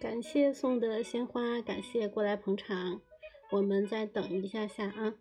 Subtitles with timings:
[0.00, 3.00] 感谢送的鲜花，感谢过来捧场，
[3.50, 5.14] 我们再等一下下啊。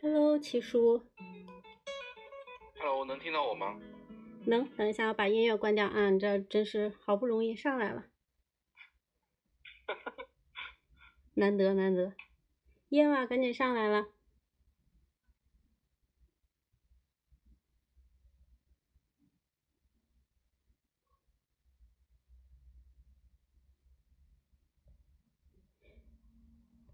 [0.00, 1.02] Hello，七叔。
[2.78, 3.80] Hello，能听到我吗？
[4.46, 4.64] 能。
[4.76, 6.10] 等一下，我把音乐关掉啊！
[6.10, 8.06] 你这真是好不容易上来了，
[11.34, 12.14] 难得难得。
[12.90, 14.06] 夜娃，赶紧上来了。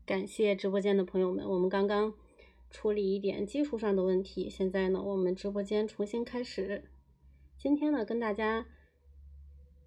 [0.06, 2.14] 感谢直播间的朋友们，我们刚刚。
[2.75, 6.91] 处理一点技术上的问题，现在呢，我们直播间重新开始。
[7.56, 8.66] 今天呢，跟大家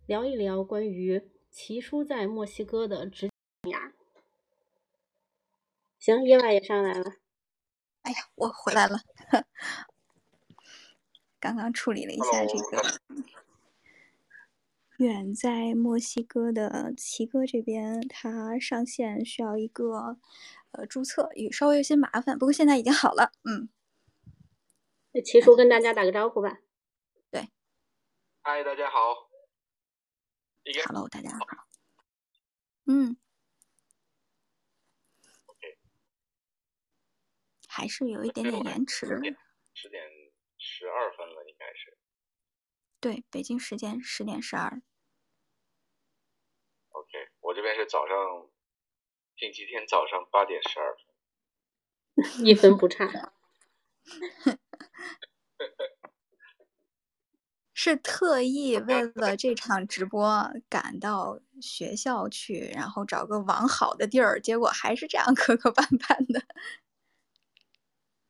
[0.06, 3.29] 聊一聊关于奇叔在墨西哥的职
[3.63, 3.91] 涯。
[6.00, 7.16] 行，叶娃也上来了。
[8.03, 9.01] 哎呀，我回来了，
[11.41, 13.01] 刚刚处理了一下这个
[14.95, 20.17] 远在墨西哥的奇哥这边，他上线需要一个。
[20.77, 23.31] 呃，注册也稍微有些麻烦，不过现在已经好了。
[23.43, 23.67] 嗯，
[25.11, 26.59] 那齐叔跟大家打个招呼吧。
[27.31, 27.49] 对，
[28.43, 29.27] 嗨，大家好。
[30.85, 31.67] Hello，大家好。
[32.85, 33.17] 嗯。
[37.67, 39.07] 还是有一点点延迟。
[39.73, 40.03] 十点
[40.59, 41.97] 十二分了，应该是。
[42.99, 44.81] 对，北京时间十点十二。
[46.89, 48.16] OK，我这边是早上。
[49.37, 51.05] 星期天早上八点十二分，
[52.43, 53.05] 一分不差。
[57.71, 66.41] 是特意为了这场直播赶到学校去，然后找个网好的地儿，结果还是这样磕磕绊绊的。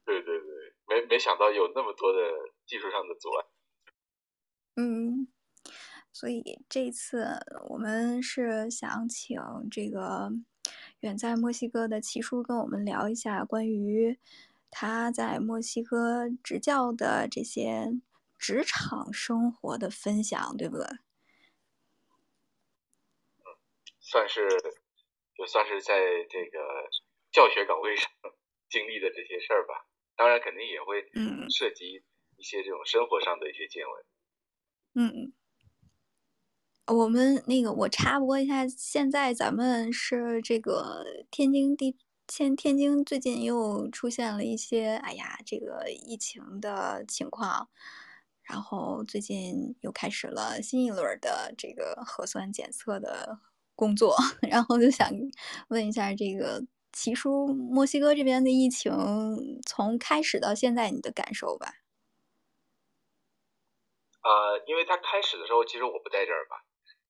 [0.04, 2.20] 对对对，没没想到有那么多的
[2.66, 3.46] 技术上的阻碍。
[4.76, 5.30] 嗯，
[6.12, 7.26] 所以这次
[7.70, 9.40] 我们是想请
[9.72, 10.32] 这个。
[11.02, 14.18] 远在墨西哥的齐叔跟我们聊一下关于
[14.72, 17.94] 他在墨西哥执教的这些
[18.38, 20.98] 职场生活的分享，对不对？
[23.46, 23.46] 嗯，
[24.00, 24.48] 算是，
[25.36, 25.96] 就算是在
[26.30, 26.60] 这个
[27.32, 28.10] 教学岗位上
[28.70, 29.88] 经历的这些事儿吧。
[30.16, 31.12] 当然，肯定也会
[31.50, 32.04] 涉及
[32.38, 34.06] 一些这种生活上的一些见闻。
[34.96, 35.37] 嗯。
[36.88, 41.98] 我们那个，我插播一下，现在咱们是这个天津地，
[42.30, 47.68] 现天津最近又出现了一些，哎呀，这个疫情的情况，
[48.44, 53.38] 然后最近又开始了新一轮的这个核酸检测的
[53.76, 54.16] 工作，
[54.50, 55.10] 然后就想
[55.68, 58.94] 问一下，这个奇叔，墨西哥这边的疫情
[59.66, 61.74] 从开始到现在，你的感受吧？
[64.24, 66.67] 呃，因为他开始的时候，其实我不在这儿吧。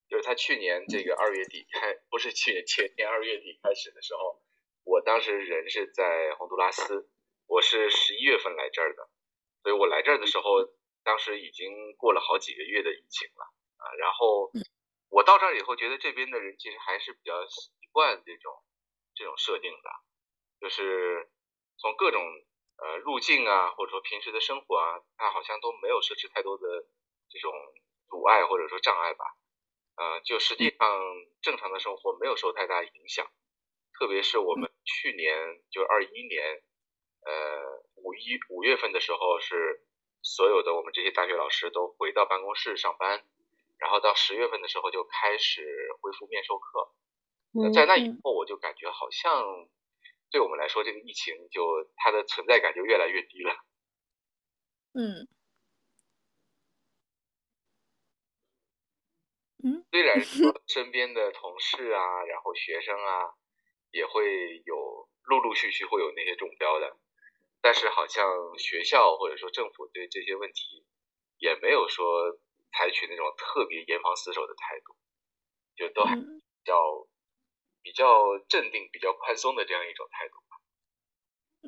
[0.08, 4.40] 就是他去年这个二月底开，不是去年前年二月底开始的时候，
[4.84, 7.10] 我当时人是在洪都拉斯，
[7.46, 9.08] 我是十一月份来这儿的，
[9.62, 10.64] 所以我来这儿的时候，
[11.04, 13.44] 当时已经过了好几个月的疫情了
[13.76, 13.84] 啊。
[13.98, 14.50] 然后
[15.10, 18.52] 我到这儿以后，觉得这边的人其实还是比较习惯这种
[19.14, 19.90] 这种设定的，
[20.60, 21.28] 就是
[21.76, 22.22] 从各种
[22.78, 26.64] 呃入境啊，或者说平时的生活啊，他好像都没有设置太多的
[27.28, 27.52] 这种
[28.08, 29.24] 阻碍或者说障碍吧。
[29.98, 30.78] 呃，就实际上
[31.42, 33.26] 正常的生活没有受太大影响，
[33.98, 36.62] 特别是我们去年就二一年，
[37.26, 39.84] 呃五一五月份的时候是
[40.22, 43.24] 所有的我们这些大学老师都回到办公室上班，
[43.78, 45.66] 然后到十月份的时候就开始
[46.00, 46.92] 恢复面授课，
[47.74, 49.68] 在那以后我就感觉好像
[50.30, 53.56] 对我们来说这个疫情就它的存在感就越来越低了，
[54.94, 55.26] 嗯
[59.68, 63.34] 嗯，虽然说身边的同事啊，然后学生啊，
[63.90, 66.96] 也会有陆陆续续会有那些中标的，
[67.60, 68.24] 但是好像
[68.58, 70.84] 学校或者说政府对这些问题
[71.38, 72.38] 也没有说
[72.72, 74.96] 采取那种特别严防死守的态度，
[75.76, 76.22] 就都还比
[76.64, 76.74] 较
[77.82, 80.58] 比较镇定、比较宽松的这样一种态度吧。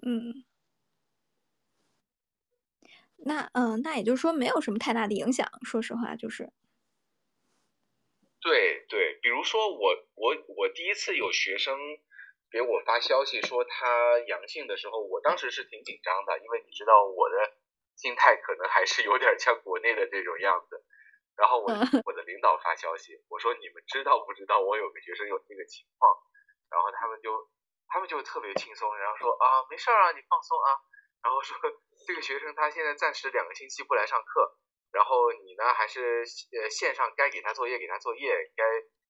[0.02, 0.44] 嗯，
[3.16, 5.46] 那嗯，那也就是说没有什么太大的影响。
[5.62, 6.50] 说实话，就是。
[8.40, 11.76] 对对，比如说我我我第一次有学生
[12.50, 17.52] 给我发消息说他阳性的时候，我当时是挺紧张的，因为你知道我的
[17.96, 20.84] 心态可能还是有点像国内的这种样子。
[21.36, 21.68] 然后我
[22.04, 26.12] 我的领导发消息，我说你们知道不知道我有个学生有这个情况？
[26.70, 27.48] 然后他们就
[27.88, 30.80] 他们就特别轻松，然后说啊没事啊，你放松啊。
[31.22, 31.56] 然后说
[32.06, 34.56] 这个学生他现在暂时两个星期不来上课。
[34.92, 38.64] 然后你呢，还是呃线上该给他作业给他作业，该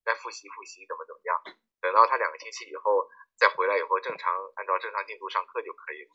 [0.04, 1.56] 该复习复习，怎么怎么样？
[1.80, 6.10] 等到他两个星期以后再回来以后，正常按照正常进度上课就可以了。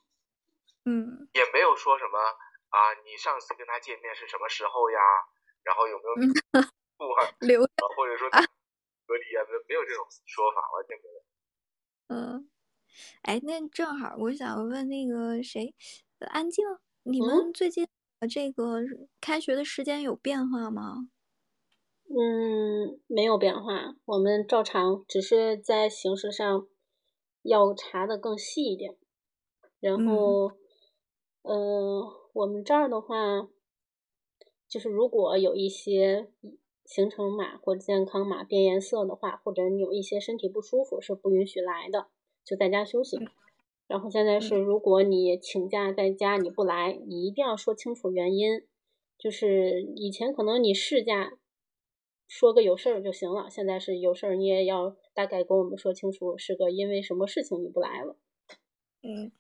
[0.85, 2.19] 嗯，也没有说什么
[2.69, 4.99] 啊，你上次跟他见面是什么时候呀？
[5.63, 6.15] 然后有没有
[6.97, 7.25] 不啊？
[7.39, 7.61] 留
[7.97, 9.41] 或者说隔离啊？
[9.49, 11.25] 没没有这种说法，完全没有。
[12.07, 12.49] 嗯，
[13.23, 15.73] 哎，那正好我想问那个谁，
[16.19, 16.63] 安静，
[17.01, 17.87] 你们最近？
[18.27, 18.79] 这个
[19.21, 21.09] 开学的时间有变化吗？
[22.07, 26.67] 嗯，没有变化，我们照常，只是在形式上
[27.41, 28.95] 要查的更细一点。
[29.79, 30.51] 然后，
[31.41, 33.47] 嗯，我们这儿的话，
[34.69, 36.31] 就是如果有一些
[36.85, 42.07] 行程码或健康码变颜色的话，或者你有一些身体不舒服，是不允许来的，
[42.43, 43.17] 就在家休息。
[43.87, 48.65] 然后现在是，如果你请假在家你不来，你一定要说清楚原因。
[49.17, 51.37] 就是以前可能你事假
[52.27, 58.17] 说个有事儿就行了，现在是有事儿你也要大概跟我们说清楚，是个因为什么事情你不来了。
[59.03, 59.31] 嗯，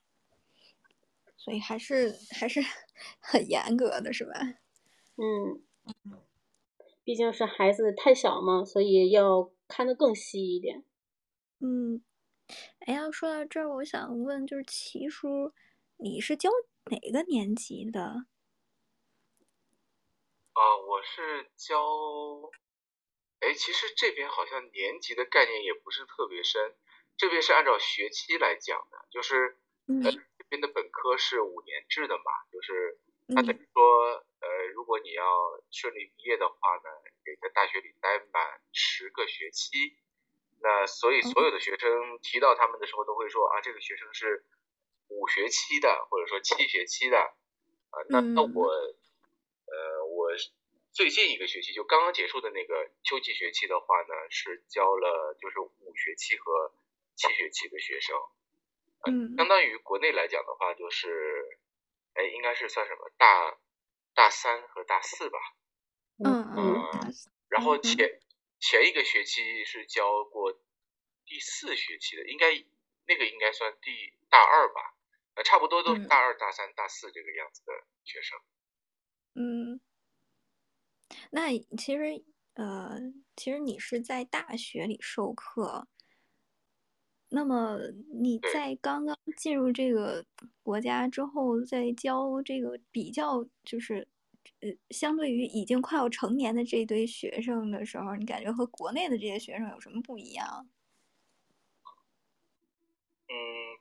[1.35, 2.61] 所以还是还是
[3.19, 4.31] 很严格的，是吧？
[5.17, 5.61] 嗯，
[7.03, 10.83] 毕竟是孩子太小嘛，所以要看得更细一点。
[11.59, 12.01] 嗯。
[12.85, 15.53] 哎呀，说到这儿，我想问，就是齐叔，
[15.97, 16.49] 你是教
[16.85, 18.01] 哪个年级的？
[20.53, 21.81] 啊，我是教，
[23.39, 26.75] 哎，其实这边好像年级的概念也不是特别深，
[27.17, 29.57] 这边是按照学期来讲的，就是
[30.03, 32.99] 呃这边的本科是五年制的嘛，就是
[33.35, 35.23] 他等于说，呃，如果你要
[35.71, 36.89] 顺利毕业的话呢，
[37.23, 39.97] 得在大学里待满十个学期。
[40.65, 44.43] 那所以所有的学生提到他们的时候都会说啊，这个学生是
[45.09, 48.01] 五学期的，或者说七学期的啊。
[48.09, 50.31] 那那我呃我
[50.91, 56.73] 最近一个学期就刚刚结束的那个秋季学期的话呢，是教了就是五学期和
[57.15, 58.17] 七学期的学生，
[59.05, 61.59] 嗯，相当于国内来讲的话就是
[62.15, 63.55] 哎应该是算什么大
[64.15, 65.37] 大三和大四吧，
[66.25, 67.13] 嗯嗯，
[67.49, 68.19] 然后前。
[68.67, 70.51] 前一个学期是教过
[71.23, 72.47] 第四学期的，应该
[73.05, 73.91] 那个应该算第
[74.27, 74.95] 大二吧，
[75.35, 78.39] 呃，差不多都是大二、大三、大四这个样子的学生。
[79.35, 79.79] 嗯，
[81.29, 82.97] 那其实呃，
[83.35, 85.87] 其实你是在大学里授课，
[87.29, 87.77] 那么
[88.19, 90.25] 你在刚刚进入这个
[90.63, 94.07] 国家之后，在教这个比较就是。
[94.65, 100.67] 呃，相对于已经快要成年的这一堆学生的时候，你感觉和国内的这些学生有什么不一样？
[103.27, 103.35] 嗯，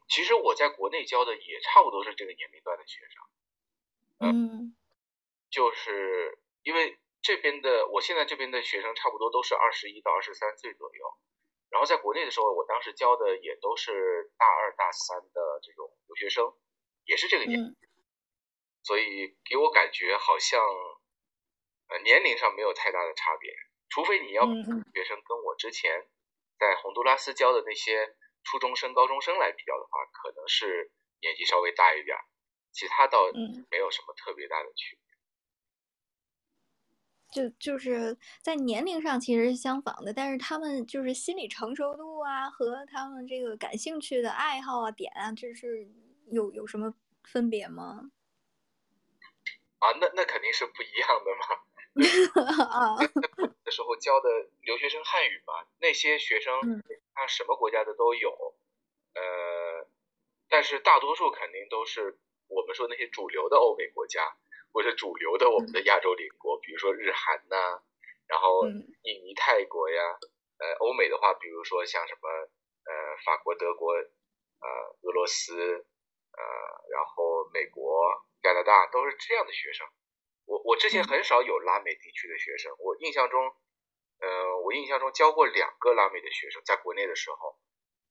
[0.08, 3.24] 其实我在国内教的也差不多是这个年龄段的学生。
[4.18, 4.76] 嗯，
[5.48, 11.04] 就是因为这边的，我现在这边的学生差不多都是二十一到二十三岁左右。
[11.70, 16.52] 然后在国内的时候，我当时教的也都是大二大三的这种留学生，
[17.06, 17.74] 也是这个年。
[18.84, 20.60] 所以给我感觉好像，
[21.88, 23.50] 呃，年龄上没有太大的差别，
[23.88, 26.06] 除非你要学生跟我之前
[26.58, 28.14] 在洪都拉斯教的那些
[28.44, 32.16] 初中生、高中生来比较的话，可能是年纪稍微大一点，
[32.72, 33.24] 其他倒
[33.70, 35.04] 没有什么特别大的区别。
[37.32, 45.88] 就就是在年龄上其实是相仿的，但是他们就是心理成熟度啊和他们这个感兴趣的爱好啊点啊，这是
[46.30, 48.12] 有有什么分别吗？
[49.84, 51.44] 啊，那那肯定是不一样的嘛。
[52.64, 52.96] 啊，
[53.64, 54.28] 那时候教的
[54.62, 56.58] 留学生汉语嘛，那些学生
[57.14, 58.30] 他什么国家的都有，
[59.14, 59.86] 呃，
[60.48, 64.36] 但是大多数肯定都是我们说那些主流的欧美国家，
[64.72, 67.82] 或者主流的我们的亚洲邻国，比如说日韩呐，
[68.26, 70.02] 然后印尼、泰国呀，
[70.58, 74.66] 呃，欧美的话，比如说像什么呃法国、德国，呃
[75.02, 76.42] 俄罗斯，呃
[76.90, 78.10] 然后美国、
[78.44, 79.88] 加拿大都是这样的学生。
[80.44, 83.40] 我我之前很少有拉美地区的学生，我印象中，
[84.20, 87.58] 呃我印象中教过两个拉美的学生，在国内的时候，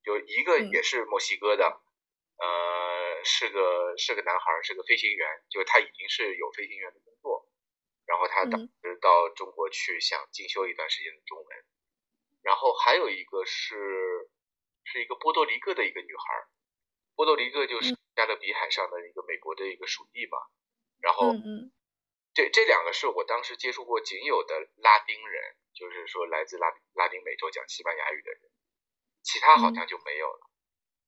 [0.03, 1.81] 就一个也是墨西哥的。
[2.41, 7.47] 呃，是个是个男孩，是个飞行员，就他已经是有飞行员的工作，
[8.07, 11.47] 然后他当时到中国去想进修一段时间的中文，
[12.41, 14.31] 然后还有一个是
[14.83, 16.47] 是一个波多黎各的一个女孩，
[17.15, 20.37] 波多黎各就是加勒比海上的一个美国的一个属地嘛，
[20.99, 21.33] 然后
[22.33, 28.41] 这这两个是我当时接触过仅有的拉丁人，就是说来自拉拉丁美洲讲西班牙语的人，
[29.21, 30.49] 其他好像就没有了。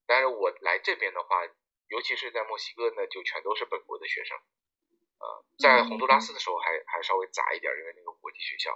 [0.05, 1.45] 但是我来这边的话，
[1.87, 4.37] 尤其是在墨西哥呢，就全都是本国的学生。
[5.17, 8.71] 呃，在洪都拉斯的时候还还稍微杂一点，因为那个国际学校。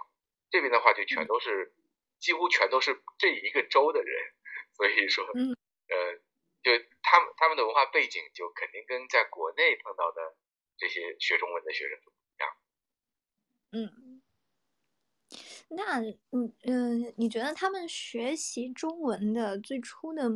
[0.50, 1.76] 这边的话就全都是，
[2.18, 4.34] 几乎全都是这一个州的人，
[4.74, 5.34] 所以说，呃，
[6.64, 10.36] 就他们他们的文化背景就肯定跟在国内碰到的
[10.78, 12.50] 这些学中文的学生不一样。
[13.72, 14.22] 嗯，
[15.70, 16.02] 那
[16.32, 20.30] 嗯嗯，你觉得他们学习中文的最初的？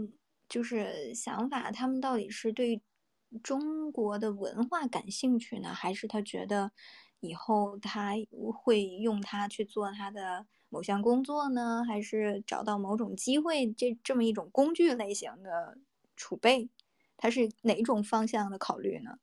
[0.50, 2.80] 就是想法，他们到底是对
[3.42, 6.72] 中国的文化感兴趣呢，还是他觉得
[7.22, 8.12] 以后他
[8.53, 11.84] 会用它去做他的某项工作呢？
[11.88, 15.80] 还是找到某种机会，这这么一种工具类型的
[16.15, 16.70] 储备，
[17.17, 19.17] 它是哪种方向的考虑呢？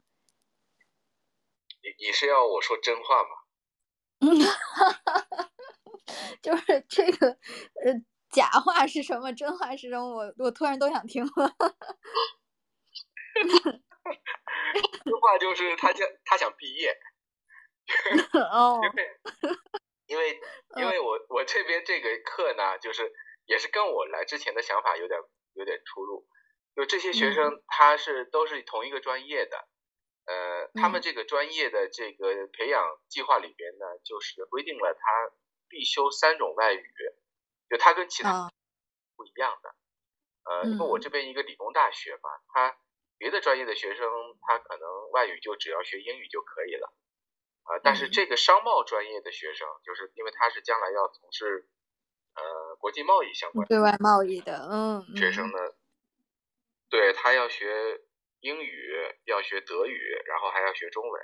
[1.83, 3.29] 你你是要我说真话吗？
[4.21, 4.29] 嗯，
[6.43, 7.29] 就是这个，
[7.85, 8.03] 呃。
[8.31, 9.33] 假话是什么？
[9.35, 10.07] 真话是什么？
[10.15, 11.33] 我我突然都想听了。
[15.05, 16.97] 真话就是他想他想毕业。
[18.53, 18.81] 哦。
[20.07, 20.41] 因为因为
[20.77, 23.13] 因为我我这边这个课呢，就是
[23.47, 25.19] 也是跟我来之前的想法有点
[25.55, 26.27] 有点出入。
[26.81, 29.69] 就这些学生他是都是同一个专业的，
[30.25, 35.35] 呃，他们这个专业的这个培养计划里边呢，就是规定了他
[35.69, 36.83] 必修三种外语。
[37.69, 38.51] 就他跟其他
[39.15, 39.75] 不一样的，
[40.43, 42.77] 呃，因为我这边一个理工大学嘛，他
[43.17, 44.09] 别的专业的学生
[44.41, 46.93] 他可能外语就只要学英语就可以了，
[47.63, 51.69] 啊，但是这个商贸专业的学生，就是因为他是将来要从事
[52.35, 55.59] 呃国际贸易相关对外贸易的，嗯，学生呢，
[56.91, 58.01] 对他要学
[58.41, 58.95] 英语，
[59.25, 61.23] 要学德语，然后还要学中文，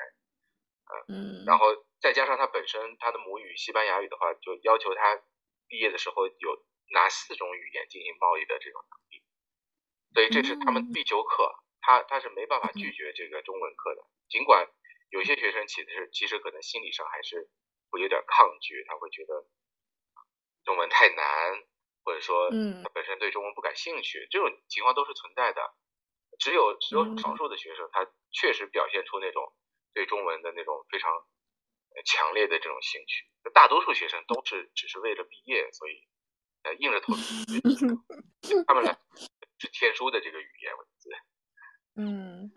[1.08, 5.22] 嗯，然后再加上他本身他的母语西班牙语的话，就要求他。
[5.68, 9.24] 毕业的时候有拿四种语言进行贸易的这种能力，
[10.14, 14.06] 所以这是他们必修课，他他是没办法拒绝这个中文课的。
[14.28, 14.70] 尽管
[15.10, 17.50] 有些学生其实其实可能心理上还是
[17.90, 19.44] 会有点抗拒，他会觉得
[20.62, 21.64] 中文太难，
[22.06, 22.48] 或者说
[22.82, 25.60] 他本身对中文不感兴趣，这种情况都是存在的。
[26.38, 29.52] 只有只有少数的学生，他确实表现出那种
[29.92, 31.10] 对中文的那种非常。
[32.04, 36.06] 强烈的这种兴趣，大多数学生都是只是为了毕业，所以
[36.62, 37.46] 呃硬着头皮。
[38.68, 38.98] 他们来
[39.56, 41.10] 是天书的这个语言文字。
[41.94, 42.52] 嗯，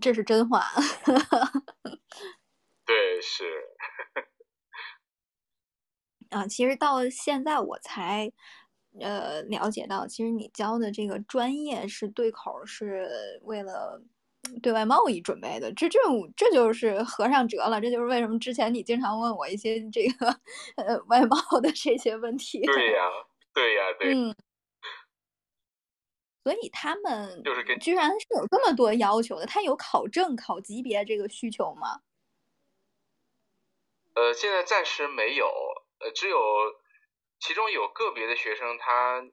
[0.00, 0.70] 这是真话。
[2.86, 3.76] 对，是。
[6.30, 8.32] 啊，其实到现在我才
[9.00, 13.08] 呃了解到，其实你教的这个专业是对口，是
[13.42, 14.02] 为了。
[14.60, 20.26] 对外贸易准备的，这这种这就是合上折了，这就是为什么之前你经常问我一些这个
[20.76, 22.60] 呃外贸的这些问题。
[22.60, 23.08] 对呀，
[23.54, 24.12] 对呀，对。
[24.12, 24.34] 嗯。
[26.44, 32.00] 所以他们就是居然是有这么多要求的，他有考证、考级别这个需求吗？
[34.14, 35.46] 呃，现在暂时没有，
[36.00, 36.36] 呃，只有
[37.42, 39.26] 其中有个别的学生，他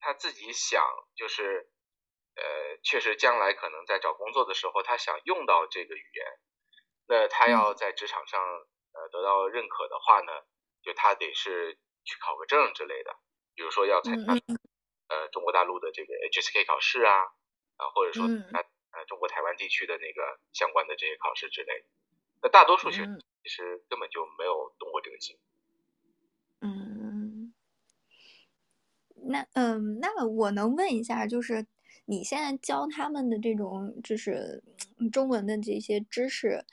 [0.00, 0.82] 他自己想
[1.14, 1.68] 就是。
[2.36, 6.26] 呃，确实，将来可能在找工作的时候，他想用到这个语言，
[7.06, 8.40] 那他要在职场上
[8.92, 10.32] 呃得到认可的话呢，
[10.80, 13.14] 就他得是去考个证之类的，
[13.54, 14.32] 比如说要参加
[15.08, 17.24] 呃中国大陆的这个 HSK 考试啊，
[17.76, 21.86] 啊或者说他呃中国台湾地区的那个相关的这些考试之类的。
[22.42, 25.36] 那大多数学生其实根本就没有动过这个心。
[26.62, 26.99] 嗯，
[29.30, 31.66] 那嗯，那我能问一下，就是。
[32.06, 34.60] 你现在教他们的这种就是
[35.12, 36.64] 中文的这些知识，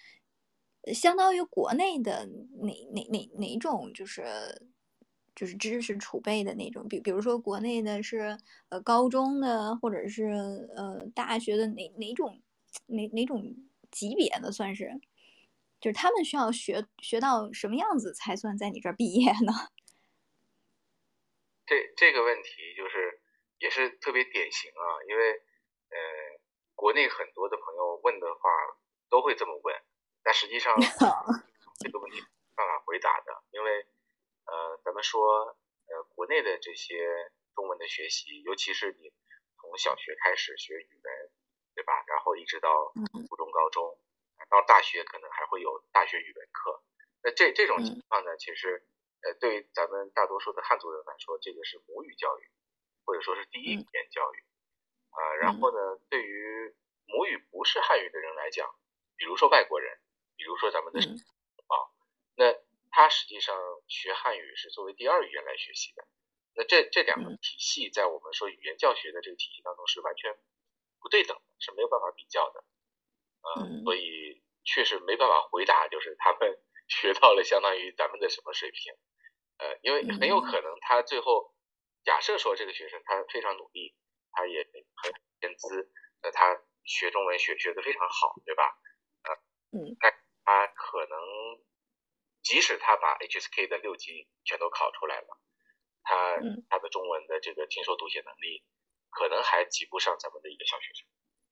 [0.91, 2.27] 相当于国内的
[2.59, 4.25] 哪哪哪哪种就是
[5.35, 8.35] 就是知识储备的那种，比比如说国内的是
[8.69, 12.41] 呃高中的或者是呃大学的哪哪种
[12.87, 13.55] 哪哪种
[13.91, 14.99] 级别的算是？
[15.79, 19.53] 就是他们需要学学到什么样子才算在你这儿毕业呢？
[21.67, 23.19] 这这个问题就是
[23.59, 25.33] 也是特别典型啊，因为
[25.89, 25.97] 呃，
[26.75, 28.49] 国内很多的朋友问的话
[29.09, 29.75] 都会这么问，
[30.23, 30.73] 但实际上
[31.83, 33.85] 这个问题没办法回答的，因为
[34.45, 35.57] 呃，咱们说
[35.87, 39.11] 呃，国内的这些中文的学习，尤其是你
[39.59, 41.31] 从小学开始学语文，
[41.75, 41.91] 对吧？
[42.07, 42.93] 然后一直到
[43.27, 43.99] 初中、高中，
[44.49, 46.81] 到大学可能还会有大学语文课，
[47.23, 48.87] 那这这种情况呢，其实。
[49.23, 52.49] 呃，对于咱们大多数的汉族人来说，这个是母语教育，
[53.05, 54.43] 或者说是第一语言教育，
[55.09, 58.69] 啊，然后呢，对于母语不是汉语的人来讲，
[59.15, 59.97] 比如说外国人，
[60.35, 61.75] 比如说咱们的啊，
[62.35, 62.53] 那
[62.91, 63.55] 他实际上
[63.87, 66.07] 学汉语是作为第二语言来学习的，
[66.53, 70.37] 那这这两个体系在我们说语言教学的这个体系当中是完全
[70.99, 72.63] 不对等的，是没有办法比较的，
[73.41, 78.93] 呃，所以确实没办法回答，就是他们学到了相当于咱们的什么水平。
[79.57, 81.53] 呃，因为很有可能他最后
[82.03, 83.95] 假设说这个学生他非常努力，
[84.31, 84.63] 他也
[84.95, 85.91] 很天资，
[86.21, 88.63] 那他学中文学学的非常好，对吧？
[89.23, 89.33] 呃，
[89.77, 90.13] 嗯，但
[90.45, 91.17] 他可能
[92.43, 95.41] 即使他把 HSK 的六级全都考出来了，
[96.03, 96.37] 他
[96.69, 98.63] 他的中文的这个听说读写能力
[99.09, 101.07] 可能还及不上咱们的一个小学生，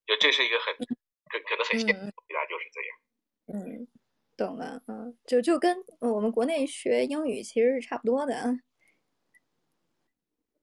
[0.06, 2.98] 就这是一个很可可能很现实的回答就是这样。
[3.48, 3.88] 嗯。
[4.38, 8.34] 懂了，嗯，就就跟我们国内学英语其实是差不多的。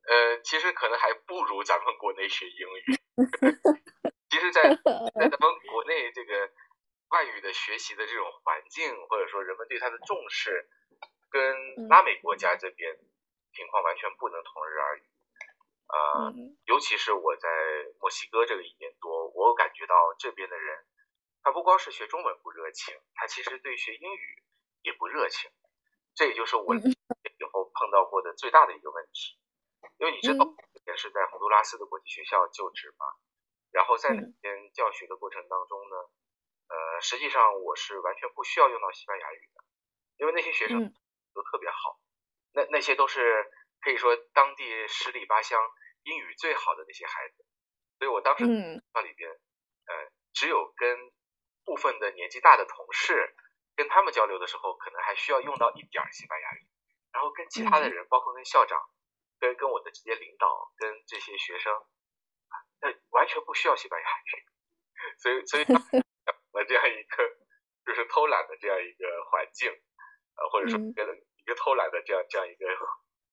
[0.04, 2.84] 呃，其实可能还不如咱们国内学英语。
[4.28, 4.76] 其实，在在
[5.14, 6.50] 咱们 国内这个
[7.08, 10.68] 外语的学习的这种环境，或者说人们对它的重视，
[11.30, 12.96] 跟拉美国家这边
[13.54, 15.02] 情况完全不能同日而语。
[15.87, 16.32] 啊，
[16.64, 17.48] 尤其是我在
[18.00, 20.85] 墨西哥这个一年多，我感觉到这边的人。
[21.42, 24.42] 他不光是学中文不热情，他其实对学英语
[24.83, 25.50] 也不热情，
[26.14, 29.38] 这也就是我以后碰到过的最大的一个问题。
[29.98, 30.46] 因为你知道，
[30.87, 33.07] 也是在洪都拉斯的国际学校就职嘛，
[33.70, 35.96] 然后在那边教学的过程当中呢，
[36.68, 39.64] 呃，实际上我是完全不需要用到西班牙语的，
[40.18, 40.92] 因为那些学生
[41.35, 42.00] 都特别好，
[42.52, 43.50] 那那些都是
[43.81, 45.61] 可以说当地十里八乡
[46.05, 47.44] 英语最好的那些孩子，
[47.98, 51.12] 所以我当时那里边，呃，只有跟
[51.64, 53.35] 部分的年纪大的同事
[53.77, 56.66] 跟他们交流的时候，可能还需要用到一点西班牙语，
[57.12, 58.81] 然后跟其他的人，包括跟校长、
[59.40, 61.72] 跟跟我的直接领导、跟这些学生，
[62.81, 64.44] 那完全不需要西班牙语，
[65.18, 65.64] 所以所以
[66.53, 67.37] 我 这样一个
[67.87, 72.66] 就是偷懒的这样一个环境，呃或者说一个一个偷懒的这样这样一个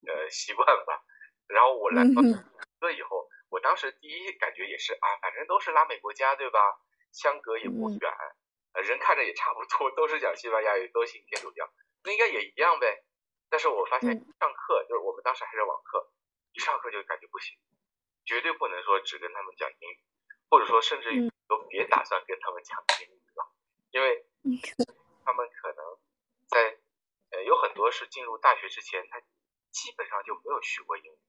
[0.08, 1.04] 呃习惯吧。
[1.48, 2.22] 然后我来到
[2.80, 6.60] 这以后，我当时第一感觉也是啊，反正都是拉美国家，对吧？
[7.12, 8.12] 相隔也不远，
[8.74, 11.70] 呃，人看着也差不多，都是讲西班牙语，都信天主教，
[12.04, 13.04] 那应该也一样呗。
[13.50, 16.12] 但是我发现上课，就是我们当时还是网课，
[16.54, 17.58] 一上课就感觉不行，
[18.26, 20.00] 绝对不能说只跟他们讲英语，
[20.50, 23.52] 或者说甚至于都别打算跟他们讲英语了，
[23.90, 24.24] 因为
[25.26, 25.98] 他们可能
[26.48, 26.78] 在
[27.32, 29.20] 呃有很多是进入大学之前，他
[29.72, 31.20] 基本上就没有学过英语，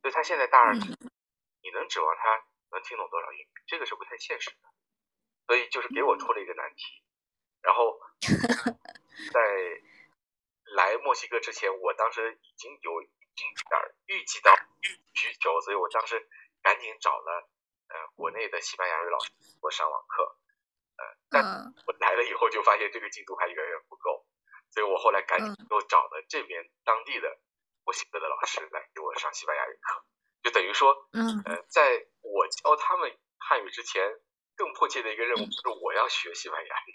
[0.00, 3.48] 所以他现在大二，你能指望他能听懂多少英语？
[3.66, 4.56] 这个是不太现实的。
[5.50, 7.02] 所以就是给我出了一个难题，
[7.60, 7.98] 然后
[9.34, 9.40] 在
[10.76, 13.50] 来墨西哥之前，我当时已经有一点
[14.06, 14.54] 预计到
[15.12, 16.24] 需求，所以我当时
[16.62, 17.50] 赶紧找了
[17.88, 20.22] 呃国内的西班牙语老师我上网课，
[20.98, 21.42] 呃，但
[21.84, 24.24] 我来了以后就发现这个进度还远远不够，
[24.70, 27.40] 所以我后来赶紧又找了这边当地的
[27.82, 30.04] 墨西哥的老师来给我上西班牙语课，
[30.44, 31.08] 就等于说，
[31.44, 34.20] 呃，在我教他们汉语之前。
[34.60, 36.92] 更迫切的一个任务就是我要学西班牙语。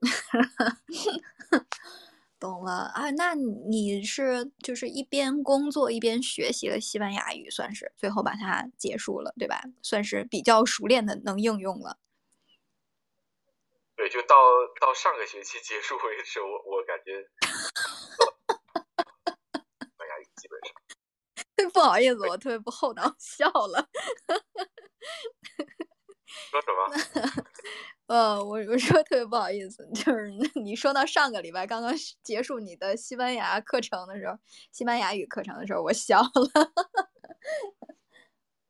[2.40, 9.62] 懂了啊，那你是就是一边工作一边学习了西班牙语，算是最后把它结束了，对吧？
[9.82, 11.98] 算是比较熟练的能应用了。
[13.94, 14.34] 对，就到
[14.80, 17.20] 到上个学期结束为止，我我感觉
[19.82, 20.72] 西班牙语基本上。
[21.74, 23.86] 不好意思，我特别不厚道，笑了。
[26.50, 26.86] 说什么？
[28.06, 30.30] 呃，我我说特别不好意思，就是
[30.62, 34.34] 你说到上个礼拜刚刚结束你的西班牙课程的时候，
[34.72, 36.26] 西班牙语课程的时候，我笑了。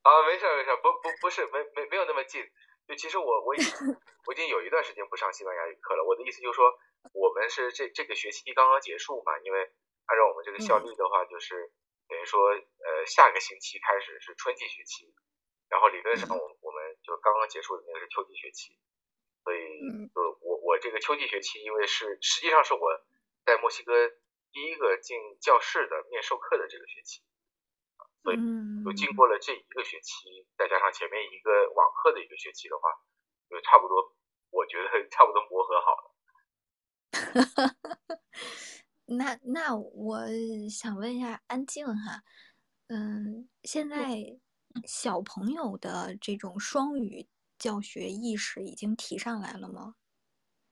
[0.03, 2.42] 啊，没事没事，不不不是，没没没有那么近。
[2.88, 3.70] 就其实我我已经
[4.27, 6.05] 我已经有一段时间不上西班牙语课了。
[6.05, 6.73] 我的意思就是说，
[7.12, 9.61] 我们是这这个学期刚刚结束嘛，因为
[10.07, 11.70] 按照我们这个效率的话，就是
[12.09, 15.14] 等于说呃下个星期开始是春季学期。
[15.70, 16.49] 然后理论上，我
[17.02, 18.78] 就刚刚结束的那个是秋季学期，
[19.44, 19.58] 所以
[20.14, 22.80] 就我我我这个秋季学期，因为是实际上是我
[23.44, 23.92] 在墨西哥
[24.52, 27.22] 第一个进教室的面授课的这个学期，
[28.22, 28.36] 所以
[28.84, 32.90] 就经过了这一个学期，再加上前面一个网课的一个学期的话，
[33.48, 34.14] 就差不多，
[34.50, 36.10] 我觉得 差不多磨合好了。
[39.06, 40.26] 那那我
[40.70, 42.22] 想问一下安静哈，
[42.86, 44.38] 嗯，现在
[44.87, 47.28] 小朋友的这种双语
[47.59, 49.96] 教学意识已经提上来了吗？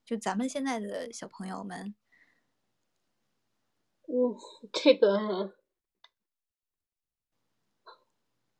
[0.04, 1.94] 就咱们现在的小朋友们，
[4.06, 4.34] 嗯，
[4.72, 5.54] 这个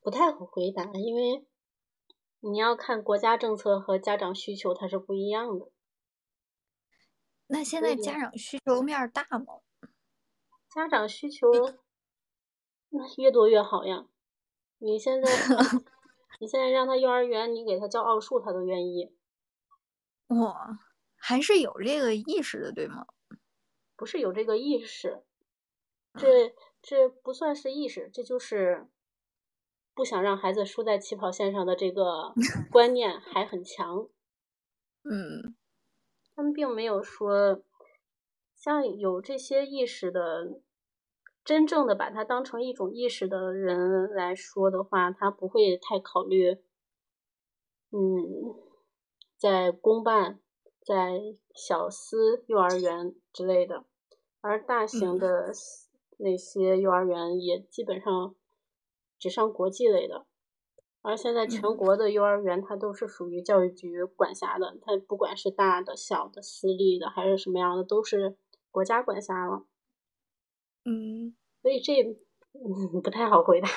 [0.03, 1.47] 不太好回答，因为
[2.41, 5.71] 你要看国家政策和家长需求，它是不一样的。
[7.47, 9.63] 那现在家长需求面大吗？
[10.69, 11.51] 家长需求
[12.91, 14.07] 那越多越好呀！
[14.79, 15.29] 你现在
[16.41, 19.13] 你现在让他幼儿园，你给他教奥数，他都愿意。
[20.29, 20.79] 哇，
[21.17, 23.07] 还是有这个意识的，对吗？
[23.97, 25.25] 不是有这个意识，
[26.15, 28.87] 这这不算是意识，这就是
[29.95, 32.33] 不想让孩子输在起跑线上的这个
[32.71, 34.09] 观念还很强。
[35.03, 35.57] 嗯。
[36.37, 37.65] 他们并没有说，
[38.55, 40.61] 像有这些意识的，
[41.49, 46.59] 真正的把它当成一种意识的人来说的话，他不会太考虑，
[47.91, 48.55] 嗯，
[49.39, 50.41] 在公办、
[50.85, 51.23] 在
[51.55, 53.87] 小私幼儿园之类的，
[54.43, 55.51] 而大型的
[56.19, 58.35] 那些幼儿园也基本上
[59.19, 60.27] 只上国际类的。
[61.01, 68.37] 而现在全国的幼儿园，它都是属于教育局管辖的，它不管是大的、小的、私立的还是什么样的，都是
[68.71, 69.65] 国家管辖了。
[70.89, 72.03] 嗯，所以这
[73.03, 73.69] 不太好回答。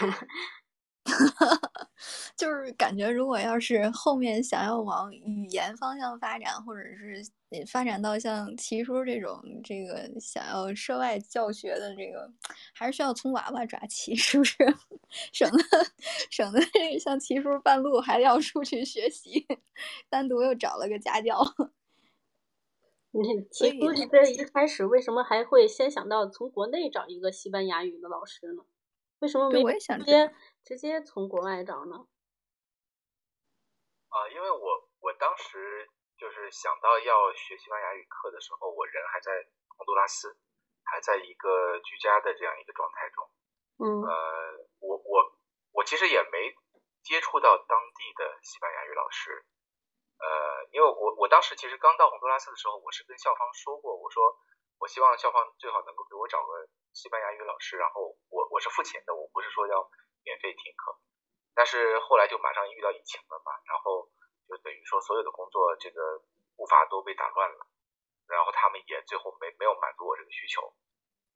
[2.38, 7.22] 就是感觉，如果要是后面想要往语言方向发展，或者是
[7.68, 12.32] 发展到像齐叔这种这个想要涉外教学的这个，
[12.74, 14.56] 还是需要从娃娃抓起，是不是？
[15.34, 15.58] 省得
[16.30, 16.62] 省得
[17.00, 19.46] 像齐叔半路还要出去学习，
[20.10, 21.38] 单独又找了个家教。
[23.14, 28.64] 你齐叔这一开始为什么还会先想到从国内找一个西班牙语的老师呢？
[29.20, 32.08] 为什么没直接直接从国外找呢？
[34.10, 39.30] 啊，因为我我当时就是想到要学西班牙语课的时候，我人还在
[39.68, 40.36] 洪都拉斯，
[40.84, 43.30] 还在一个居家的这样一个状态中。
[43.84, 44.02] 嗯。
[44.08, 45.38] 呃，我我
[45.74, 46.56] 我其实也没
[47.04, 49.46] 接触到当地的西班牙语老师。
[50.22, 54.38] 呃，因为我我当时其实刚到洪都拉斯的时候，我是跟校方说过，我说
[54.80, 56.70] 我希望校方最好能够给我找个。
[56.94, 59.90] 西班牙语老师，然后我我是付钱的，我不是说要
[60.26, 61.00] 免费听课，
[61.56, 64.12] 但是后来就马上遇到疫情了嘛，然后
[64.46, 66.20] 就等于说所有的工作这个
[66.58, 67.66] 步伐都被打乱了，
[68.28, 70.76] 然后他们也最后没没有满足我这个需求，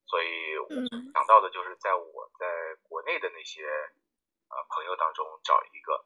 [0.04, 0.68] 所以我
[1.14, 6.04] 想到的就是在我在国内的那些呃朋友当中找一个，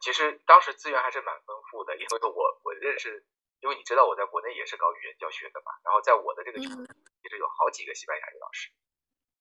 [0.00, 3.26] 其实当时资源还是蛮丰富的，因为我我认识。
[3.60, 8.68] 因为你知道我在国内也是搞语言教学的嘛，然后在我的这个群其实有好几个西班牙语老师，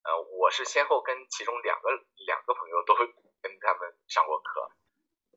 [0.04, 1.90] 呃，我是先后跟其中两个
[2.26, 4.62] 两个朋友都跟他们上过课，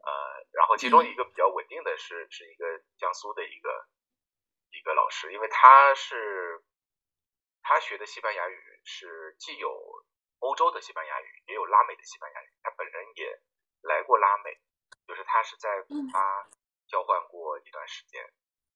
[0.04, 3.88] 呃，然后其中一个比较稳定的是是一个江苏的一个
[4.70, 6.62] 一个老师，因为他是
[7.62, 10.04] 他学的西班牙语是既有
[10.38, 13.40] 欧洲的西班牙语，也有拉美的西班牙语，他本人也
[13.82, 14.60] 来过拉美，
[15.06, 16.20] 就是他是在古巴
[16.86, 18.20] 交换过一段时间。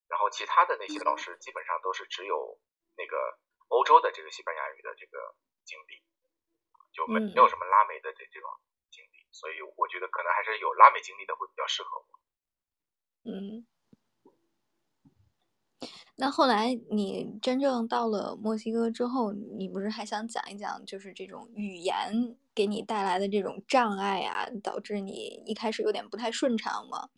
[0.08, 2.58] 然后其他的那些老师基本上都是只有
[2.96, 3.38] 那个
[3.68, 6.02] 欧洲的这个西班牙语的这个经历，
[6.92, 8.50] 就没没有什么拉美的这这种
[8.90, 12.06] 经历，所以我觉得可能还是有拉美经历的会比较适合我。
[13.22, 13.64] 嗯，
[16.16, 27.08] 那后来你真正到了墨西哥之后，你不是还想讲一讲，就是这种语言给你带来的这种障碍啊，导致你一开始有点不太顺畅吗？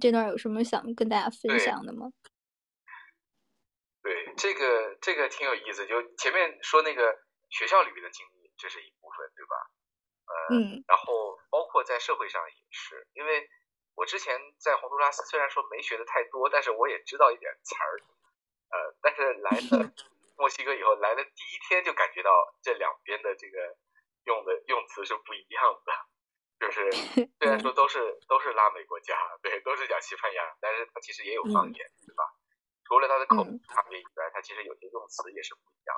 [0.00, 2.08] 这段有什么想跟大家分享的吗？
[4.00, 5.86] 对，这个这个挺有意思。
[5.86, 9.54] 就前面说那个学校里面的经历，这是一部分，对吧？
[10.24, 10.84] 呃，嗯。
[10.88, 13.46] 然后包括在社会上也是，因为
[13.94, 18.00] 我之前在洪都拉斯虽然说没学的太多，但是我也知道一点词儿。
[18.72, 19.92] 呃，但是来了
[20.40, 22.30] 墨西哥以后，来了第一天就感觉到
[22.62, 23.76] 这两边的这个
[24.24, 25.92] 用的用词是不一样的。
[26.60, 26.92] 就是
[27.40, 32.22] 虽然说都是都是拉美国家，对，都是讲西班牙，但是它其实也有方言，对吧？
[32.84, 35.96] 除了它的口音差别以外，它其实有些用词也是不一样。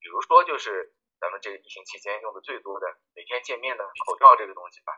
[0.00, 4.96] 比如说，就是咱们这个疫情期间用的最多的，每天见面的口罩这个东西吧，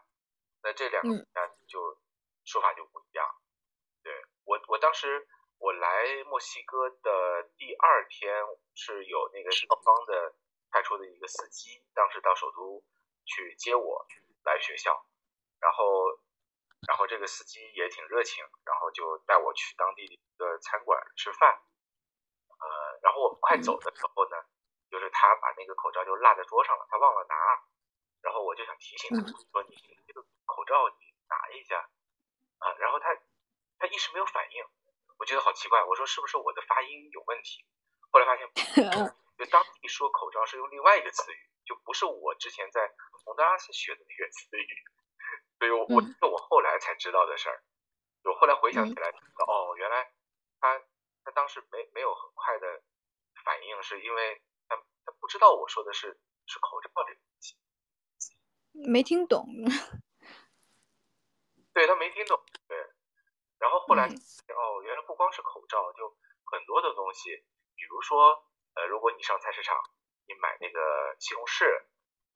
[0.62, 1.98] 那这两个国家就
[2.44, 3.26] 说法就不一样。
[4.04, 4.14] 对
[4.44, 5.26] 我我当时
[5.58, 8.32] 我来墨西哥的第二天
[8.74, 10.36] 是有那个双方的
[10.74, 12.82] 派出的一个司机，当时到首都
[13.24, 14.04] 去接我
[14.42, 14.90] 来学校，
[15.60, 16.18] 然后
[16.88, 21.62] 然后这个司机也挺热情，然后就带我去当地的一个餐馆吃饭，
[22.58, 24.36] 呃，然后我们快走的时候呢，
[24.90, 27.62] 就是他把那个口罩就落在桌上了，他忘了拿，
[28.20, 29.76] 然后我就想提醒他说你
[30.08, 31.78] 这个口罩你拿一下
[32.58, 33.14] 啊，然后他
[33.78, 34.66] 他一时没有反应。
[35.16, 37.64] 我觉得好奇怪，我说是不是我的发音有问题？
[38.10, 38.48] 后来发现，
[39.36, 42.88] 就当地说口罩是用另外一个词语，就不是我之前在
[43.24, 44.68] 洪都拉斯学的那个词语，
[45.58, 47.62] 所以我我我后来才知道的事儿。
[48.24, 49.08] 我后来回想起来，
[49.46, 50.12] 哦，原来
[50.60, 50.80] 他
[51.24, 52.82] 他当时没没有很快的
[53.44, 57.56] 反应，是因为他他不知道我说的是是口罩这个东西，
[58.72, 59.46] 没听懂。
[61.74, 62.78] 对他没听懂，对。
[63.58, 67.44] 然后后来哦，原来不光是口罩，就很多的东西，
[67.74, 69.76] 比如说呃，如果你上菜市场，
[70.26, 71.64] 你买那个西红柿，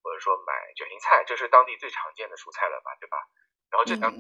[0.02, 3.18] 或者说买卷心菜，这是当地最常见的蔬菜了吧，对吧？
[3.70, 4.12] 然后这两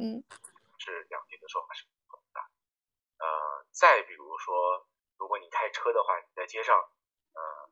[0.78, 2.40] 是两地的说法是不同的。
[3.18, 4.86] 呃，再比如说，
[5.18, 6.76] 如果你开车的话，你在街上，
[7.34, 7.70] 呃，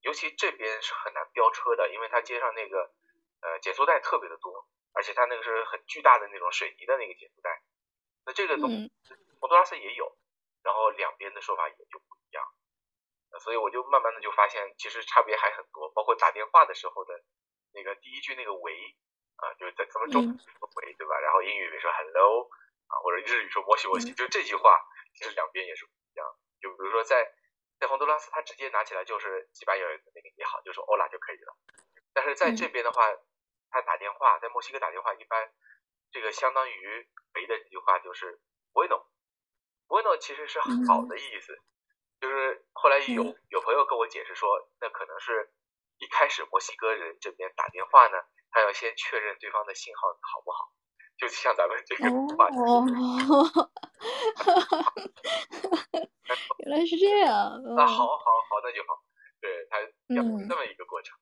[0.00, 2.92] 尤其这边是很难飙车的，因为它街上那个
[3.40, 7.62] 呃减速带特别的多，而且它那个是很巨大的那种水泥的那个减速带。
[8.24, 8.70] 那这个东，
[9.40, 10.16] 洪都拉斯也有，
[10.62, 12.44] 然后两边的说法也就不一样，
[13.40, 17.22] 所以我就慢慢的就发现，其实差别还很多，包括打电话的时候的
[17.72, 18.74] 那个第一句那个喂
[19.36, 21.18] 啊，就是在咱们中文说喂对吧？
[21.20, 22.50] 然后英语里说 hello
[22.88, 24.80] 啊，或者日语说摩西摩西，就这句话
[25.14, 26.26] 其实两边也是不一样。
[26.60, 27.32] 就比如说在
[27.78, 31.56] 在洪都拉斯，他直接拿起来就是西班牙语的那个你好，就说 hola 就可以了。
[32.12, 33.02] 但是在这边的话，
[33.70, 35.52] 他打电话在墨西哥打电话一般。
[36.12, 38.38] 这个相当于喂的一句话就是
[38.74, 41.58] bueno，bueno 其实是好的意思，
[42.22, 44.48] 就是后来有有朋友跟我解释说，
[44.80, 45.50] 那可能是
[45.98, 48.16] 一开始墨西哥人这边打电话呢，
[48.52, 50.70] 他要先确认对方的信号好不好，
[51.18, 52.04] 就像咱们这个
[52.38, 52.46] 话，
[56.58, 57.34] 原来是这样，
[57.74, 59.02] 啊，好好好，那就好，
[59.40, 59.80] 对他
[60.14, 61.18] 要这么一个过程，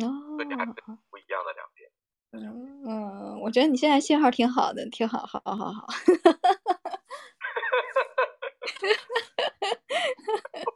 [0.00, 0.72] 哦，所以还是
[1.10, 1.90] 不一样的两边。
[2.34, 2.40] 嗯
[2.88, 5.86] 嗯，我觉得你现在信号挺好的，挺好，好，好，好。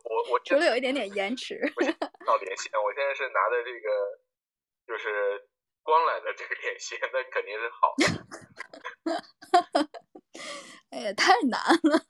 [0.04, 1.60] 我我除了有一点点延迟。
[2.26, 4.18] 到连线，我现在是拿的这个，
[4.86, 5.48] 就是
[5.82, 8.06] 光缆的这个连线，那肯定是好的。
[10.90, 12.04] 哎呀，太难了！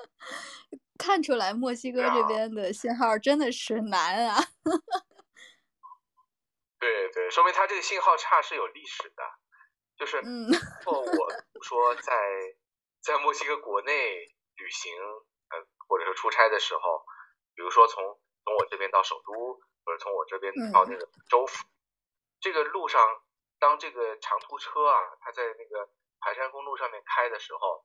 [0.98, 4.42] 看出来墨西哥这边的信号真的是难啊。
[6.78, 9.22] 对对，说明他这个信号差是有历史的，
[9.96, 11.32] 就是如果我
[11.62, 12.12] 说在
[13.00, 14.92] 在墨西哥国内旅行，
[15.50, 17.04] 呃，或者是出差的时候，
[17.54, 18.02] 比如说从
[18.44, 21.64] 从我这边到首都，或者从我这边到那个州府，
[22.40, 23.22] 这个路上，
[23.58, 25.90] 当这个长途车啊，它在那个
[26.20, 27.84] 盘山公路上面开的时候，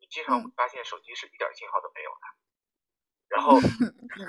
[0.00, 2.26] 你经常会发现手机是一点信号都没有的。
[3.28, 3.58] 然后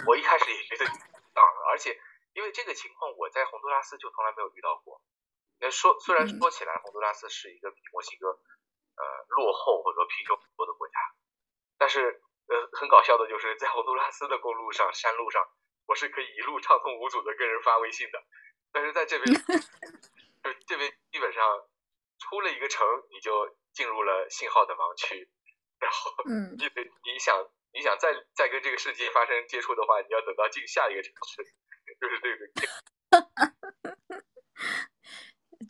[0.08, 2.00] 我一开始也觉得啊，而且。
[2.36, 5.02] 因为这个情况，我在洪都拉斯就从来没有遇到过。
[5.62, 11.00] 那说虽然说起来，洪都拉斯是一个比墨西哥呃落后或者说贫穷很多的国家，
[11.86, 15.46] 但是呃很搞笑的就是在洪都拉斯的公路上、山路上，
[15.86, 18.24] 我是可以一路畅通无阻的跟人发微信的。
[18.72, 19.36] 但是在这边，
[20.42, 21.44] 就这边基本上
[22.18, 25.30] 出了一个城，你就进入了信号的盲区。
[25.78, 26.12] 然后，
[26.58, 27.38] 你得你想
[27.72, 31.46] 你想再再跟这个世界发生接触的话，你要等到进下一个城市。
[32.02, 32.50] 就是这个，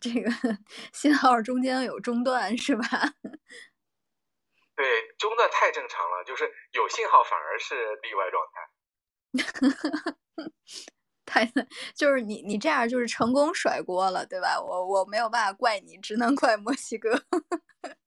[0.00, 0.30] 这个
[0.94, 2.84] 信号中间有中断是吧？
[4.76, 8.68] 对，中断太正常了，就是有信号反而是例外状态。
[11.26, 11.50] 太，
[11.96, 14.60] 就是你你这样就是成功甩锅了，对吧？
[14.62, 17.10] 我我没有办法怪你，只能怪墨西哥。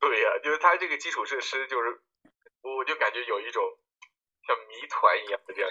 [0.00, 2.00] 对呀，就是它这个基础设施，就是
[2.62, 3.62] 我就感觉有一种
[4.46, 5.70] 像谜团一样的这样。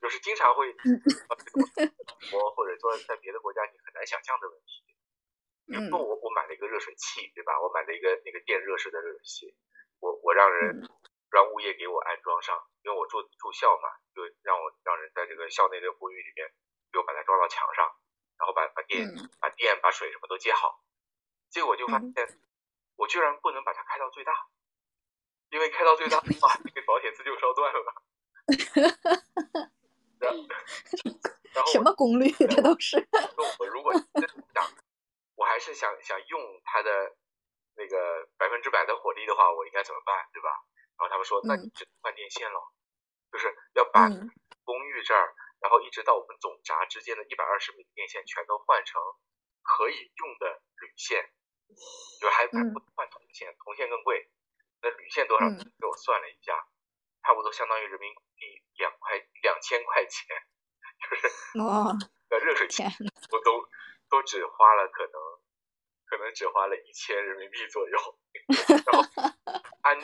[0.00, 0.74] 就是经常会，我
[2.54, 4.95] 或者说在别的国家你很难想象的问题。
[5.66, 7.60] 比如说我我买了一个热水器，对吧？
[7.60, 9.56] 我买了一个那个电热式的热水器，
[10.00, 10.80] 我我让人
[11.30, 16.48] 让物业给我安装上，因为我住住校嘛，就让我让人在这个校内的公寓里面
[16.92, 17.84] 给我把它装到墙上，
[18.38, 19.06] 然后把把电
[19.40, 20.82] 把电把水什么都接好。
[21.50, 22.12] 结果就发现
[22.96, 24.32] 我居然不能把它开到最大，
[25.50, 28.02] 因为开到最大的话， 那个保险丝就烧断了。
[31.54, 32.30] 然后什么功率？
[32.30, 32.96] 这都是。
[33.58, 33.92] 我如果
[34.54, 34.64] 想，
[35.36, 37.16] 我还是想想用它的
[37.76, 40.50] 那个百分之百的火力的话，我应该怎么办，对吧？
[40.98, 42.58] 然后他们说，那你只能换电线了，
[43.30, 44.08] 就是要把
[44.64, 49.00] 公寓这儿，然后一直到我们总闸之间的一百二十米电线全都换成
[49.62, 51.30] 可以用的铝线，
[52.20, 54.30] 就还还不换铜线，铜线更贵。
[54.80, 55.46] 那铝线多少？
[55.78, 56.66] 给我算了一下，
[57.22, 60.24] 差不多相当于人民币两块两千块钱，
[61.10, 61.92] 就是哇，
[62.30, 63.68] 那热水器我都
[64.08, 65.12] 都只花了可能
[66.06, 67.98] 可能只花了一千人民币左右，
[68.68, 69.02] 然后
[69.82, 70.00] 安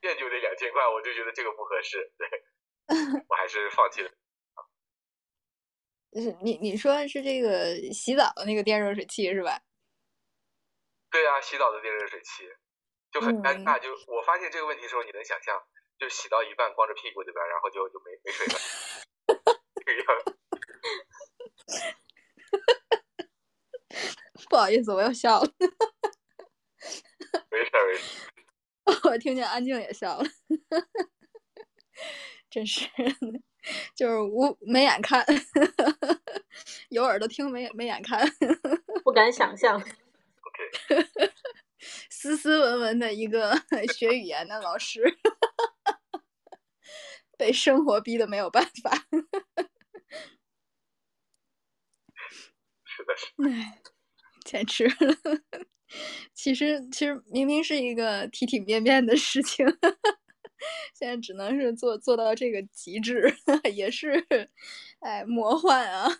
[0.00, 2.28] 电就得两千块，我就觉得这个不合适，对
[3.28, 4.10] 我还是放弃了。
[6.12, 9.60] 就是你你说是这个洗澡的那个电热水器是吧？
[11.10, 12.48] 对啊，洗澡的电热水器
[13.10, 13.78] 就很尴尬。
[13.78, 15.62] 就我发现这个问题的时候，你能想象，
[15.98, 17.44] 就洗到一半光着屁股对吧？
[17.46, 18.58] 然后就就没没水了，
[19.84, 20.06] 这个样。
[24.48, 25.52] 不好意思，我又笑了。
[27.50, 28.32] 没事没事。
[29.10, 30.24] 我听见安静也笑了，
[32.48, 32.88] 真是，
[33.96, 35.26] 就是无没眼看，
[36.90, 38.24] 有耳朵听没没眼看，
[39.02, 39.80] 不敢想象。
[39.80, 39.90] OK，
[42.10, 43.60] 斯斯文文的一个
[43.92, 45.02] 学语言的老师，
[47.36, 48.96] 被生活逼的没有办法。
[52.84, 53.32] 是的，是。
[53.50, 53.82] 唉，
[54.46, 54.94] 简直了。
[56.34, 59.66] 其实，其实明明是一个体体面面的事情，
[60.94, 63.34] 现在只能是做做到这个极致，
[63.74, 64.26] 也是，
[65.00, 66.08] 哎，魔幻啊！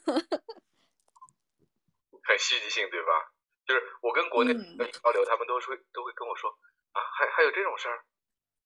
[2.27, 3.33] 很戏剧性，对吧？
[3.67, 4.61] 就是我跟国内的
[4.91, 6.51] 交流，他们都会都会跟我说
[6.93, 8.05] 啊，还还有这种事儿，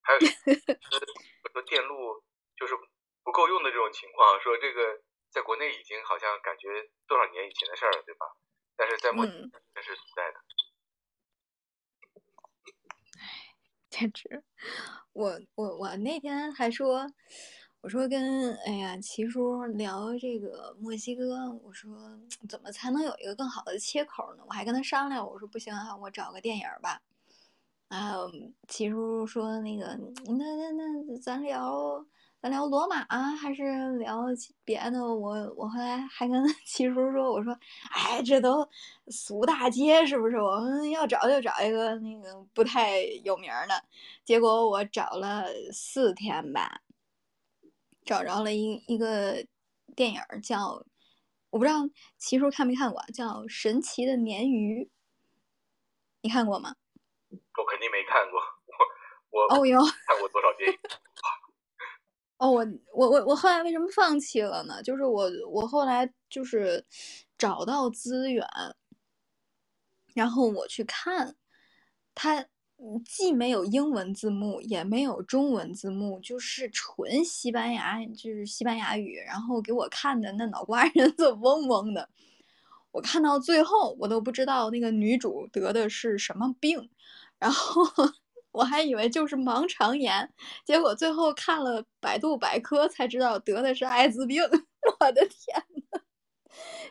[0.03, 0.27] 还有说
[1.65, 2.23] 电路
[2.57, 2.75] 就是
[3.23, 6.69] 不够用的这种情况，说这个在国内已经好像感觉
[7.07, 8.27] 多少年以前的事儿了，对吧？
[8.81, 10.41] 但是在目前是存在的。
[13.91, 14.43] 简直，
[15.13, 17.07] 我我我那天还说，
[17.83, 24.45] 我说跟哎呀齐叔聊这个墨西哥，我说怎么才能有一个更好的切口呢？
[24.47, 27.03] 我还跟他商量，我说不行啊，我找个电影吧。
[27.89, 28.17] 啊，
[28.67, 32.07] 齐叔说那个，那那那咱聊。
[32.43, 33.05] 咱聊罗马
[33.37, 33.63] 还是
[33.99, 34.25] 聊
[34.65, 34.99] 别的？
[34.99, 37.55] 我我后来还跟 齐叔说，我说，
[37.91, 38.67] 哎，这都
[39.09, 40.37] 俗大街是不是？
[40.41, 43.85] 我们要找就找一个那个不太有名的。
[44.25, 46.81] 结果我找了四天吧，
[48.07, 49.45] 找着了一一个
[49.95, 50.83] 电影叫，
[51.51, 51.81] 我不知道
[52.17, 54.85] 齐叔看没看过，叫《神奇的鲶鱼》，
[56.23, 56.75] 你看过吗？
[57.31, 58.41] 我肯定没看过，
[59.29, 60.79] 我我哦哟，看过多少电影？
[62.41, 64.83] 哦，我我我我后来为什么放弃了呢？
[64.83, 66.83] 就是我我后来就是
[67.37, 68.43] 找到资源，
[70.15, 71.37] 然后我去看，
[72.15, 72.47] 它
[73.05, 79.17] 既没有英文字幕，也没有中文字幕，就是纯西班牙，就是西班牙语。
[79.27, 82.09] 然后给我看的那脑瓜仁子嗡嗡的，
[82.91, 86.89] 我看到最后我都不知道那个女主得的是什么病，
[87.39, 87.85] 然后。
[88.53, 90.29] 我还以为就是盲肠炎，
[90.65, 94.43] 结果最后看了百度百科才知道得的是艾滋病。
[95.01, 95.57] 我的天
[95.93, 96.01] 呐！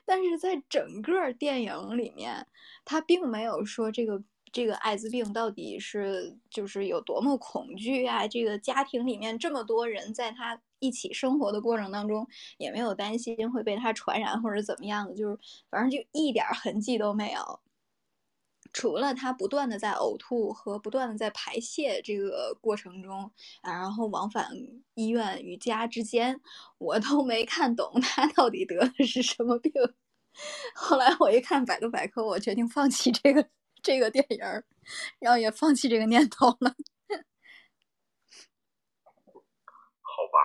[0.05, 2.45] 但是在整个电影里面，
[2.85, 8.27] 他并没有说这个这个艾滋病到底是就是有多么恐惧啊。
[8.27, 15.37] 这个家庭里面这么多人在他一起生活的过程当中，也没有担心会被他传染或者怎么样的，就是
[15.69, 17.59] 反正就一点痕迹都没有。
[18.71, 24.49] 除了他不断的在呕吐和不断的在排泄这个过程中啊，然后往返
[24.93, 26.39] 医院与家之间，
[26.77, 29.71] 我都没看懂他到底得的是什么病。
[30.75, 33.45] 后来我一看百度百科，我决定放弃这个
[33.81, 34.63] 这个电影儿，
[35.19, 36.73] 然后也放弃这个念头了。
[40.01, 40.37] 好吧，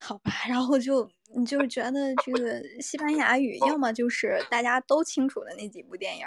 [0.00, 6.26] 好吧，然后就你就觉得这个西班牙语，要么就是大家都清楚的那几部电影。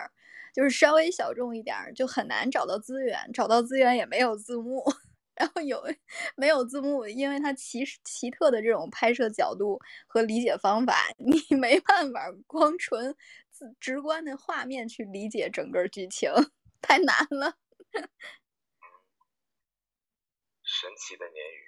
[0.56, 4.82] 就是稍微小众一点儿，就很难找到资源，找到资源也没有字幕，
[5.36, 5.84] 然后有
[6.38, 9.78] 没有字幕，因为它奇奇特的这种拍摄角度
[10.08, 13.14] 和理解方法， 你没办法光纯
[13.82, 16.32] 直观的画面去理解整个剧情，
[16.82, 17.56] 太难了。
[20.64, 21.64] 神奇的鲶鱼。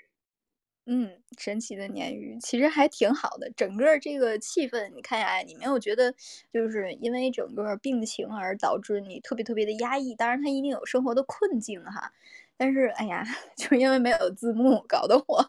[0.90, 6.14] 嗯，神奇的鲶鱼其实还挺好的，整个这个气氛你看下来，你没有觉得
[6.52, 10.16] 就是因为整个病情而导致你特别特别的压抑？
[10.16, 12.14] 当然，他一定有生活的困境哈，
[12.56, 13.22] 但是哎呀，
[13.58, 15.44] 就因为没有字幕，搞得我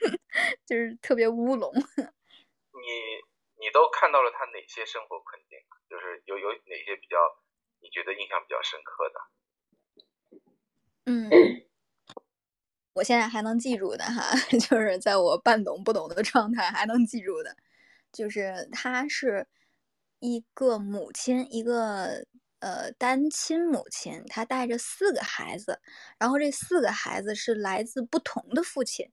[0.66, 1.72] 就是特别乌龙。
[1.74, 2.90] 你
[3.64, 5.58] 你都看到了他哪些生活困境？
[5.88, 7.16] 就是有有哪些比较
[7.80, 9.20] 你觉得印象比较深刻的？
[11.06, 11.30] 嗯，
[12.94, 14.22] 我现在还能记住的哈，
[14.70, 17.54] 就是在我半懂不懂的状态还能记住的，
[18.12, 19.46] 就是她是
[20.20, 22.24] 一个母亲，一个
[22.60, 25.80] 呃单亲母亲，她带着四个孩子，
[26.18, 29.10] 然后这四个孩子是来自不同的父亲。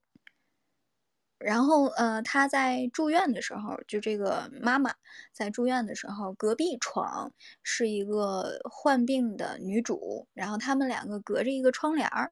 [1.39, 4.93] 然后，呃，她在住院的时候，就这个妈妈
[5.33, 7.31] 在住院的时候，隔壁床
[7.63, 12.31] 是一个患病的女主，然后他们两个隔着一个窗帘儿。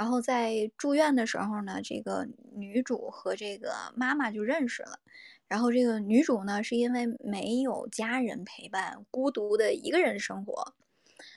[0.00, 4.98] 然后在住院的时候呢，这个女主和这个妈妈就认识了。
[5.46, 10.72] 然后这个女主呢，是因为没有家人陪伴，孤独的一个人生活。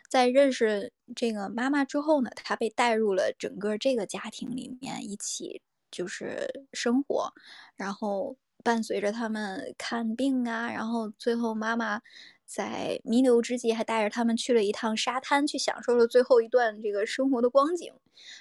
[0.09, 5.61] 在认识这个妈妈之后呢，她被带入了整个这个家庭里面一起。
[5.91, 7.31] 就是生活，
[7.75, 12.01] 然后伴随着他们看病啊，然后最后妈妈
[12.45, 17.93] 在弥留之际还带着他们去了一趟沙滩，去享受了最后一段这个生活的光景。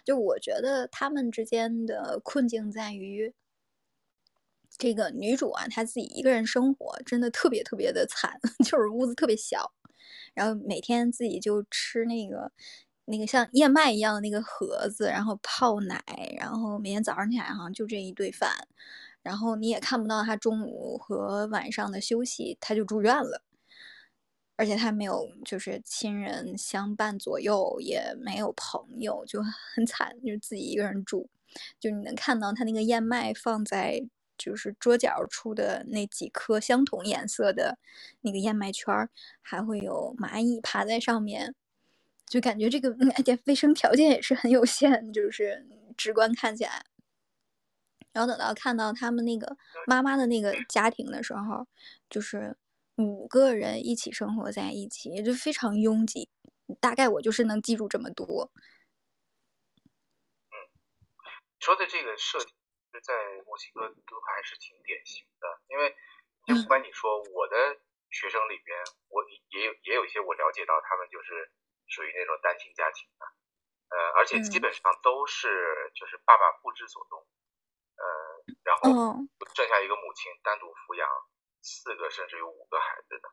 [0.05, 3.33] 就我觉得他们之间的困境在于，
[4.79, 9.73] 这个女主啊，她自己一个人生活，真的特别特别的惨， 就是屋子特别小，
[10.35, 12.53] 然后每天自己就吃那个。
[13.07, 16.01] 那个像燕麦一样的那个盒子，然后泡奶，
[16.39, 18.49] 然后每天早上起来哈就这一顿饭，
[19.23, 23.43] 然后你也看不到他中午和晚上的休息，他就住院了，
[24.57, 31.29] 而且他没有就是亲人相伴左右，也没有朋友，就很惨，就是自己一个人住，
[31.81, 34.07] 就你能看到他那个燕麦放在
[34.39, 37.79] 就是桌角处的那几颗相同颜色的
[38.21, 39.09] 那个燕麦圈，
[39.41, 41.55] 还会有蚂蚁爬在上面。
[42.27, 46.83] 就感觉这个而且卫生条件也是很有限，就是直观看起来。
[48.13, 51.67] 然后等到看到他们那个妈妈的那个家庭的时候，
[52.09, 52.57] 就是
[53.03, 56.31] 五个人一起生活在一起，就非常拥挤。
[56.81, 58.51] 大概我就是能记住这么多。
[60.51, 60.55] 嗯，
[61.59, 62.53] 说的这个设计
[63.03, 63.13] 在
[63.47, 65.95] 墨西哥都还是挺典型的，因为
[66.47, 67.81] 就不管你说我的
[68.11, 68.79] 学生里边，
[69.09, 71.51] 我也有也有一些我了解到他们就是。
[71.89, 73.27] 属于那种单亲家庭的，
[73.93, 77.21] 呃，而且基本上都是就是爸爸不知所踪，
[77.99, 78.07] 呃，
[78.65, 79.21] 然后
[79.53, 81.07] 剩下一个母亲单独抚养
[81.63, 83.29] 四个甚至有五个孩子的，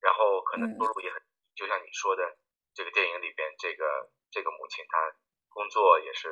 [0.00, 1.22] 然后可能收入也很，
[1.54, 2.36] 就像你说的，
[2.74, 5.14] 这个电影里边这个这个母亲她
[5.50, 6.28] 工作也是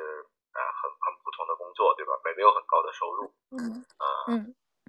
[0.51, 2.19] 啊很很普通的工作，对吧？
[2.23, 4.25] 没没有很高的收入，嗯，啊，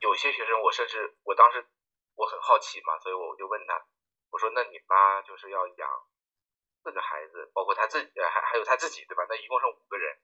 [0.03, 1.67] 有些学生我甚至我当时
[2.17, 3.87] 我很好奇嘛，所以我就问他，
[4.31, 5.89] 我说那你妈就是要养。
[6.87, 9.27] 四个孩子，包括他自己，还还有他自己，对吧？
[9.29, 10.17] 那一共是五个人，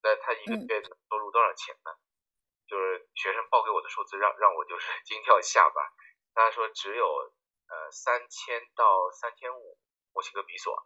[0.00, 1.92] 那他一个月收入多少钱呢？
[2.68, 5.80] 就是学生报给我的数字，让让我就是 惊掉下巴。
[6.34, 9.78] 他说只有呃三千到三千五
[10.12, 10.76] 墨西哥比索，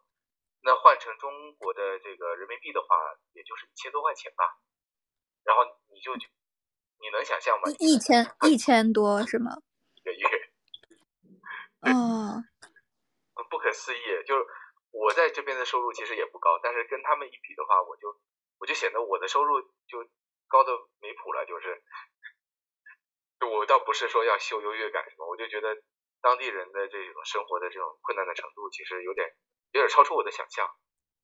[0.63, 2.97] 那换成中国的这个人民币的话，
[3.35, 4.45] 也就是一千多块钱吧。
[5.45, 7.69] 然后你就你能想象吗？
[7.79, 9.51] 一千一千多是吗？
[9.97, 10.53] 一个月。
[11.83, 12.39] 哦，
[13.51, 14.47] 不可思议，就是。
[14.95, 18.15] 我在这边的收入其实也不高，但是跟他们一比的话，我就
[18.59, 19.59] 我就显得我的收入
[19.89, 20.05] 就
[20.53, 21.83] 高的没谱了，就是，
[23.41, 25.83] 就我倒不是说要秀优越感什么，我就觉得
[26.21, 29.35] 当地人的这种生活的这种困难的程度，其实有点
[29.73, 30.69] 有点超出我的想象，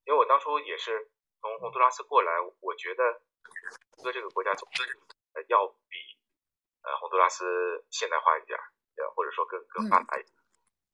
[0.05, 1.11] 因为我当初也是
[1.41, 3.21] 从洪都拉斯过来，我觉得
[4.01, 4.83] 哥这个国家总是
[5.47, 5.97] 要比
[6.81, 8.57] 呃洪都拉斯现代化一点，
[8.97, 10.33] 呃或者说更更发达一点。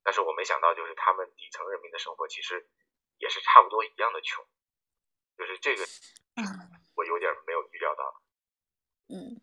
[0.04, 2.68] 但是我没想到，就是他们底层人民的生活其实
[3.18, 4.46] 也是差不多一样的穷，
[5.38, 5.86] 就是这个，
[6.96, 8.22] 我有点没有预料到。
[9.08, 9.40] 嗯，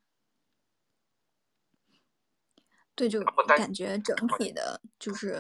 [2.95, 5.33] 对，就感觉整体的，就是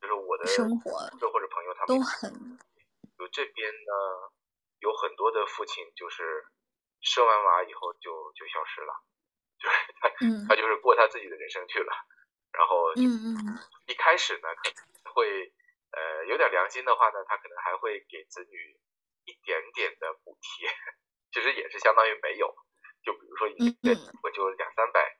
[0.00, 0.90] 就是我的生活，
[1.32, 2.58] 或者朋友他们都很。
[3.18, 3.92] 就这边呢，
[4.80, 6.46] 有很多的父亲就是
[7.00, 8.92] 生完娃以后就就消失了，
[9.58, 10.08] 就是他
[10.48, 11.92] 他就是过他自己的人生去了。
[12.52, 15.52] 然后，嗯嗯，一开始呢，可能会，
[15.92, 18.80] 呃，有点良心的话呢，他可能还会给子女
[19.26, 20.68] 一点点的补贴，
[21.30, 22.52] 其实也是相当于没有。
[23.02, 25.16] 就比如说一个月我就两三百，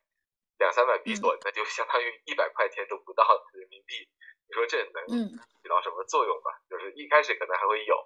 [0.58, 3.24] 两三百比索，那就相当于一百块钱都不到
[3.54, 4.08] 人民币。
[4.48, 6.60] 你说这能起到什么作用吧？
[6.68, 7.96] 就是一开始可能还会有，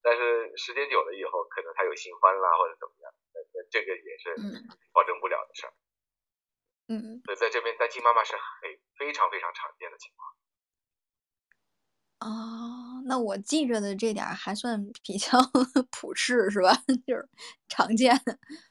[0.00, 4.34] 但是时间久了以后，可能他有新欢啦或者怎么样，那那这个也是
[4.92, 5.72] 保证不了的事儿。
[6.88, 10.32] 嗯，所以，在这边单亲妈妈是很非常非常常见的情况。
[12.20, 15.38] 哦，那我记着的这点还算比较
[15.90, 16.72] 普世是吧？
[17.06, 17.28] 就是
[17.68, 18.16] 常见。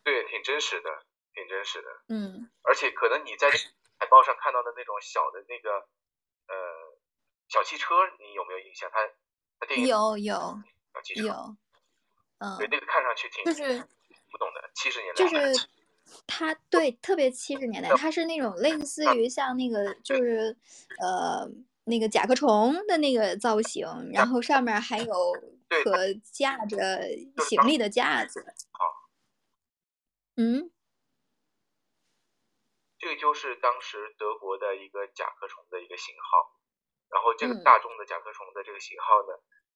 [0.04, 0.90] 对，挺真实的，
[1.34, 1.88] 挺真实的。
[2.10, 2.50] 嗯。
[2.64, 5.70] 而且可能你在海报上看到的那种小的那个
[6.48, 6.56] 呃
[7.50, 8.90] 小汽车，你有没有印象？
[8.92, 9.00] 它
[9.60, 10.34] 它电影有有
[10.94, 11.56] 小汽车有。
[12.40, 13.80] 嗯，对，那个看上去挺就是
[14.32, 15.68] 不懂的，七十年代就是
[16.26, 20.58] 它对特别七十年代，它是那种类似于像那个就是
[21.00, 21.48] 呃
[21.86, 25.14] 那个甲壳虫的那个造型，然后上面还有
[25.68, 25.92] 对可
[26.32, 27.02] 架着
[27.48, 28.46] 行李的架子。
[30.36, 30.72] 嗯？
[32.98, 36.54] 这个就是当时德国的一个甲壳虫的一个型号，
[37.10, 37.64] 然后这个嗯。
[37.64, 39.34] 大众的甲壳虫的这个型号呢，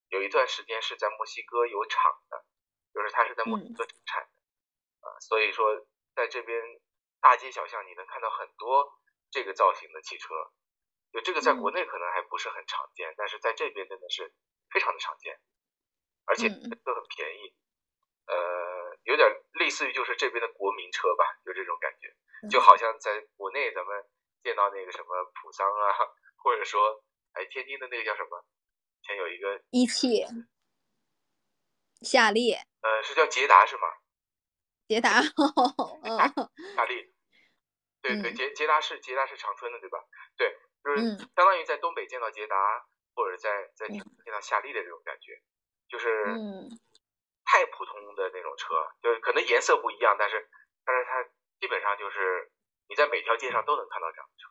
[0.09, 2.45] 有一段时间是在墨西哥有厂的，
[2.93, 6.61] 就是它是在墨西哥生产的，啊、所以说在这边
[7.19, 8.93] 大街小巷你能看到很多
[9.31, 10.29] 这个造型的汽车，
[11.15, 14.33] 就这个在国内可能还不是很常见，但是在这边真的是
[14.69, 15.39] 非常的常见，
[16.25, 17.55] 而且嗯都很便宜，
[18.27, 22.13] 呃，有点类似于就是这边的国民车吧，就这种感觉。
[22.51, 24.03] 就好像在国内咱们
[24.43, 25.95] 见到那个什么普桑啊，
[26.35, 27.01] 或者说
[27.31, 28.43] 哎天津的那个叫什么，
[28.99, 30.25] 以前有一个一汽、
[32.01, 33.87] 夏利、呃是叫捷达是吗？
[34.87, 35.21] 捷达，
[36.03, 36.17] 嗯
[36.75, 37.15] 夏利，
[38.01, 38.35] 对对嗯。
[38.35, 39.97] 捷捷达是捷达是长春的对吧？
[40.37, 40.55] 对，
[40.85, 41.17] 就是嗯。
[41.17, 43.97] 相当于在东北见到捷达，或者在在嗯。
[44.23, 45.41] 见到夏利的这种感觉，
[45.89, 46.07] 就是
[46.37, 46.69] 嗯。
[47.43, 50.47] 太普通的那种车，就是可能颜色不一样，但是
[50.85, 51.23] 但是它
[51.59, 52.51] 基本上就是
[52.87, 54.49] 你在每条街上都能看到这样的车。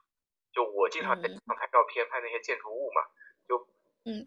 [0.53, 3.03] 就我经常在拍照片，拍那些建筑物嘛，
[3.47, 3.69] 就
[4.05, 4.27] 嗯。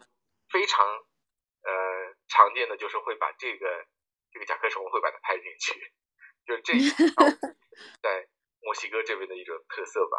[0.50, 3.86] 非常呃常见的就是会把这个
[4.32, 5.94] 这个甲壳虫会把它拍进去，
[6.46, 6.96] 就这是
[8.02, 8.28] 在
[8.62, 10.18] 墨西哥这边的一种特色吧。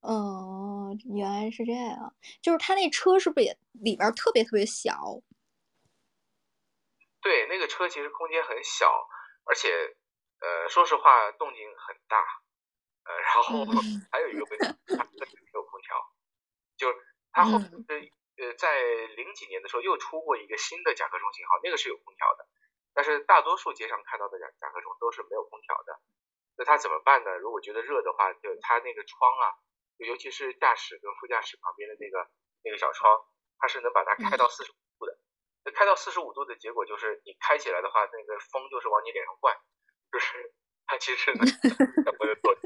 [0.00, 0.77] 哦，
[1.14, 5.20] 原来是这样，就是他那车是不是也里边特别特别小？
[7.20, 9.08] 对，那个车其实空间很小，
[9.44, 9.68] 而且
[10.40, 12.22] 呃说实话动静很大，
[13.04, 14.66] 呃然后嗯还有一个问题，
[14.96, 15.96] 它车里没有空调，
[16.76, 16.94] 就是
[17.32, 18.82] 它后嗯呃呃在
[19.16, 22.46] 零几年的时候又出过一个新的甲壳虫型号，那个是有空调的，
[22.94, 26.00] 但是大多数街上看到的甲甲壳虫都是没有空调的。
[26.56, 27.36] 那它怎么办呢？
[27.38, 29.67] 如果觉得热的话，就它那个窗啊，就
[30.06, 32.30] 尤其是驾驶跟副驾驶旁边的那个
[32.62, 33.10] 那个小窗，
[33.58, 35.18] 它是能把它开到四十五度的。
[35.64, 39.56] 那开到四十五度的结果就是，你开起来的话，那个风就是往你脸上灌，
[40.12, 40.54] 就是
[40.86, 41.44] 它其实能
[42.04, 42.60] 干活的作用。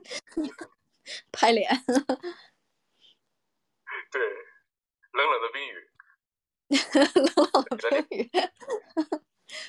[1.33, 1.68] 拍脸，
[4.12, 4.20] 对，
[5.12, 5.91] 冷冷的冰雨。
[6.72, 8.30] 冷冷的冰雨。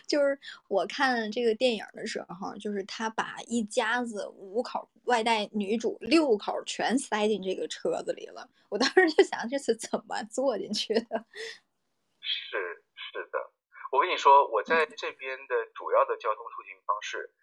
[0.07, 8.49] 就是我看这个电影的时候，就是他把一家子五口外带女主六口全塞进这个车子里了。
[8.69, 11.25] 我当时就想，这是怎么坐进去的？
[12.19, 13.51] 是是的，
[13.91, 17.33] 我跟你说，我在这边的主要的交通出行方式，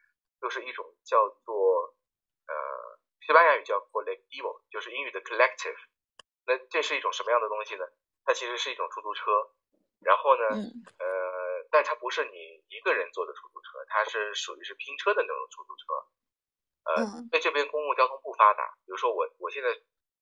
[0.41, 1.95] 就是一种叫做
[2.49, 2.55] 呃
[3.21, 5.77] 西班牙语叫 collectivo，就是英语的 collective。
[6.47, 7.85] 那这是一种什么样的东西呢？
[8.25, 9.31] 它其实是一种出租车，
[10.01, 15.85] 然后呢，嗯呃，但它不是你一个人坐的出租车，它是属于是拼车的那种出租车。
[16.85, 19.69] 呃，嗯在这边公共交通不发达，比如说我我现在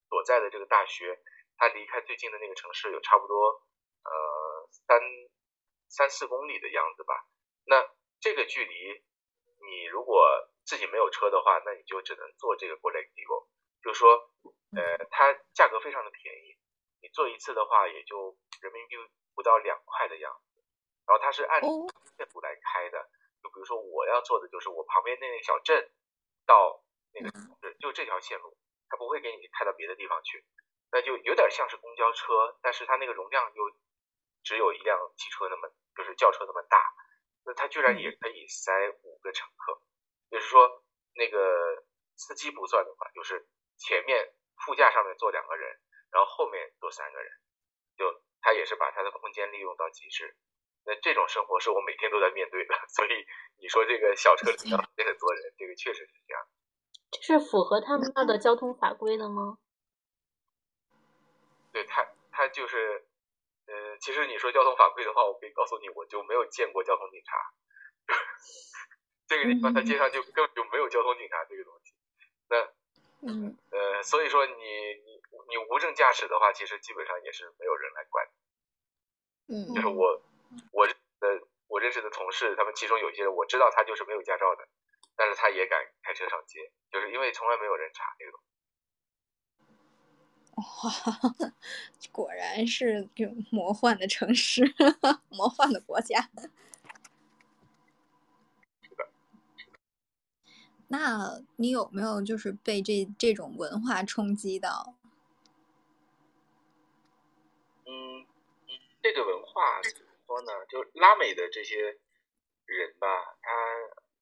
[0.08, 1.18] 所在的这个大学，
[1.56, 3.62] 它离开最近的那个城市有差不多
[4.02, 5.00] 呃三
[5.88, 7.14] 三四公里的样子吧。
[7.64, 7.88] 那
[8.20, 9.04] 这个距离，
[9.62, 10.26] 你如果
[10.64, 13.46] 自己没有车的话，那你就只能坐这个 colectivo，
[13.82, 14.30] 就是说，
[14.76, 16.58] 呃，它价格非常的便宜，
[17.00, 18.96] 你坐一次的话也就人民币
[19.38, 20.66] 不到两块的样子。
[21.06, 21.86] 然后它是按哦。
[22.18, 22.98] 线路来开的，
[23.40, 25.88] 就比如说我要做的就是我旁边那个小镇
[26.44, 26.82] 到
[27.14, 28.58] 那个城市，就这条线路，
[28.88, 30.44] 它不会给你开到别的地方去，
[30.90, 33.70] 那就有点像是公交车，但是它那个容量又
[34.42, 36.82] 只有一辆汽车那么，就是轿车那么大，
[37.44, 39.80] 那它居然也可以塞五个乘客，
[40.32, 40.82] 就是说
[41.14, 41.84] 那个
[42.16, 44.34] 司机不算的话，就是前面
[44.66, 45.78] 副驾上面坐两个人，
[46.10, 47.32] 然后后面坐三个人，
[47.96, 50.36] 就它也是把他的空间利用到极致。
[50.84, 53.26] 那这种生活是我每天都在面对的，所以
[53.60, 56.42] 你说这个小车里要塞很多人，这个确实是这样。
[57.10, 59.58] 这是符合他们那儿的交通法规的吗？
[61.72, 63.06] 对他，他就是，
[63.66, 67.36] 呃，其实你说交通法规的话，我可以告诉你，我就没有见过交通警察。
[69.28, 71.92] 这个地方它街上就根本就没有交通警察这个东西。
[72.48, 72.66] 那
[73.22, 78.26] 嗯呃，所以说你你你无证驾驶的话，其实基本上也是没有人来管。
[79.50, 80.22] 嗯就是我
[80.72, 80.94] 我的
[81.66, 84.68] 我认识的同事，他们其中有些人我知道他就是没有驾照的，
[85.16, 88.46] 但是他也敢开车上街，就是因为从来没有人查这个东西。
[90.58, 91.52] 哇，
[92.12, 94.62] 果然是这种魔幻的城市，
[95.30, 96.28] 魔幻的国家。
[100.88, 104.94] 那你有没有就是被这这种文化冲击到？
[107.84, 108.26] 嗯，
[109.02, 110.66] 这个文化怎么说呢？
[110.66, 111.98] 就拉美的这些
[112.66, 113.06] 人吧，
[113.40, 113.50] 他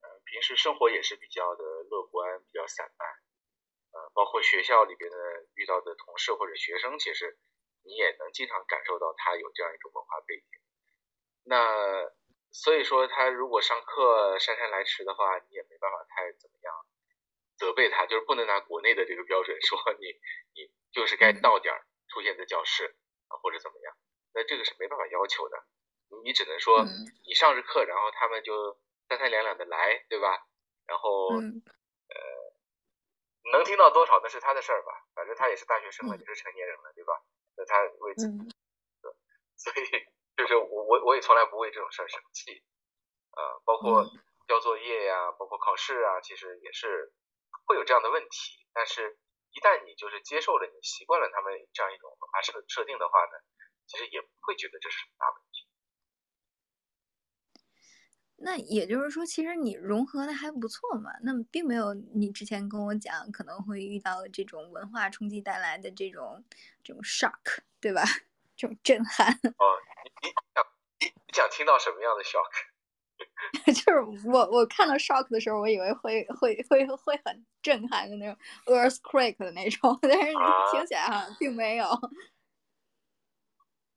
[0.02, 3.08] 呃平时生活也是比较的乐观，比较散漫，
[3.92, 5.16] 呃，包括学校里边的
[5.54, 7.38] 遇到的同事或者学生，其实
[7.82, 10.60] 你也能经常感受到他有这样一种文化背景。
[11.44, 12.10] 那
[12.56, 16.72] 所以说，他如果上课姗姗来迟的话，你也没办法太怎么样
[17.58, 20.06] 责备他，就是不能拿国内的这个标准说你
[20.54, 22.96] 你就是该到点儿出现在教室
[23.28, 23.94] 啊或者怎么样，
[24.32, 25.64] 那这个是没办法要求的。
[26.24, 26.82] 你只能说
[27.26, 30.46] 你上着课，然后他们就三三两两的来，对吧？
[30.86, 32.16] 然后呃，
[33.52, 37.20] 能听到多少那是他的事儿吧，反正他也是大学生了，也是成年人了，对吧？
[37.56, 38.26] 那他为此，
[39.56, 40.06] 所以
[40.36, 42.62] 就是我我我也从来不为这种事儿生气，
[43.32, 44.04] 呃，包括
[44.48, 47.12] 交作业呀，包括考试啊，其实也是
[47.66, 48.66] 会有这样的问题。
[48.74, 49.18] 但是，
[49.52, 53.32] 一旦你就是接受了，你习惯了他们这样一种文化设设定的话呢，
[53.86, 55.66] 其实也不会觉得这是什么大问题。
[58.38, 61.10] 那也就是说，其实你融合的还不错嘛。
[61.22, 66.44] 那么，并没有你之前跟我讲可能会遇到这种文化冲击带来的这种
[66.84, 68.02] 这种 shock，对吧？
[68.56, 69.28] 这种震撼。
[69.28, 69.78] 哦，
[70.22, 70.64] 你你想
[71.00, 72.50] 你你想听到什么样的 shock？
[73.66, 78.36] 就是我我看到 shock 的时候，我以为会会会会很震撼的那种
[78.66, 80.32] earthquake 的那种， 但是
[80.72, 81.86] 听起来好像并没有。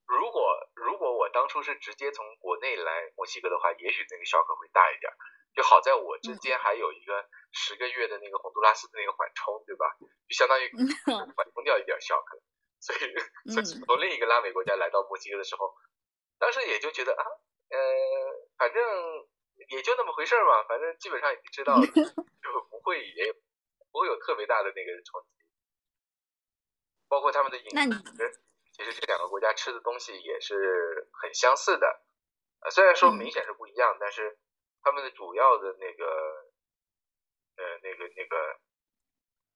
[0.08, 0.42] 如果
[0.76, 5.12] 如果我当初是直接从国内来墨西哥的话，也许那个 shock 会大一点。
[5.54, 9.98] 就好在我之间还有一个十个月的那个洪都拉斯的那个缓冲，对吧？
[10.00, 10.70] 就相当于
[11.36, 12.24] 缓冲掉一点 shock。
[12.80, 13.00] 所以，
[13.52, 15.74] 所以 从另一个拉美国家来到墨西哥的时候，
[16.40, 17.24] 当时也就觉得啊，
[17.70, 17.78] 呃，
[18.58, 18.84] 反正
[19.70, 23.34] 也就那么回事儿嘛，反正基本上已经知道了， 就不会也
[23.92, 25.28] 不会有特别大的那个冲击。
[27.08, 28.42] 包括他们的饮食。
[28.72, 32.02] 其实这两个国家吃的东西也是很相似的，
[32.62, 34.40] 呃，虽然说明显是不一样，但是
[34.82, 36.06] 他们的主要的那个，
[37.58, 38.60] 呃，那个那个，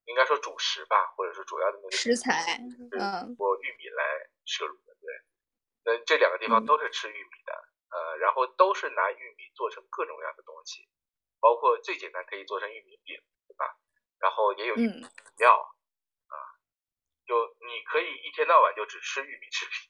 [0.06, 2.60] 应该说主食吧，或者是主要的那个食材，
[2.92, 5.08] 嗯，过玉米来摄入的，对。
[5.86, 7.54] 那这两个地方都是吃玉米的，
[7.92, 10.88] 呃，然后都是拿玉米做成各种各样的东西，
[11.40, 13.78] 包括最简单可以做成玉米饼，对吧？
[14.20, 15.06] 然后也有玉米
[15.38, 15.56] 料。
[16.28, 16.36] 啊
[17.26, 19.90] 就你可以一天到晚就只吃玉米制品，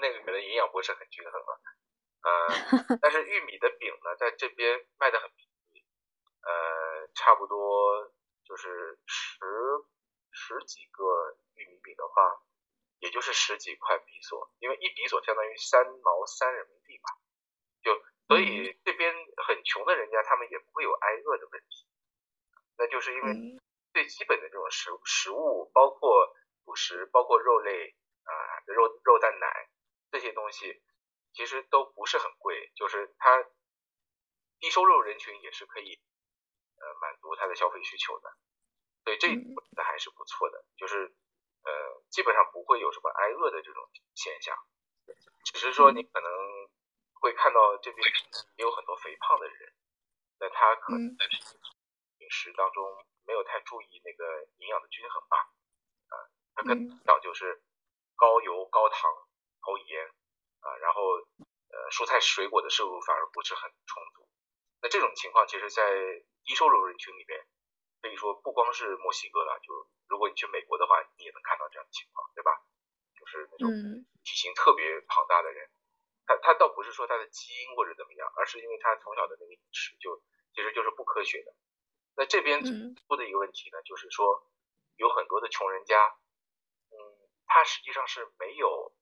[0.00, 1.60] 那个可能营养不是很均衡了，
[2.22, 5.86] 呃， 但是玉米的饼呢，在这边卖的很便宜，
[6.42, 8.12] 呃，差不多
[8.46, 9.38] 就是十
[10.30, 12.40] 十几个玉米饼的话，
[13.00, 17.10] 也就是十几块比索，因为一比索相当于三毛三人民币吧，
[17.82, 19.12] 就所以这边
[19.46, 21.86] 很穷的人家，他们也不会有挨饿的问题，
[22.78, 23.60] 那就是因为
[23.92, 26.34] 最基本的这种食食物，包括。
[26.66, 27.94] 主食包括肉类
[28.24, 28.32] 啊，
[28.66, 29.70] 肉肉蛋奶
[30.10, 30.82] 这些东西，
[31.32, 33.40] 其实都不是很贵，就是它
[34.58, 36.00] 低收入人群也是可以
[36.80, 38.30] 呃满足他的消费需求的，
[39.04, 41.14] 所以这我觉得还是不错的，就是
[41.64, 43.82] 呃基本上不会有什么挨饿的这种
[44.14, 44.56] 现象，
[45.44, 46.30] 只是说你可能
[47.20, 48.06] 会看到这边
[48.56, 49.72] 也有很多肥胖的人，
[50.38, 51.00] 那他可能
[52.18, 55.36] 饮食当中没有太注意那个营养的均衡吧。
[56.08, 56.14] 啊，
[56.54, 57.62] 他可能就是
[58.16, 59.10] 高油、高糖、
[59.60, 60.06] 高盐
[60.60, 61.02] 啊，然后
[61.72, 64.25] 呃蔬菜水果的摄入反而不是很充足。
[64.86, 65.82] 那这种情况其实，在
[66.44, 67.42] 低收入人群里面，
[68.00, 72.54] 可以说不光是墨西哥了，就如果你去美国的话，你也能看到这样的情况，对吧？
[73.18, 73.66] 就是那种
[74.22, 75.68] 体型特别庞大的人，
[76.24, 80.22] 他他倒不是说他的基因或者怎么样，而是因为他从小的那个饮食就
[80.54, 81.52] 其实就是不科学的。
[82.14, 84.46] 那这边出的一个问题呢，就是说
[84.94, 85.98] 有很多的穷人家。
[86.94, 86.96] 嗯
[87.48, 88.92] 他实际上是没有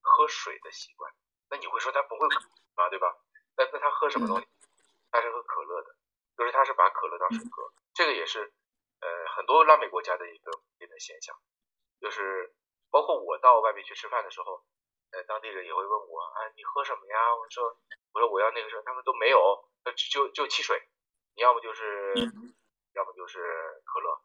[0.00, 1.12] 喝水的习惯，
[1.50, 2.40] 那你会说他不会渴
[2.74, 2.88] 吗？
[2.90, 3.14] 对吧？
[3.56, 4.46] 那那他喝什么东西？
[5.14, 5.94] 他是喝可乐的，
[6.36, 7.70] 就是他是把可乐当水喝。
[7.94, 8.52] 这个也是
[8.98, 11.36] 呃很多拉美国家的一个普遍的现象，
[12.00, 12.52] 就是
[12.90, 14.64] 包括我到外面去吃饭的时候，
[15.12, 17.36] 呃当地人也会问我啊你喝什么呀？
[17.36, 17.78] 我说
[18.12, 19.38] 我说我要那个什么他们都没有，
[20.10, 20.82] 就就汽水，
[21.36, 22.12] 你要么就是
[22.94, 23.38] 要么就是
[23.86, 24.20] 可乐。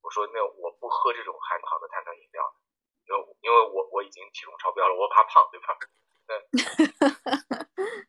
[0.00, 2.56] 我说那我不喝这种含糖的碳酸饮料。
[3.06, 5.76] 因为因为我我已经体重超标了，我怕胖，对吧？
[6.24, 6.40] 嗯，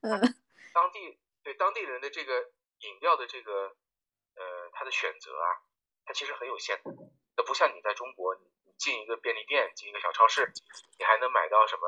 [0.74, 3.78] 当地对当地人的这个饮料的这个
[4.34, 5.48] 呃，他的选择啊，
[6.04, 6.92] 它其实很有限的。
[7.38, 10.52] 那不像你在中国，你你进一个便利店，进一个小超市，
[10.98, 11.88] 你还能买到什么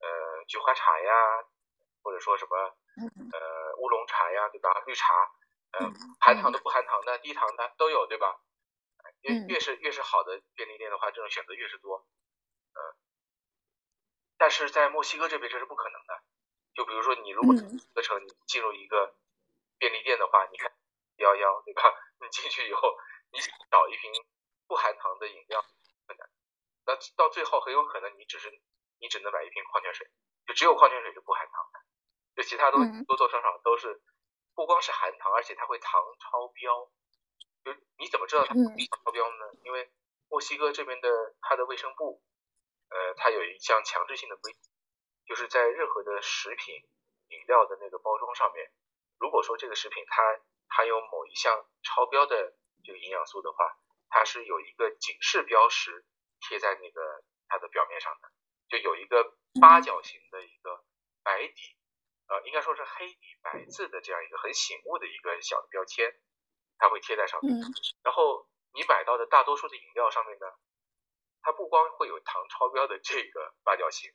[0.00, 1.44] 呃菊花茶呀，
[2.02, 2.58] 或者说什么
[3.32, 4.82] 呃乌龙茶呀，对吧？
[4.86, 5.14] 绿茶，
[5.70, 5.86] 呃
[6.20, 8.40] 含糖的、不含糖的、低糖的都有，对吧？
[9.22, 12.04] 越越是越是好的便利店的话，这种选择越是多。
[12.74, 12.80] 嗯
[14.38, 16.22] 但是在墨西哥这边这是不可能的，
[16.76, 17.54] 就比如如说你如果
[17.94, 19.14] 课程你进入一个
[19.78, 20.72] 便利店的话，你看
[21.16, 21.82] 幺幺对吧？
[22.20, 22.96] 你进去以后，
[23.30, 23.38] 你
[23.70, 24.12] 找一瓶
[24.66, 25.64] 不含糖的饮料
[26.06, 26.28] 困难，
[26.86, 28.50] 那到最后很有可能你只是
[28.98, 30.10] 你只能买一瓶矿泉水，
[30.46, 34.02] 就只有矿泉水是不含糖的，就其他东西多多少少都是
[34.54, 36.90] 不光是含糖，而且它会糖超标。
[37.64, 39.52] 就你怎么知道它超标呢？
[39.64, 39.90] 因为
[40.28, 42.22] 墨西哥这边的它的卫生部，
[42.88, 44.60] 呃，它有一项强制性的规定，
[45.26, 46.74] 就是在任何的食品
[47.28, 48.70] 饮料的那个包装上面，
[49.18, 50.22] 如果说这个食品它
[50.68, 53.76] 含有某一项超标的这个营养素的话，
[54.08, 56.06] 它是有一个警示标识
[56.40, 58.30] 贴在那个它的表面上的，
[58.68, 60.84] 就有一个八角形的一个
[61.22, 61.76] 白底，
[62.28, 66.14] 呃，应该说是黑底白字的这样一个很醒目的一个小的标签。
[66.78, 67.56] 它会贴在上面，
[68.02, 70.46] 然后你买到的大多数的饮料上面呢，
[71.40, 74.12] 它不光会有糖超标的这个八角形，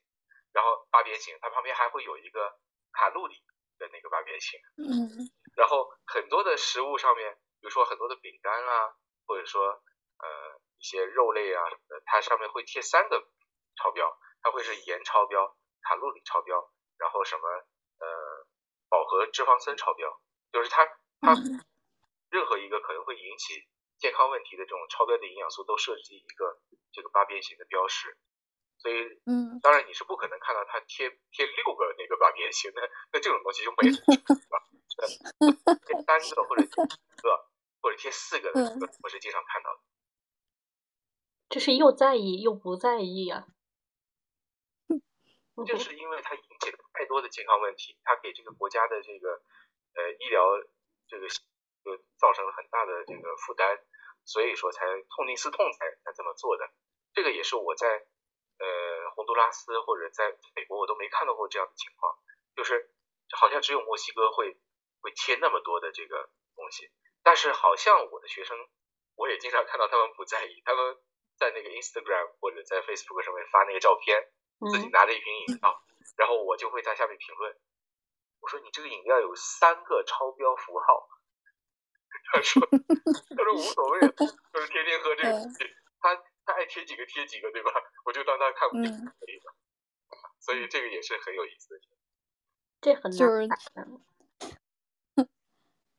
[0.53, 2.59] 然后八边形，它旁边还会有一个
[2.91, 3.35] 卡路里
[3.77, 4.59] 的那个八边形。
[4.77, 8.95] 嗯，然后很多的食物上面，比如说很多的饼干啊，
[9.25, 13.27] 或者说呃一些肉类啊什么的，它上面会贴三个
[13.75, 17.47] 超标，它会是盐超标、卡路里超标，然后什么
[17.99, 18.47] 呃
[18.89, 20.21] 饱和脂肪酸超标，
[20.51, 20.85] 就是它
[21.21, 21.35] 它。
[22.31, 26.61] 任何一个可能会引起健康问题的这种超标的营养素，都设计一个
[26.93, 28.17] 这个八边形的标识。
[28.81, 32.81] 所以，嗯，当然你是不可能看到他贴贴六个那个八边形的，
[33.13, 34.57] 那这种东西就没了，是吧？
[35.85, 36.87] 贴三个或者贴五
[37.21, 37.49] 个
[37.81, 38.59] 或者贴四个的，
[39.03, 39.79] 我是经常看到的。
[41.49, 43.45] 这是又在意又不在意呀。
[45.67, 49.43] 就是因为它引起了太多的健康问题，它给这个国家的这个
[49.93, 50.41] 呃医疗
[51.07, 51.27] 这个。
[51.83, 53.81] 就造成了很大的这个负担，
[54.23, 56.69] 所以说才痛定思痛才才这么做的。
[57.11, 58.05] 这个也是我在
[58.61, 62.13] 呃洪都拉斯或者在美国我都没看到过这样的情况，
[62.55, 62.93] 就是
[63.33, 64.55] 好像只有墨西哥会
[65.01, 66.91] 会贴那么多的这个东西，
[67.23, 68.55] 但是好像我的学生
[69.15, 70.95] 我也经常看到他们不在意，他们
[71.37, 74.29] 在那个 Instagram 或者在 Facebook 上面发那个照片，
[74.71, 75.81] 自己拿着一瓶饮料，
[76.17, 77.57] 然后我就会在下面评论，
[78.41, 81.09] 我说你这个饮料有三个超标符号。
[82.33, 82.61] 他说
[83.35, 85.65] ：“他说无所谓，就是天天喝这个东西，
[85.99, 86.15] 他
[86.45, 87.71] 他爱贴几个贴几个，对吧？
[88.05, 89.55] 我就当他看不见可以了。
[90.39, 91.81] 所以这个也是很有意思的。
[92.81, 93.47] 这很就是，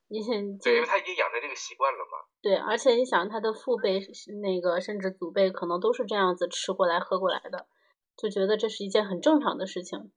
[0.09, 2.27] 你想，对，因为他已经养成这个习惯了嘛。
[2.43, 7.69] 对，而且你想，他的父辈是那个，甚至祖辈可能都是这样子吃过来喝过来的，
[8.17, 10.13] 就觉得这是一件很正常的事情。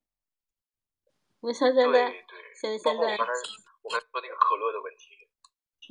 [1.41, 2.11] 你像现在，
[2.59, 3.33] 现现在，我刚才
[4.11, 5.15] 说那个可乐的问题。”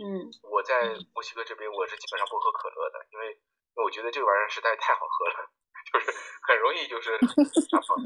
[0.02, 3.38] 嗯，我在墨西哥这边，我是基本上不喝可乐的，因为
[3.74, 5.50] 因为我觉得这个玩意儿实在太好喝了，
[5.92, 6.10] 就是
[6.46, 7.18] 很容易就是
[7.70, 7.98] 发胖，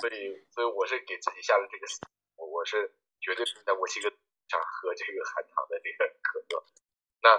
[0.00, 1.86] 所以所以我是给自己下了这个，
[2.36, 4.08] 我我是绝对是在墨西哥
[4.48, 6.64] 上喝这个含糖的这个可乐。
[7.22, 7.36] 那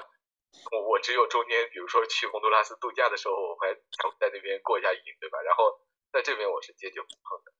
[0.72, 3.74] 我我只有中间，比如说去洪都拉斯度假的时候，我还
[4.20, 5.41] 在那边过一下瘾，对吧？
[5.41, 5.82] 然后
[6.13, 7.51] 在这边我是坚决不碰的。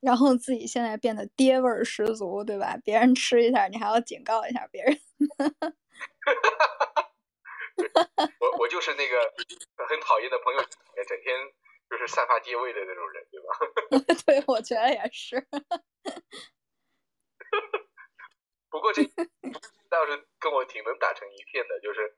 [0.00, 2.76] 然后自己现在变得爹味儿十足，对吧？
[2.84, 5.00] 别人吃一下，你还要警告一下别人。
[8.40, 9.34] 我我就是那个
[9.88, 10.60] 很讨厌的朋友，
[11.06, 11.52] 整天
[11.90, 13.48] 就是散发爹味的那种人，对吧？
[14.26, 15.46] 对，我觉得也是。
[18.70, 19.02] 不过这
[19.88, 22.16] 倒是跟我挺能打成一片的，就是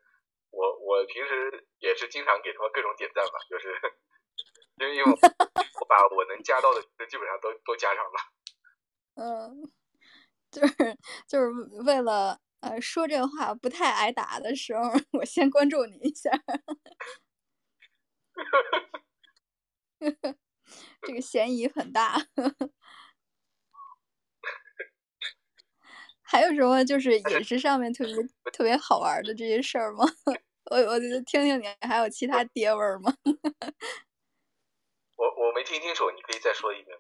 [0.50, 3.78] 我我平时也是经常给他们各种点赞吧，就是。
[4.80, 8.18] 因为因为我把我能加到的基本上都都加上了，
[9.16, 9.70] 嗯，
[10.50, 10.96] 就是
[11.28, 11.50] 就是
[11.84, 14.82] 为了呃说这话不太挨打的时候，
[15.12, 16.30] 我先关注你一下，
[21.04, 22.16] 这个嫌疑很大。
[26.22, 28.14] 还有什么就是饮食上面特别
[28.52, 30.04] 特别好玩的这些事儿吗？
[30.70, 33.12] 我我就听听你还有其他爹味儿吗？
[35.18, 36.96] 我我没听清楚，你可以再说一遍。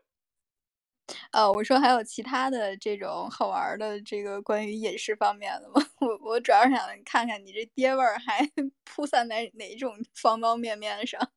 [1.32, 5.80] 呃，我说还有其他的这种好玩的这个关于饮食方面的吗？
[6.00, 8.40] 我我主要是想看看你这爹味儿还
[8.84, 11.20] 铺散在哪种方方面面上。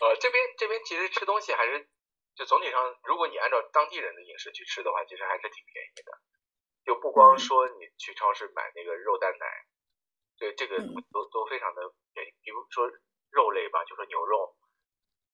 [0.00, 1.88] 呃，这边这边其实吃东西还是
[2.36, 6.12] 就总体上，如果你按照当地人的饮食去吃的话，其实还是挺便宜的。
[6.84, 9.46] 就不光说你去超市买那个肉蛋奶，
[10.38, 10.78] 对这个
[11.12, 11.82] 都都非常的
[12.14, 12.30] 便宜。
[12.42, 12.90] 比如说。
[13.30, 14.56] 肉类吧，就说牛肉，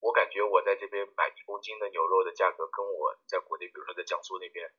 [0.05, 4.71] 我感觉我在这边买一公斤的牛肉的价格，跟我在国内，比如说在江苏那边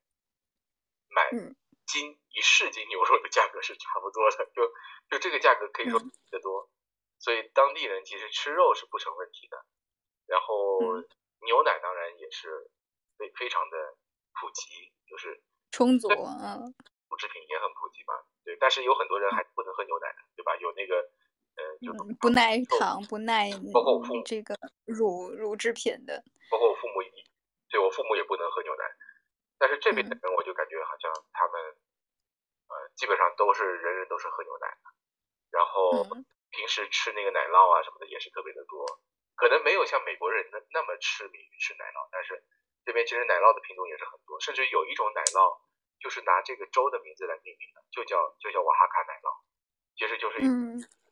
[1.10, 1.32] 买
[1.88, 4.70] 斤一市斤牛肉的价格是差不多的，就
[5.10, 6.70] 就这个价格可以说比得多，
[7.18, 9.66] 所以当地人其实吃肉是不成问题的。
[10.28, 10.80] 然后
[11.42, 12.70] 牛奶当然也是
[13.18, 13.98] 非非常的
[14.40, 16.62] 普及，就是充足，啊，
[17.10, 18.14] 乳制品也很普及嘛，
[18.44, 20.56] 对，但是有很多人还不能喝牛奶的，对吧？
[20.58, 21.10] 有那个
[21.56, 27.10] 呃，就不耐糖、不耐包括我父母这个乳乳制品的，包括我父母也，
[27.70, 28.84] 对我父母也不能喝牛奶，
[29.58, 31.56] 但是这边的人我就感觉好像他们
[32.68, 34.84] 呃基本上都是人人都是喝牛奶的，
[35.52, 36.04] 然后
[36.52, 38.86] 平时吃那个奶酪啊什么的也是特别的多。
[39.36, 42.42] 可能没有像美国人那那么痴迷于吃奶酪，但是
[42.86, 45.60] 这边其实奶酪的品种也是很多，甚至有一种奶酪
[46.00, 49.28] 就是拿这个州的名字来命名的，就叫就叫瓦哈卡奶酪，
[50.00, 50.40] 其实就是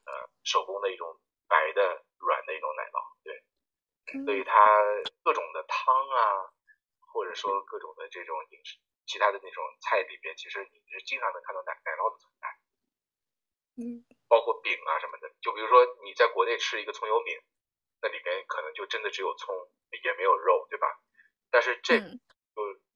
[0.06, 4.54] 呃手工的一种白的软的一种奶酪，对，所以它
[5.24, 6.52] 各种的汤啊，
[7.14, 12.48] 或者说各种的这种饮食，其他的那种菜里边，其实你是经常能看到奶奶酪的存在，
[13.84, 17.40] 嗯，包括饼啊什么的，就比如说你在国内吃一个葱油饼。
[18.06, 19.56] 那里边可能就真的只有葱，
[20.04, 20.88] 也没有肉，对吧？
[21.50, 22.12] 但是这就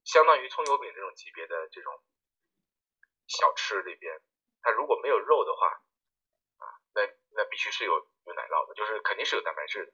[0.03, 2.03] 相当于葱油饼这种级别的这种
[3.25, 4.19] 小吃里边，
[4.61, 5.79] 它如果没有肉的话，啊，
[7.37, 9.93] 那那必须是有有奶酪的，就是肯定是有蛋白质的。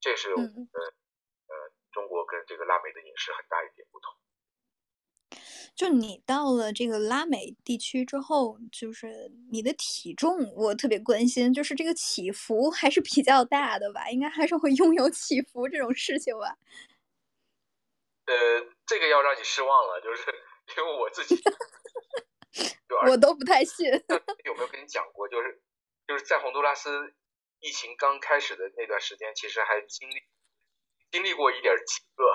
[0.00, 1.54] 这是呃呃
[1.90, 4.14] 中国跟这个拉美的饮食很大一点不同。
[5.74, 14.08] 就你到了这个拉美地区之后，就是你的体重，我特别关心，就是这个起伏还是比较大的吧？
[14.10, 16.56] 应该还是会拥有起伏这种事情吧？
[18.26, 18.34] 呃，
[18.86, 20.22] 这个要让你失望了，就是
[20.76, 21.40] 因为我自己，
[23.08, 23.86] 我都不太信。
[24.44, 25.28] 有没有跟你讲过？
[25.28, 25.62] 就是
[26.08, 27.14] 就是在洪都拉斯
[27.60, 30.14] 疫情刚开始的那段时间，其实还经历
[31.12, 32.32] 经历过一点饥饿，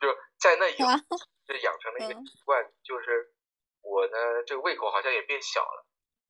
[0.00, 1.18] 就是在那以后。
[1.50, 3.34] 就养成了一个习惯，就是
[3.82, 5.84] 我呢，这个胃口好像也变小了，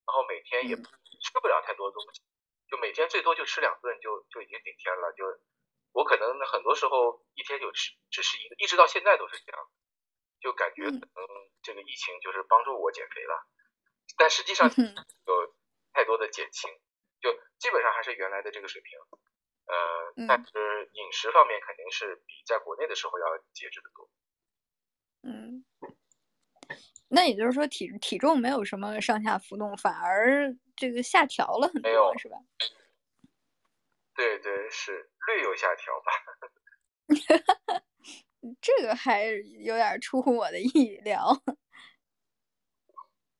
[0.06, 2.22] 然后每天也吃不了太多东西，
[2.70, 5.12] 就每天最多就吃两顿就就已经顶天了。
[5.12, 5.26] 就
[5.92, 9.60] 我可能很多时候一天就吃只吃一个，一直到现在都是这样，
[10.40, 11.28] 就感觉可能
[11.62, 13.46] 这个疫情就是帮助我减肥了，
[14.16, 15.54] 但实际上有
[15.92, 16.70] 太多的减轻，
[17.20, 18.98] 就基本上还是原来的这个水平，
[19.66, 24.10] 呃，但是饮食方面肯定是比在国内的时候要节制的多。
[25.22, 25.64] 嗯，
[27.08, 32.36] 那也就是说体体重没有什么上下浮动，反而这个下调了很多，是吧？
[34.14, 36.12] 对对，是略有下调吧。
[38.60, 41.42] 这个还有点出乎我的意料。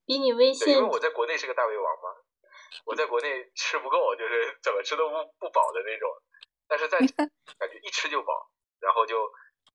[0.05, 2.09] 比你微信，因为我在国内是个大胃王嘛，
[2.85, 6.09] 我在国内吃不够，就是怎么吃都不不饱的那种，
[6.67, 6.97] 但是在
[7.59, 8.49] 感觉一吃就饱，
[8.79, 9.31] 然后就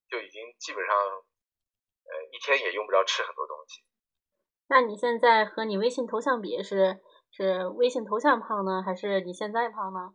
[0.08, 0.96] 就已经基本上。
[2.08, 3.82] 呃，一天也用不着吃很多东西。
[4.68, 7.00] 那你现在和你微信头像比，是
[7.32, 10.14] 是微信头像胖呢，还是你现在胖呢？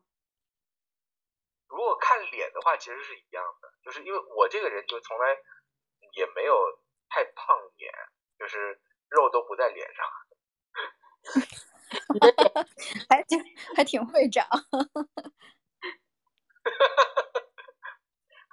[1.67, 5.35] 如果看脸的话，其实是一样的，就是因为我这个人就从来
[6.15, 6.79] 也没有
[7.09, 7.91] 太胖脸，
[8.39, 10.05] 就是肉都不在脸上。
[13.09, 13.43] 还挺
[13.75, 14.47] 还挺会长。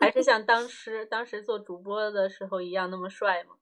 [0.00, 3.56] 还是像当时当时做主播的时候一样那么帅吗？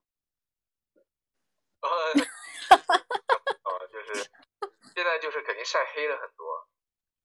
[1.80, 2.14] 呃，
[3.88, 4.28] 就是
[4.94, 6.68] 现在就是肯定晒黑了很多，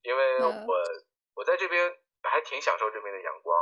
[0.04, 0.78] 因为我
[1.36, 3.58] 我在这边还挺享受这边的阳光，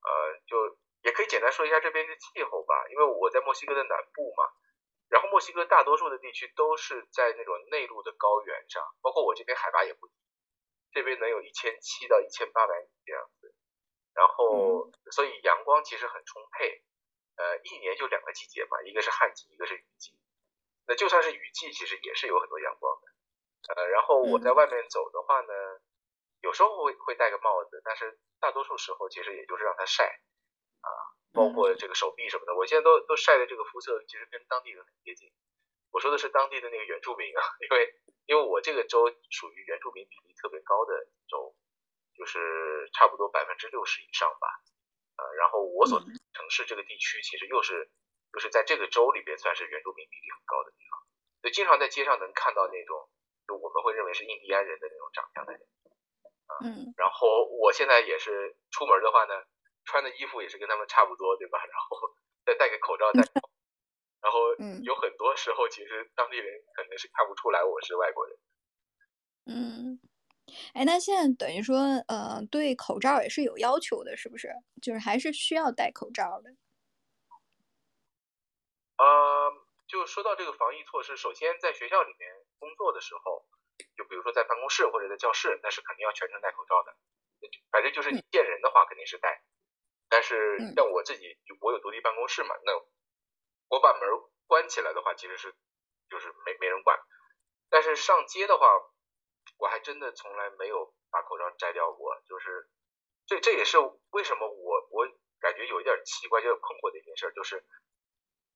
[0.00, 4.44] 呃，就也可以简单说一下这边的气候吧，因为我在墨西哥的南部嘛，
[5.08, 10.14] 然后墨西哥大多数的地区都是在那种内陆的高原上，包括我这边海拔也不低，
[10.92, 13.54] 这边能有一千七到一千八百米这样子。
[14.14, 16.84] 然后，所以阳光其实很充沛，
[17.36, 20.16] 呃，一年就两个季节嘛，一个是旱季，一个是雨季。
[20.86, 23.74] 那就算是雨季，其实也是有很多阳光的。
[23.74, 25.52] 呃，然后我在外面走的话呢，
[26.42, 30.20] 有时候会会戴个帽子，但是大多数时候其实也就是让它晒，
[30.84, 31.00] 啊，
[31.32, 35.32] 包括这个手臂什么的，我现在都都晒的这个肤色其实跟当地人很接近。
[35.90, 37.94] 我说的是当地的那个原住民啊， 因为
[38.26, 41.56] 因为我这个州属于原住民比例特别高的州。
[42.16, 44.46] 就是差不多百分之六十以上吧，
[45.18, 47.90] 呃，然后我所城市这个地区其实又是
[48.32, 50.94] 就是在这个州里边算是原住民比例很高的地方，
[51.42, 53.10] 所以经常在街上能看到那种
[53.48, 55.60] 就我们会认为是印第安人的那种长相的人，
[56.46, 59.34] 啊，嗯，然后我现在也是出门的话呢，
[59.84, 61.58] 穿的衣服也是跟他们差不多，对吧？
[61.58, 62.14] 然后
[62.44, 63.20] 再戴个口罩，戴，
[64.22, 64.54] 然后
[64.84, 68.38] 有很多时候其实当地人可能是看不出来我是外国人，
[69.46, 70.00] 嗯。
[70.74, 74.52] 哎，那现在等于说，呃，对口罩也是有要求的，是不是？
[74.82, 76.50] 就是还是需要戴口罩的。
[78.98, 79.50] 呃，
[79.88, 82.28] 就说到这个防疫措施，首先在学校里面
[82.58, 83.48] 工作的时候，
[83.96, 86.94] 就比如说在办公室或者在教室，那是肯定要全程戴口罩的。
[87.72, 89.42] 反正就是你见人的话，肯定是戴。
[90.14, 92.72] 但是像我自己，我有独立办公室嘛，那
[93.66, 94.08] 我把门
[94.46, 95.52] 关起来的话，其实是
[96.08, 96.96] 就是没没人管。
[97.68, 98.64] 但是上街的话，
[99.58, 102.70] 我还真的从来没有把口罩摘掉过，就是
[103.26, 103.78] 这这也是
[104.10, 105.04] 为什么我我
[105.40, 107.66] 感觉有一点奇怪，有点困惑的一件事，就是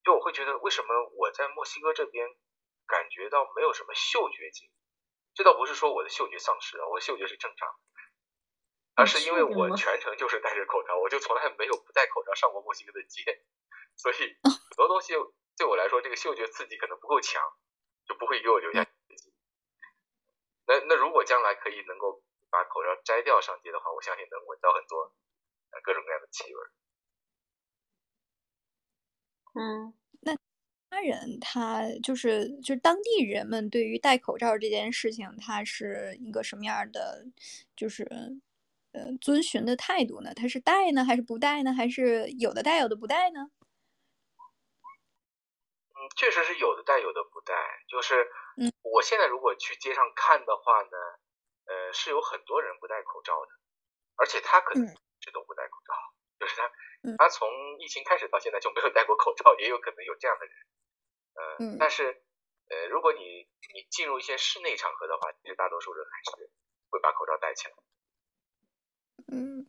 [0.04, 2.24] 就我会觉得为什么我在墨西哥这边
[2.86, 4.72] 感觉到没有什么嗅觉经历。
[5.34, 7.68] 这倒不是说我的嗅觉丧失了，我嗅觉是正常，
[8.98, 13.22] 而是因为我全程就是戴着口罩，我就从来没有不戴口罩上过墨西哥的街，
[13.94, 15.14] 所以很多东西
[15.56, 17.40] 对我来说，这个嗅觉刺激可能不够强，
[18.04, 18.84] 就不会给我留下。
[20.66, 25.14] 那那如果将来可以能够把口罩摘掉上街的话，我相信能闻到很多
[25.84, 26.60] 各种各样的气味。
[29.54, 29.94] 嗯。
[30.20, 30.36] 那
[30.90, 37.24] 他人他就是就是当地人们对于戴口罩这件事情，他是一个什么样的，
[37.76, 38.04] 就是
[38.92, 40.32] 呃遵循的态度呢？
[40.34, 41.72] 他是戴呢，还是不戴呢？
[41.72, 43.50] 还是有的戴，有的不戴呢？
[45.90, 47.54] 嗯，确实是有的戴，有的不戴。
[47.88, 50.96] 就是嗯，我现在如果去街上看的话呢，
[51.66, 53.50] 呃，是有很多人不戴口罩的，
[54.16, 55.92] 而且他可能一直都不戴口罩，
[56.40, 56.70] 就是他
[57.18, 57.48] 他从
[57.80, 60.54] 疫情开始到现在就没有戴过口罩，也有可能有这样的人。
[61.60, 62.22] 嗯，但是，
[62.68, 63.20] 呃，如果你
[63.74, 66.50] 你进入一些室内场合的话，其实大多数人还是
[66.90, 67.74] 会把口罩戴起来。
[69.26, 69.66] 嗯，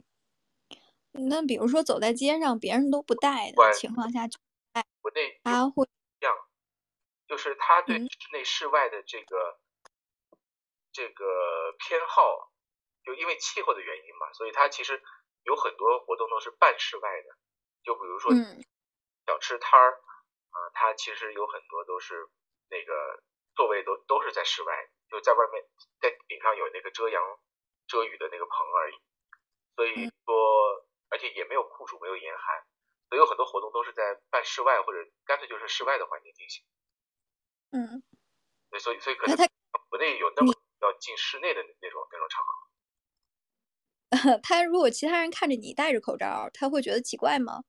[1.12, 4.28] 那比如说走在街上，别人都不戴的情况下，
[4.72, 5.88] 戴，国内他会
[6.20, 6.36] 这样，
[7.28, 9.60] 就是他对室内室外的这个
[10.91, 12.52] 这个偏好，
[13.04, 15.02] 就因为气候的原因嘛，所以他其实
[15.43, 17.36] 有很多活动都是半室外的，
[17.84, 18.32] 就比如说
[19.26, 20.02] 小吃摊儿。
[20.52, 22.28] 啊，它其实有很多都是
[22.72, 23.22] 那个
[23.54, 25.64] 座位都都是在室外，就在外面，
[26.02, 27.22] 在顶上有那个遮阳
[27.86, 28.95] 遮雨的那个棚而已。
[29.80, 32.67] 所以说，而且也没有酷暑，没有严寒，
[33.07, 36.65] 所以有很多活动都是在半室外或者干脆就是室外的环境进行。
[37.71, 38.03] 嗯。
[38.69, 39.38] 对所以所以可能
[39.88, 42.51] 国内有那么要进室内的那种那种场合。
[44.43, 47.63] 他如果其他人看着你戴着口罩，他会觉得奇怪吗？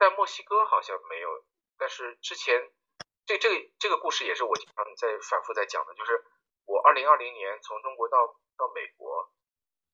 [0.00, 1.46] 在墨西哥好像没有，
[1.78, 2.72] 但是之前
[3.24, 6.24] 这这个这个故事也是我经常在反复在讲的，就是
[6.66, 8.26] 我二零二零年从中国到
[8.58, 9.32] 到美国，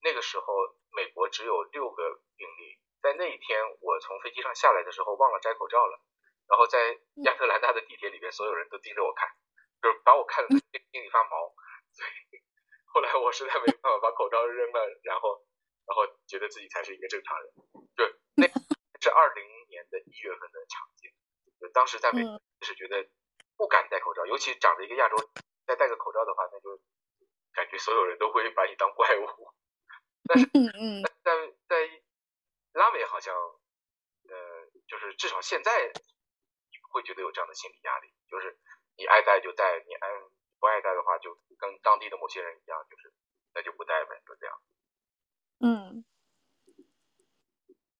[0.02, 0.46] 那个时候
[0.90, 6.00] 美国只有六个病例，在那一天我从飞机上下来的时候忘了摘口罩了，
[6.48, 9.28] 然后在亚特兰大的地铁里边，所有人都盯着我看，
[9.80, 11.54] 就是把我看的心里发毛，
[11.92, 12.42] 所以
[12.86, 15.44] 后来我实在没办法把口罩扔了，然后
[15.86, 17.52] 然后觉得自己才是一个正常人，
[17.96, 18.04] 就
[18.36, 18.48] 那
[19.00, 19.52] 是二零。
[19.72, 21.10] 年的一月份的场景，
[21.58, 22.22] 就当时在美
[22.60, 23.08] 就是觉得
[23.56, 25.16] 不敢戴口罩，尤其长着一个亚洲，
[25.66, 26.80] 再戴个口罩的话，那就
[27.52, 29.26] 感觉所有人都会把你当怪物。
[30.24, 30.46] 但是，
[31.22, 31.32] 在
[31.68, 32.02] 在
[32.72, 34.34] 拉美好像，呃，
[34.86, 38.58] 就是至少现在你不会觉得有这样的心理压力，就是
[38.96, 40.08] 你爱戴就戴，你爱
[40.58, 43.12] 不爱戴的话，就跟当地的某些人一样，就是
[43.54, 44.60] 那就不戴呗，就这样。
[45.60, 46.04] 嗯。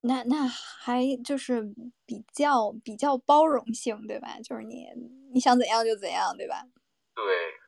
[0.05, 1.63] 那那还就是
[2.05, 4.41] 比较比较包容性，对吧？
[4.43, 4.89] 就是你
[5.33, 6.65] 你想怎样就怎样，对吧？
[7.15, 7.61] 对，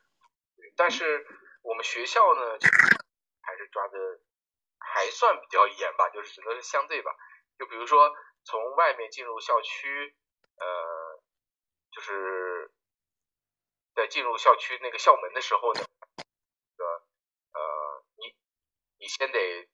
[0.77, 1.27] 但是
[1.63, 2.59] 我们学校呢，
[3.43, 3.99] 还是抓的
[4.79, 7.15] 还算比较严吧，就是只能是相对吧。
[7.59, 8.15] 就比如说
[8.45, 10.17] 从外面进入校区，
[10.57, 11.23] 呃，
[11.91, 12.73] 就是
[13.95, 15.81] 在进入校区那个校门的时候呢，
[16.77, 16.85] 个
[17.53, 18.35] 呃，你
[18.99, 19.69] 你先得。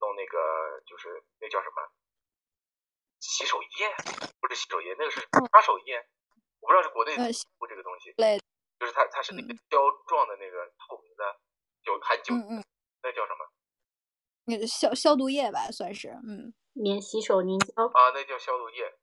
[0.00, 1.90] 弄那个就是那叫什么
[3.18, 3.92] 洗手液，
[4.40, 5.20] 不是洗手液，那个是
[5.50, 6.06] 擦手液，
[6.60, 7.16] 我不知道是国内
[7.58, 8.14] 不这个东西，
[8.78, 11.40] 就是它它是那个胶状的那个透明的，
[11.82, 12.34] 就含酒，
[13.02, 13.50] 那叫什么？
[14.44, 18.98] 那个消消毒液吧，算是，嗯，免洗手凝胶啊，那叫消毒液，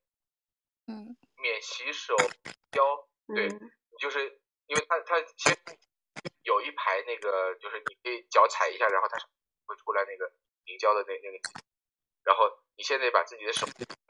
[0.86, 2.16] 嗯，免洗手
[2.72, 3.48] 胶，对，
[4.00, 5.56] 就是因为它它其实
[6.42, 9.16] 有一排那个，就是你可以脚踩一下，然后它
[9.66, 10.32] 会出来那个。
[10.68, 11.62] 凝胶的那那个，
[12.24, 13.64] 然后你现在把自己的手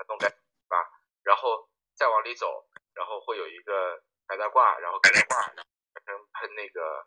[0.09, 0.31] 弄干，
[0.69, 0.89] 吧，
[1.23, 5.55] 然后再往里走，然后会有一个白大褂，然后白大褂
[6.05, 7.07] 成喷那个，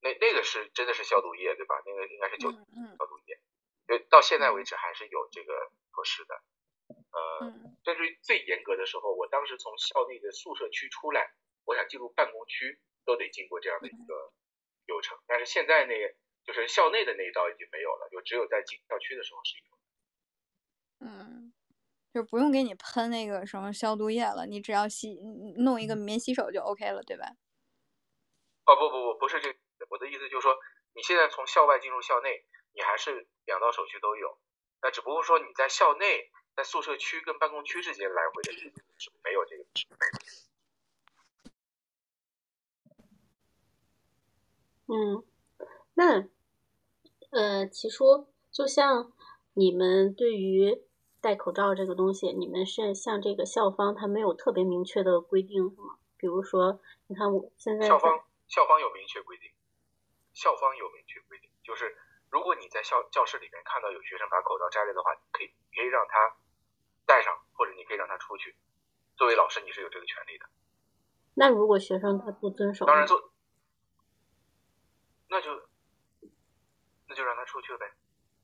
[0.00, 1.80] 那那个是真的是消毒液对吧？
[1.84, 3.40] 那个应该是酒消毒液，
[3.86, 6.42] 就到现在为止还是有这个措施的。
[6.88, 7.52] 呃，
[7.84, 11.34] 但是最严格的时候，我当时从校内的宿舍区出来，
[11.64, 14.32] 我想进入办公区都得经过这样的一个
[14.86, 16.14] 流程，但是现在那个。
[16.44, 21.06] 就是校内的那一道已经没有了，就只有在进校区的时候是有。
[21.06, 21.47] 嗯，
[22.18, 25.20] 就不用给你喷那个什么消毒液了，你只要洗
[25.58, 27.30] 弄一个免洗手就 OK 了，对吧？
[28.66, 29.54] 哦不不不，不是这，
[29.88, 30.56] 我的意思就是说，
[30.94, 32.44] 你现在从校外进入校内，
[32.74, 34.36] 你还是两道手续都有。
[34.82, 38.72] 那只不过说你在校内、在宿舍区跟办公区之间来回的是
[39.22, 39.64] 没有这个。
[44.88, 45.22] 嗯，
[45.94, 46.28] 那
[47.30, 47.98] 呃，其实
[48.50, 49.12] 就像
[49.52, 50.82] 你们对于
[51.20, 55.98] 戴口罩这个东西，你们是像这个校方，他没有特别明确的规定，是吗？
[56.16, 59.50] 比如说，你看我现在校方校方有明确规定，
[60.32, 61.96] 校方有明确规定，就是
[62.30, 66.36] 如果你在校教室里面看到有学生把口罩摘了的话，可以可以让他
[67.06, 68.56] 戴上，或者你可以让他出去。
[69.16, 70.46] 作为老师，你是有这个权利的。
[71.34, 73.32] 那如果学生他不遵守，当然做。
[75.28, 75.50] 那就
[77.06, 77.92] 那就让他出去呗，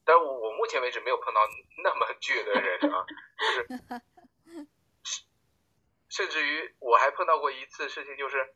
[0.04, 1.40] 但我我目前为止没有碰到
[1.82, 3.06] 那么倔的人啊，
[3.38, 4.66] 就是
[6.10, 8.54] 甚至于我还碰到过一次事情，就是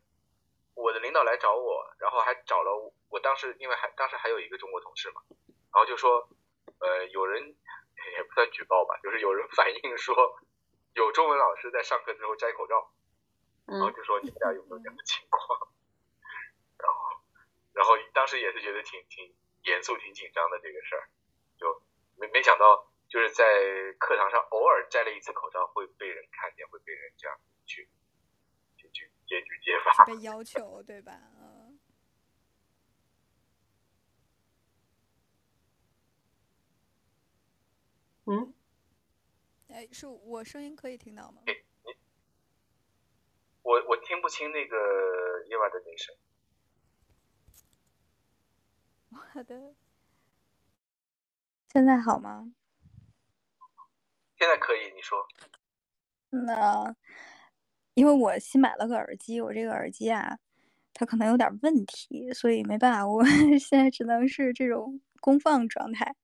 [0.75, 5.21] 我的领导来找我，然后还找了我当时因为还当时还有一个中国同事嘛，
[5.73, 6.29] 然后就说
[6.79, 7.55] 呃有人
[8.15, 10.39] 也不算举报吧，就是有人反映说
[10.93, 12.91] 有中文老师在上课之后摘口罩，
[13.65, 15.69] 然后就说你们俩有没有这样的情况？
[16.77, 17.21] 然后
[17.73, 21.18] 然后当时也是觉得挺挺严肃、挺紧张的这个事儿，就
[22.19, 23.43] 没没想到就是在
[23.97, 27.89] 课堂上偶尔摘了一次口罩会被人看见，会被人这样去
[28.75, 30.05] 去去揭举揭发。
[30.05, 31.19] 被要求对吧？
[38.25, 38.53] 嗯。
[39.69, 41.41] 哎，是我声音可以听到吗？
[43.61, 46.15] 我我听不清那个夜晚的铃声。
[49.11, 49.75] 我的，
[51.71, 52.51] 现在好吗？
[54.37, 55.17] 现在可以，你说。
[56.31, 56.95] 那
[57.93, 60.37] 因为我新买了个耳机，我这个耳机啊，
[60.93, 63.23] 它可能有点问题，所以没办法，我
[63.59, 66.15] 现在只能是这种公放状态。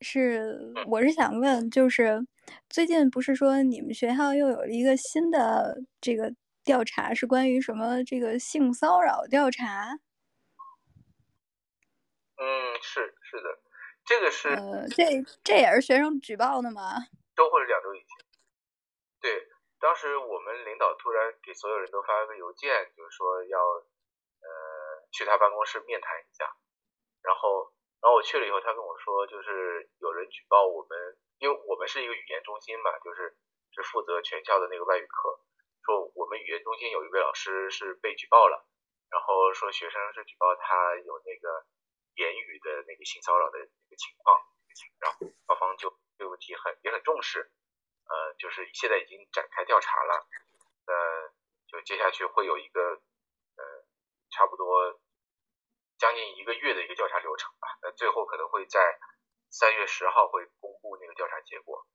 [0.00, 2.26] 是，我是想问，就是
[2.70, 6.32] 最近不是说你们学校又有了一个新的这个
[6.64, 9.98] 调查，是关于什么这个性骚扰调查？
[12.36, 12.46] 嗯，
[12.80, 13.67] 是是的，
[14.08, 15.04] 这个是呃，这
[15.44, 16.96] 这也是学生举报的吗？
[17.36, 18.08] 周或者两周以前。
[19.20, 19.46] 对，
[19.78, 24.48] 当时我们领导突然给所有人都发了个邮件，就是说要呃
[25.12, 26.48] 去他办公室面谈一下。
[27.20, 27.68] 然后，
[28.00, 33.36] 然后我去了以后，他跟我说，就是有人举报我们，因为我们是一个语言中心嘛，就是
[33.76, 35.38] 是负责全校的那个外语课，
[35.84, 38.64] 说我们语言中心有一位老师是被举报了，
[39.10, 41.66] 然后说学生是举报他有那个。
[42.18, 44.34] 言语的那个性骚扰的一个情况，
[44.98, 45.88] 然后校方就
[46.18, 47.50] 这个问题很也很重视，
[48.10, 50.26] 呃，就是现在已经展开调查了，
[50.86, 51.32] 呃，
[51.68, 52.80] 就接下去会有一个
[53.54, 53.62] 呃
[54.30, 55.00] 差不多
[55.96, 58.98] 将近一个月的一个调查流程吧，那最后可能会在
[59.50, 61.86] 三月十号会公布那个调查结果，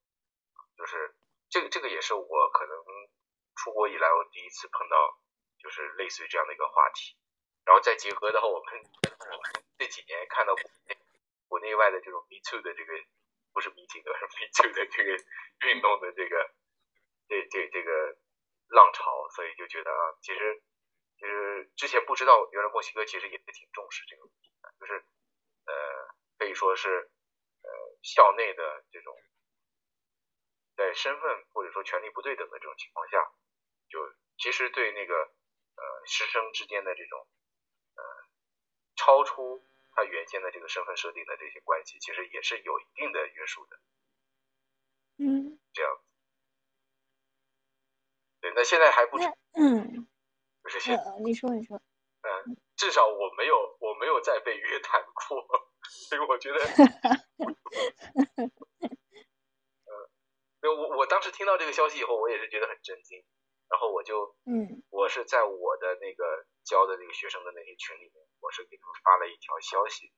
[0.78, 1.16] 就是
[1.50, 2.78] 这个这个也是我可能
[3.56, 5.20] 出国以来我第一次碰到
[5.60, 7.18] 就是类似于这样的一个话题。
[7.66, 8.84] 然后再结合到我们
[9.78, 10.98] 这几年看到国内
[11.48, 12.94] 国内外的这种 Me Too 的这个
[13.54, 15.12] 不是 Me Too 的 Me Too 的这个
[15.68, 16.54] 运动的这个
[17.28, 18.18] 这这这个
[18.70, 20.64] 浪潮，所以就觉得啊，其实
[21.18, 24.94] 其实之前不知道，原来墨西哥其实也是挺重视这个问题的，就是
[25.66, 25.74] 呃
[26.38, 27.12] 可以说是
[27.62, 27.70] 呃
[28.04, 29.16] 校内的这种
[30.76, 33.32] 在身份或者说权力不对等的这种情况下，
[33.90, 37.28] 就其实对那个呃师生之间的这种。
[38.96, 43.80] 超出他原先的这个身份设定的这些关系，其实也是有一定的约束的。
[45.18, 46.04] 嗯，这样子。
[48.42, 49.18] 对，那现在还不，
[49.54, 50.08] 嗯，
[50.62, 55.48] 不是现，你说你说，嗯，至少我没有我没有再被约谈过，
[56.10, 56.60] 所以我觉得，
[59.86, 63.24] 嗯，我我当时听到这个消息以后，我也是觉得很震惊。
[63.74, 70.14] 然后我就，嗯，我是在我的那个教的那个学生的那些群里面，我是给他们发了一条消息，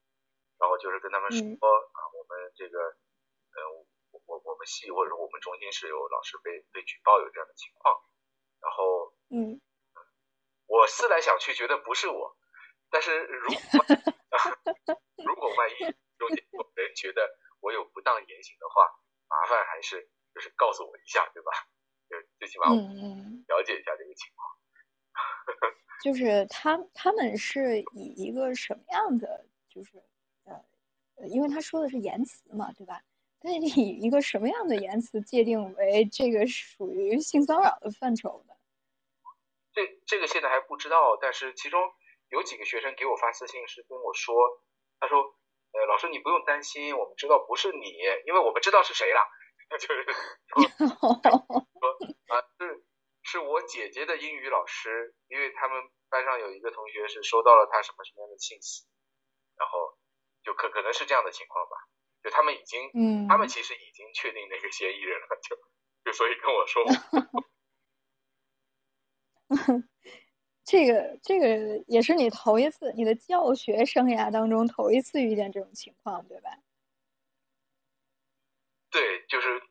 [0.59, 2.77] 然后就是跟他们说啊，我们这个，
[3.55, 3.71] 呃，
[4.11, 7.95] 我我我们系或者说我们中心是有老师被被举报有这样的情况，
[8.59, 9.61] 然后，嗯，
[10.67, 12.35] 我思来想去觉得不是我，
[12.89, 13.55] 但是如果
[15.23, 15.77] 如果万一
[16.19, 18.99] 中间有人觉得我有不当言行的话，
[19.29, 21.51] 麻烦还是就是告诉我一下，对吧？
[22.07, 22.69] 就最起码
[23.55, 24.51] 了解一下这个情况，
[26.03, 30.03] 就是他他们是以一个什么样的，就是
[30.43, 33.01] 呃，因为他说的是言辞嘛，对吧？
[33.39, 38.53] 他以一个什么样的言辞界定为这个属于性骚扰的范畴呢？
[39.73, 41.79] 这这个现在还不知道，但是其中
[42.29, 44.35] 有几个学生给我发私信是跟我说，
[44.99, 45.19] 他说，
[45.73, 47.85] 呃，老师你不用担心，我们知道不是你，
[48.25, 49.21] 因为我们知道是谁了，
[49.79, 51.09] 就是说
[52.27, 52.84] 啊是
[53.25, 58.85] 是我姐姐的英语老师，因为他们班上有一个同学是收到了他什么什么样的信息，
[59.57, 59.97] 然后
[60.43, 61.75] 就可可能是这样的情况吧，
[62.23, 65.57] 就他们已经，嗯，他们其实已经确定那个嫌疑人了，就
[66.05, 66.85] 就所以跟我说。
[70.65, 76.49] 这个这个也是你头一次，你的教学生涯当中头一次遇见这种情况，对吧？
[78.91, 79.61] 对，就是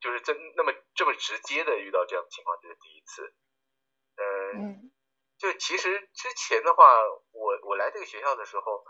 [0.00, 3.34] 就是真那么这么直接的遇到这样的情况，这是第一次。
[4.16, 4.90] 嗯，
[5.38, 6.84] 就其实之前的话，
[7.32, 8.84] 我我来这个学校的时候，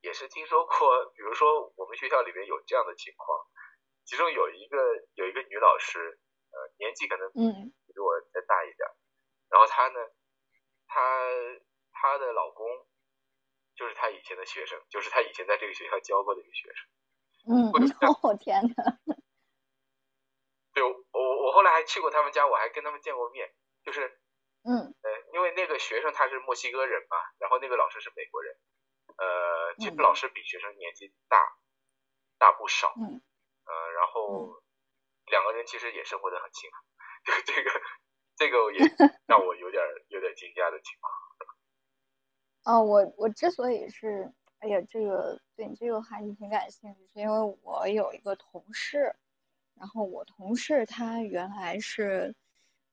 [0.00, 3.38] 也是听说过，比如说我们学校里面有这样的情况，
[4.04, 4.76] 其中有一个
[5.14, 6.20] 有一个女老师，
[6.50, 8.88] 呃，年纪可能嗯比我再大一点，
[9.50, 10.00] 然后她呢。
[10.86, 11.00] 她
[11.90, 12.68] 她的老公
[13.74, 16.86] 就是她以前的学生，就是她以前在这个学校教过的一个学生。
[17.50, 17.72] 嗯，
[18.22, 19.16] 我天哪！
[21.64, 23.52] 来还去过他们家，我还跟他们见过面。
[23.82, 24.20] 就是，
[24.62, 28.56] 嗯，呃，因为那个学生他是墨西哥人嘛，然后那个老师是美国人。
[29.16, 31.38] 呃，其实老师比学生年纪大
[32.38, 32.92] 大不少。
[32.96, 33.20] 嗯。
[33.66, 34.62] 呃，然后
[35.26, 36.76] 两个人其实也生活的很幸福。
[37.24, 37.70] 就这个。
[38.36, 38.80] 这个也
[39.28, 41.14] 让我有点有点惊讶的情况。
[42.64, 44.28] 哦，我我之所以是，
[44.58, 49.14] 哎呀，这个对你这个话题挺感兴趣，是因为我有一个同事，
[49.76, 52.34] 然后我同事他原来是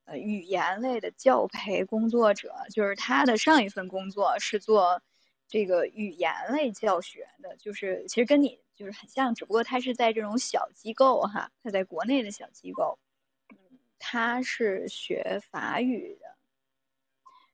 [0.05, 5.01] 呃语言类的教培工作者，就是他的上一份工作是做
[5.47, 12.97] 这个语言类教学的，就是其实跟你就是很像，只不过他是在这种小机构哈，他在国内的小机构。
[14.03, 16.35] 他是学法语的，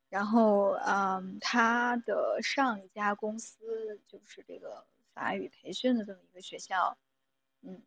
[0.07, 6.97] 然后，嗯，他的上一家公司就是这个法语培训的这么一个学校，
[7.63, 7.81] 嗯，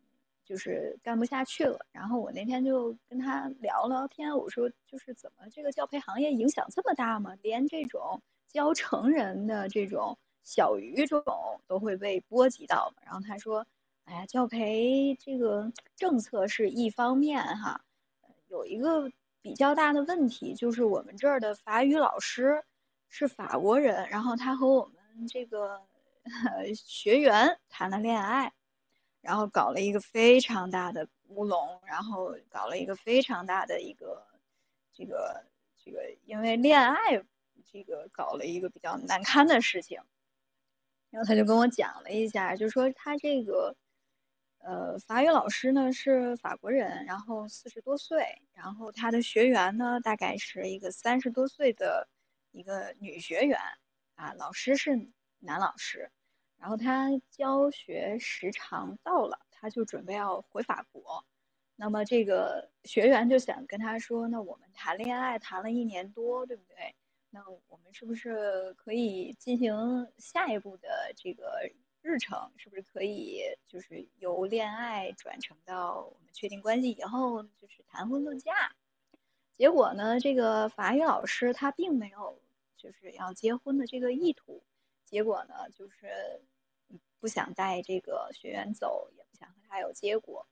[0.51, 1.79] 就是干不下去了。
[1.93, 7.33] 然后我那天就跟他聊聊天，我说，就是怎么这个教培行业影响这么大吗？
[7.41, 11.23] 连这种教成人的这种小语种
[11.67, 13.65] 都会被波及到然后他说，
[14.03, 17.81] 哎呀，教培这个政策是一方面哈。
[18.49, 19.09] 有一个
[19.41, 22.61] 比较大的问题，就是我们这儿的法语老师
[23.07, 25.81] 是法国人，然后他和我们这个
[26.25, 28.51] 呃 学员谈了恋爱，
[29.21, 34.27] 然后搞了一个非常大的乌龙，然后搞了一个非常大的一个
[34.93, 35.45] 这个
[35.77, 37.23] 这个，因为恋爱
[37.71, 40.01] 这个搞了一个比较难堪的事情，
[41.09, 43.75] 然后他就跟我讲了一下，就说他这个。
[44.63, 52.07] 呃，法语老师呢是法国人，然后四十多岁，然后他的学员呢大概是一个三十多岁的
[52.51, 53.59] 一个女学员，
[54.13, 56.11] 啊，老师是男老师，
[56.61, 61.25] 然后他教学时长到了，他就准备要回法国，
[61.75, 66.95] 那么这个学员就想跟他说，那我们谈恋爱谈了一年多，对不对？
[67.31, 71.69] 那我们是不是可以进行下一步的这个？
[72.03, 78.51] 日程是不是可以就是由恋爱转成到我们确定关系以后就是谈婚论嫁？
[79.55, 82.41] 结果呢，这个法语老师他并没有
[82.75, 84.63] 就是要结婚的这个意图。
[85.05, 86.41] 结果呢，就是
[87.21, 90.45] 不想带这个学员走，也不想和他有结果。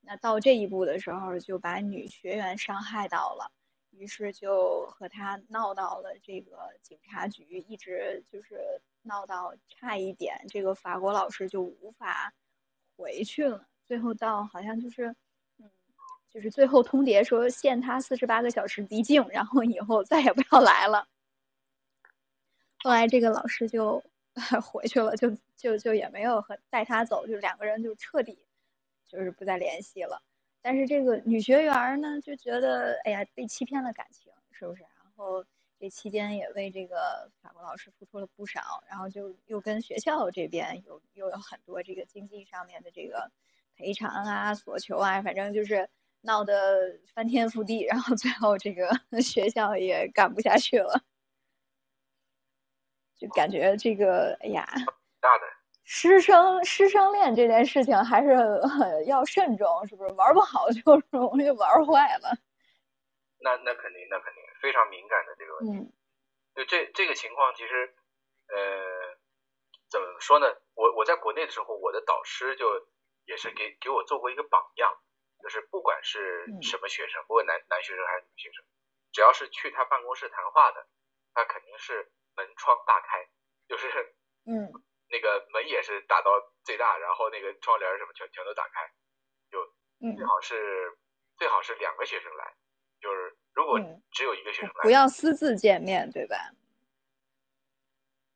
[0.00, 3.50] 那到这一步的时候，就把女学员伤害到了。
[3.92, 8.60] 于是就和他闹到了这个警察局，一直就是
[9.00, 12.30] 闹到差一点，这个法国老师就无法
[12.94, 13.66] 回去了。
[13.84, 15.06] 最后到好像就是，
[15.58, 15.70] 嗯，
[16.28, 21.08] 就是最后通牒说限他四十八个小时离境，然后以后再也不要来了。
[22.80, 24.04] 后来这个老师就
[24.62, 28.38] 回去了，就就就也没有和带他走，就两个人就彻底
[29.08, 30.22] 就是不再联系了。
[30.62, 34.82] 但是这个女学员呢，就觉得哎呀被欺骗了感情，是不是？
[34.82, 35.44] 然后
[35.78, 43.30] 这期间也为这个法国老师付出了不少，然后就又跟学校这边有又有很多这个经济上面的这个
[43.76, 45.88] 赔偿啊、索求啊，反正就是
[46.22, 48.90] 闹得翻天覆地，然后最后这个
[49.22, 51.00] 学校也干不下去了，
[53.18, 54.66] 就感觉这个哎呀，
[55.20, 55.46] 大的。
[55.88, 58.34] 师生师生恋这件事情还是
[59.06, 60.12] 要慎重，是不是？
[60.14, 62.36] 玩不好就容易玩坏了。
[63.38, 65.78] 那那肯定，那肯定非常敏感的这个问题。
[65.78, 65.92] 嗯。
[66.56, 67.94] 就这这个情况，其实，
[68.48, 69.14] 呃，
[69.90, 70.46] 怎么说呢？
[70.74, 72.88] 我我在国内的时候，我的导师就
[73.26, 74.90] 也是给给我做过一个榜样，
[75.42, 78.64] 就是不管是什么学生，不管男男学生还是女学生，
[79.12, 80.88] 只要是去他办公室谈话的，
[81.34, 83.26] 他肯定是门窗大开，
[83.68, 83.88] 就是
[84.46, 84.70] 嗯。
[85.08, 86.32] 那个门也是打到
[86.64, 88.90] 最大，然后那个窗帘什么全全都打开，
[89.48, 89.64] 就
[90.16, 90.98] 最好是
[91.36, 92.56] 最好是两个学生来，
[93.00, 93.78] 就是如果
[94.10, 96.50] 只有一个学生来，不要私自见面，对吧？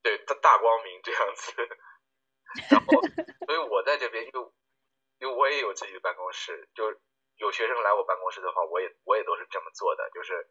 [0.05, 1.53] 对，大大光明这样子。
[2.71, 3.03] 然后，
[3.47, 4.53] 所以我在这边，因为
[5.19, 6.85] 因为我也有自己的办公室，就
[7.39, 10.49] 有学生来我办公室的话，我也我也都是这么做的，就是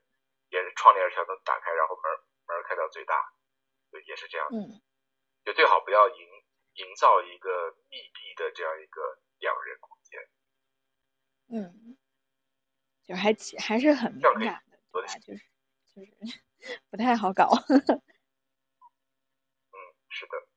[0.49, 2.03] 也是窗帘全都打开，然后门
[2.49, 3.13] 门开到最大，
[3.91, 4.47] 就也是这样。
[4.51, 4.81] 嗯。
[5.45, 6.15] 就最好不要营
[6.73, 9.01] 营造一个密闭的这样一个
[9.39, 10.19] 两人空间。
[11.47, 11.97] 嗯。
[13.05, 15.07] 就还还是很敏感的，对吧？
[15.19, 15.41] 就是
[15.95, 16.11] 就是
[16.91, 17.49] 不太好搞。
[17.69, 17.80] 嗯
[20.11, 20.31] 是的，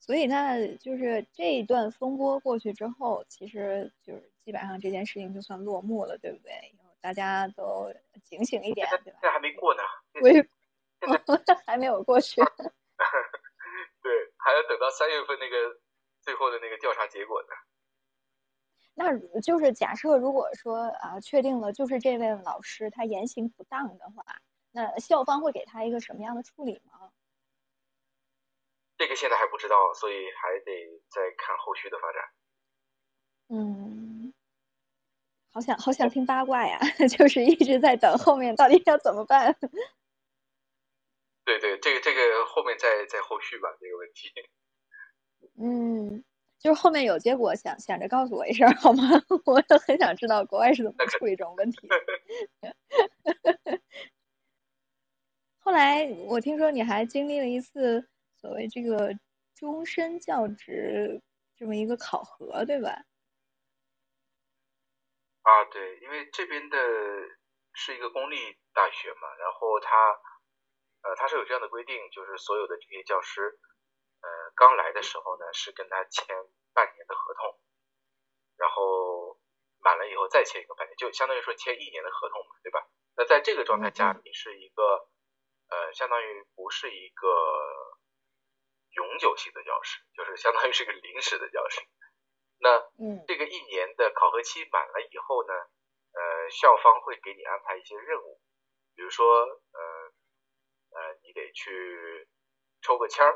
[0.00, 6.74] 所以那就是这一段风波过去之后，其实就是基本上这件事情就算落幕了，对不对？
[7.06, 9.18] 大家都警醒一点，对吧？
[9.22, 9.82] 这还没过呢，
[10.20, 10.28] 我
[11.64, 12.42] 还没有过去。
[14.02, 15.80] 对，还要等到三月份那个
[16.20, 17.48] 最后的那个调查结果呢。
[18.96, 24.24] 那就是假设，如果说啊，确定了就是这位老师他言行不当的话。
[24.72, 27.12] 那校方会给他一个什么样的处理吗？
[28.98, 32.22] 这个现在还不知道，所以还得再看后续的发展。
[33.48, 34.34] 嗯，
[35.56, 36.78] 好想好想听八卦呀，
[37.08, 39.56] 就是一直在等后面到底要怎么办。
[41.46, 44.30] 对对，这个这个后面再再后续吧，这个问题。
[45.58, 46.22] 嗯，
[46.58, 49.08] 就是后面有结果，想想着告诉我一声好吗？
[49.46, 51.88] 我也很想知道国外是怎么处理这种问题。
[55.60, 58.06] 后来我听说你还经历了一次
[58.38, 59.10] 所谓这个
[59.54, 61.22] 终身教职
[61.56, 63.06] 这么一个考核，对吧？
[65.46, 66.76] 啊，对，因为这边的
[67.72, 70.18] 是一个公立大学嘛，然后他
[71.02, 73.56] 呃他是有这样的规定，就是所有的这些教师，
[74.22, 76.26] 呃刚来的时候呢是跟他签
[76.74, 77.60] 半年的合同，
[78.56, 79.38] 然后
[79.78, 82.86] 满了以后再签一个半年，就相当于说签一年的合同嘛，对吧？
[83.16, 85.08] 那在这个状态下，你是一个。
[85.68, 87.26] 呃，相当于不是一个
[88.90, 91.80] 永久性的教师，就是相当于是个临时的教师。
[92.58, 92.80] 那
[93.26, 95.52] 这个一年的考核期满了以后呢，
[96.12, 98.40] 呃，校方会给你安排一些任务，
[98.94, 99.80] 比如说，呃，
[100.90, 102.28] 呃，你得去
[102.82, 103.32] 抽个签儿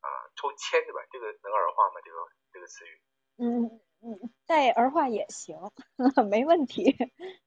[0.00, 1.00] 啊，抽签对吧？
[1.10, 2.00] 这个能儿化吗？
[2.04, 2.16] 这个
[2.52, 3.00] 这个词语？
[3.36, 5.56] 嗯嗯，带儿化也行，
[6.30, 6.94] 没问题。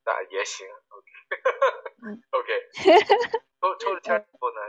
[0.05, 2.69] 那也行，OK，OK。
[3.61, 4.61] 抽抽了签以后呢，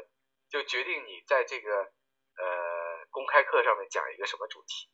[0.48, 4.88] 就决定你在这个呃公开课上面讲一个什么主题，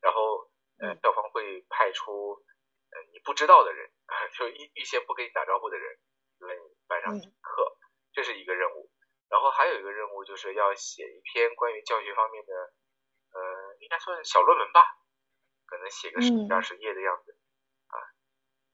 [0.00, 2.44] 然后呃校方会派出
[2.90, 3.90] 呃你不知道的人，
[4.38, 5.98] 就一一些不跟你打招呼的人
[6.40, 7.76] 来你班上课，
[8.12, 8.90] 这是一个任务。
[9.28, 12.52] 然后还有一个任务就是要写一篇关于教学方面的
[13.32, 14.84] 呃应该算小论文吧，
[15.66, 17.36] 可能写个十几二十页的样子
[17.88, 17.96] 啊，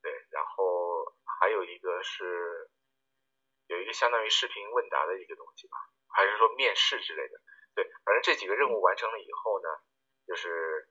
[0.02, 2.70] 对，然后还有一个是。
[3.70, 5.76] 有一个相当于视频问答的一个东西吧，
[6.08, 7.40] 还是说面试之类的？
[7.76, 9.68] 对，反正这几个任务完成了以后呢，
[10.26, 10.89] 就是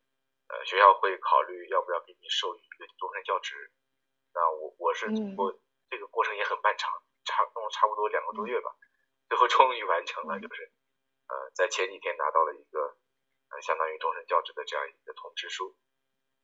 [0.50, 3.72] 呃学校会考虑要不要给你授予一个终身教职。
[4.34, 5.08] 那我我是
[5.38, 5.54] 我
[5.90, 6.92] 这个过程也很漫长，
[7.26, 8.70] 差弄了差不多两个多月吧，
[9.30, 10.72] 最后终于完成了，就是
[11.28, 12.98] 呃在前几天拿到了一个
[13.50, 15.76] 呃相当于终身教职的这样一个通知书，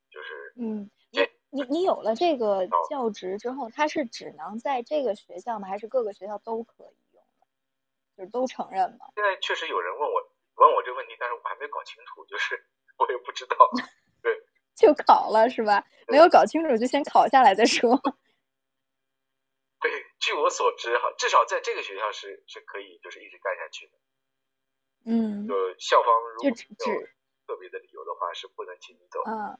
[0.09, 0.89] 就是嗯。
[1.55, 5.69] 你你有了这个教职之后，他是只能在这个学校吗？
[5.69, 7.47] 还是各个学校都可以用的？
[8.17, 9.07] 就是都承认吗？
[9.15, 10.19] 现在确实有人问我
[10.55, 13.55] 问我这个问题，但是我还没搞清楚，就是我也不知道。
[14.21, 14.43] 对，
[14.75, 15.85] 就考了是吧？
[16.07, 17.95] 没有搞清楚就先考下来再说。
[19.81, 23.93] 对，据我所知哈，至少在这个学校是是可以就是一直干下去的。
[25.05, 25.47] 嗯。
[25.47, 26.55] 就校方如果有
[27.47, 29.19] 特别的理由的话，是不能请你走。
[29.27, 29.59] 嗯。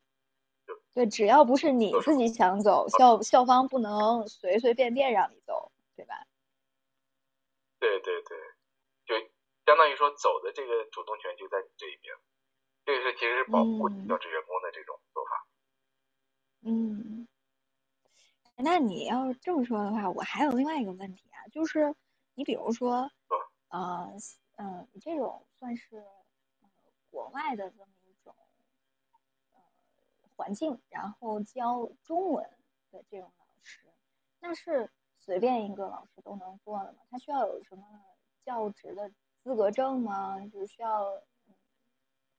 [0.96, 6.26] 对，只要不是你自己想走，校校方不能随随便便让你走，对吧？
[7.78, 8.38] 对对对，
[9.06, 9.16] 就
[9.66, 12.16] 相当于说走的这个主动权就在你这一边，
[12.86, 15.48] 这个是其实是保护教职员工的这种做法。
[16.62, 17.28] 嗯，
[18.56, 21.96] 那你要这么说的话，我还有另外一个问题啊，就是
[22.36, 23.12] 你比如说，
[23.70, 24.14] 呃，
[24.58, 26.06] 嗯，你这种算是
[27.10, 28.36] 国外的这么一种
[29.54, 29.60] 呃。
[30.38, 32.44] 环境，然后教中文
[32.92, 33.80] 的这种老师，
[34.42, 37.00] 那是随便一个老师都能做的吗？
[37.10, 37.84] 他需要有什么
[38.44, 39.10] 教职的
[39.44, 40.38] 资格证吗？
[40.48, 41.24] 就是需要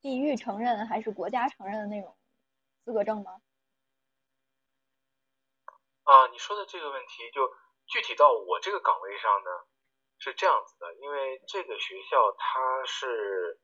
[0.00, 2.16] 地域承认还是国家承认的那种
[2.84, 3.40] 资格证吗？
[6.04, 7.52] 啊，你说的这个问题，就
[7.86, 9.50] 具体到我这个岗位上呢，
[10.18, 13.60] 是这样子的，因为这个学校它是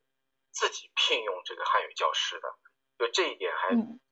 [0.51, 2.53] 自己聘用这个汉语教师的，
[2.97, 3.69] 就这一点还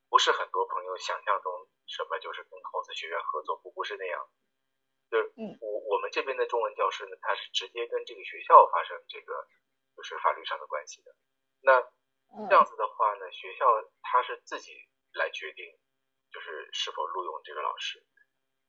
[0.08, 1.52] 不是很多朋友想象中
[1.86, 4.26] 什么就是跟孔子学院合作，不不是那样。
[5.10, 5.30] 就是
[5.60, 9.46] 我我们这边的中文教师呢，他是直接跟这个学校发生这个
[9.94, 11.14] 就是法律上的关系的。
[11.60, 11.84] 那
[12.48, 13.66] 这样子的话呢，学校
[14.02, 14.72] 他是自己
[15.14, 15.64] 来决定，
[16.30, 18.04] 就是是否录用这个老师。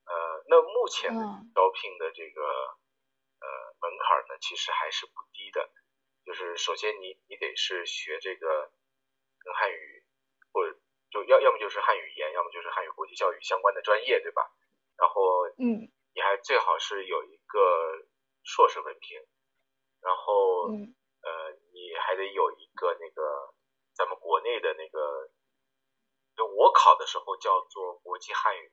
[0.05, 1.13] 呃，那目前
[1.55, 3.47] 招聘的这个呃
[3.81, 5.69] 门槛呢，其实还是不低的。
[6.25, 8.71] 就是首先你你得是学这个
[9.39, 10.05] 跟汉语
[10.51, 10.77] 或者
[11.09, 14.41] 就要要么就是汉语言，要么就是汉语国际教育相关的专业，对吧？
[14.97, 15.91] 然后嗯。
[16.15, 18.05] 你还最好是有一个
[18.43, 19.19] 硕士文凭，
[19.99, 20.69] 然后
[21.95, 23.53] 还得有一个那个
[23.93, 25.31] 咱们国内的那个，
[26.35, 28.71] 就我考的时候叫做国际汉语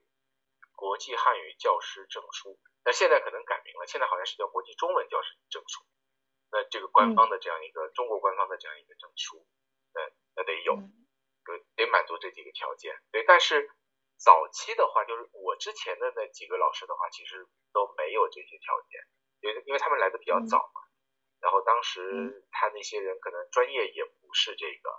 [0.75, 5.83] 国际汉语教师证书，那现在可能改名了，现在好像是叫国际中文教师证书。
[6.51, 9.45] 那这个官方的这样一个中国官方的这样一个证书，
[9.93, 10.01] 那
[10.35, 12.95] 那得有，得得满足这几个条件。
[13.11, 13.69] 对，但是。
[14.23, 17.43] 早期的话，就是我之前的那几个老师的话，其实
[17.73, 19.01] 都没有这些条件，
[19.39, 20.81] 因为因为他们来的比较早嘛。
[21.41, 24.89] 然后当时他那些人可能专业也不是这个，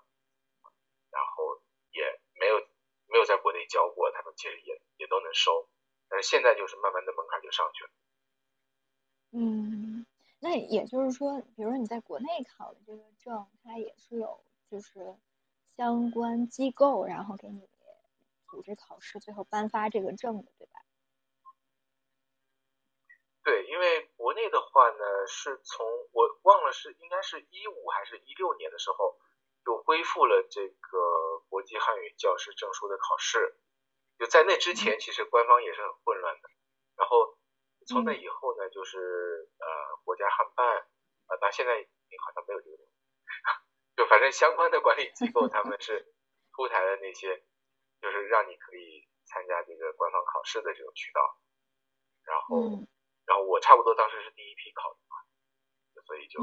[1.10, 1.62] 然后
[1.92, 2.58] 也没有
[3.06, 5.68] 没有在国内教过，他们其实也也都能收。
[6.08, 7.90] 但是现在就是慢慢的门槛就上去了。
[9.32, 10.04] 嗯，
[10.40, 15.16] 那也就是说，比如说你在国内考的这个证，它也是有就是
[15.76, 17.66] 相关机构，然后给你。
[18.50, 20.71] 组织考试，最后颁发这个证的，对吧？
[23.44, 29.18] 对，因为国内的话呢，是从我忘了是应该是一五还是一六年的时候，
[29.64, 33.58] 就恢复了这个国际汉语教师证书的考试。
[34.18, 36.48] 就在那之前，其实官方也是很混乱的。
[36.96, 37.36] 然后
[37.88, 39.66] 从那以后呢，就是呃
[40.04, 40.78] 国家汉办
[41.26, 42.76] 啊，那现在好像没有这个，
[43.96, 46.14] 就反正相关的管理机构他们是
[46.54, 47.44] 出台了那些。
[48.02, 51.20] 就是让你可以参加这个官方考试的这种渠道，
[52.24, 52.84] 然后，
[53.26, 55.16] 然后我差不多当时是第一批考的嘛，
[56.06, 56.40] 所以就，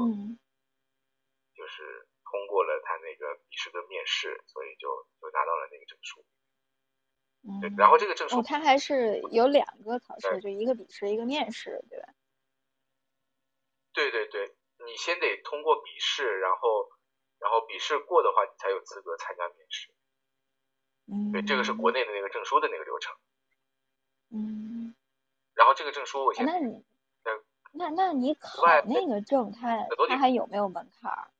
[1.54, 4.88] 就是通过了他那个笔试跟面试，所以就
[5.20, 6.24] 就拿到了那个证书。
[7.60, 12.12] 对，然后这个证书，它还是有两个考试，就一个笔试，一个面试，对吧？
[13.92, 14.54] 对对对，
[14.86, 16.88] 你先得通过笔试，然后，
[17.38, 19.90] 然后笔试过的话，你才有资格参加面试。
[21.32, 23.16] 对，这个是国内的那个证书的那个流程。
[24.30, 24.69] 嗯。
[25.60, 26.72] 然后这个证书，我现在，那
[27.72, 29.76] 那那你考那个证，它
[30.08, 31.30] 它还有没有门槛？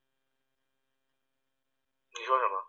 [2.19, 2.67] 你说什么？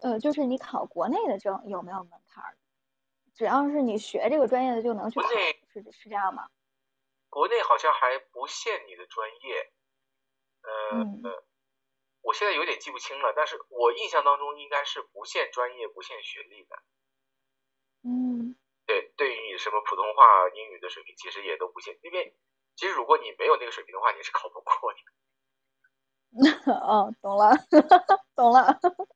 [0.00, 2.56] 呃，就是你考国内的证有没有门槛？
[3.36, 6.50] 只要是你学这个专业的就能去考，是是这样吗？
[7.28, 9.72] 国内好像还不限你的专业。
[11.22, 11.46] 呃。
[12.22, 16.76] 我现在有点记不清了，但是我印象当中应该是不限专业、不限学历的。
[18.02, 18.54] 嗯，
[18.90, 21.96] 对，对于你什么普通话、英语的水平，其实也都不行。
[22.02, 22.36] 因为
[22.74, 24.98] 其实如果你没有那个水平的话，你是考不过的。
[26.74, 27.54] 哦，懂了，
[28.34, 28.66] 懂了。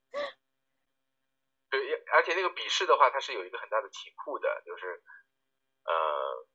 [1.70, 5.02] 对，而且那个笔试的话，它是有一个很大的题库的，就是
[5.82, 6.46] 呃，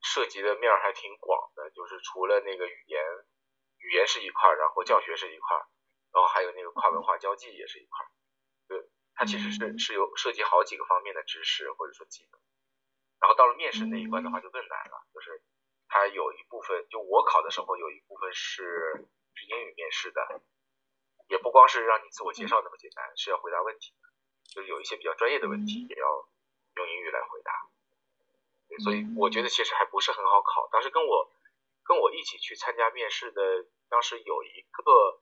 [0.00, 3.02] 涉及的面还挺广的，就是除了那个语言。
[3.82, 5.66] 语言是一块儿，然后教学是一块儿，
[6.14, 8.06] 然后还有那个跨文化交际也是一块
[9.22, 12.40] 它其实是是有涉及好几个方面的知识或者说技能。
[13.20, 15.40] 然后到了面试那一关的话就更难了，就是
[15.86, 20.42] 它有一部分，就我考的时候有一部分是是英语面试的，
[21.28, 24.08] 也不光是让你自我介绍那么简单，是要回答问题的，
[24.54, 26.28] 就是有一些比较专业的问题也要
[26.74, 27.52] 用英语来回答。
[28.82, 31.30] 所以我觉得其实还不是很好考，当时跟我。
[31.84, 35.20] 跟我一起去参加面试的，当时有一个，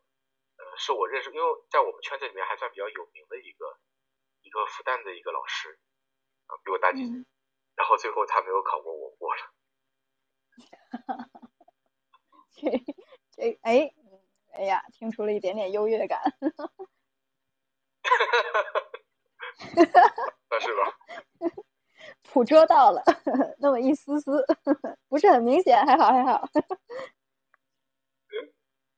[0.59, 3.79] 呃，是我认识，因为在我们圈子里面还算比较有名的一个，
[4.43, 5.79] 一个复旦的一个老师，
[6.47, 7.17] 啊，比我大几岁，
[7.77, 9.43] 然后最后他没有考过，我过了。
[12.53, 12.71] 这
[13.33, 13.93] 这哎，
[14.53, 16.21] 哎呀，听出了一点点优越感。
[20.51, 20.97] 那是吧？
[22.33, 23.03] 捕捉到了
[23.59, 24.45] 那么一丝丝，
[25.09, 26.49] 不是很明显，还好还好，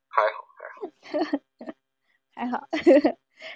[0.09, 0.45] 还好
[2.35, 2.69] 还好还好。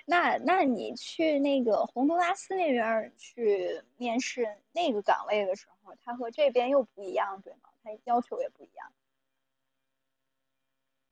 [0.07, 7.71] 那那你去那个洪都拉斯那边去面试那个岗位的时候，他和这边又不一样，对吗？
[7.83, 8.93] 他要求也不一样。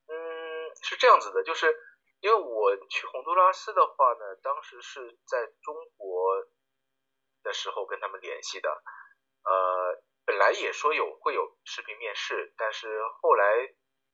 [0.07, 0.15] 嗯，
[0.83, 1.75] 是这样子的，就是
[2.21, 6.47] 因为我去洪都拉斯的话呢，当时是在中国。
[7.45, 12.89] 的时候跟他们联系的，呃，本来也说有会有视频面试，但是
[13.21, 13.45] 后来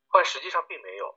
[0.08, 1.16] 后来实际上并没有，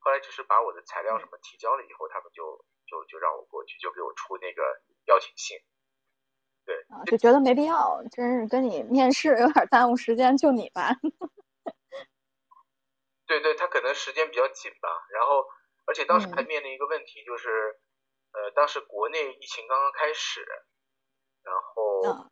[0.00, 5.58] 后来只是把我的材料什么提交了以后，他们就就就让我过去，就给我出那个邀请信。
[6.64, 10.90] 对，啊，就觉得没必要，真是跟你面试有点耽误时间，就你吧。
[13.26, 15.46] 对对，他可能时间比较紧吧，然后
[15.86, 17.80] 而且当时还面临一个问题，就是
[18.32, 20.44] 呃，当时国内疫情刚刚开始，
[21.42, 22.30] 然后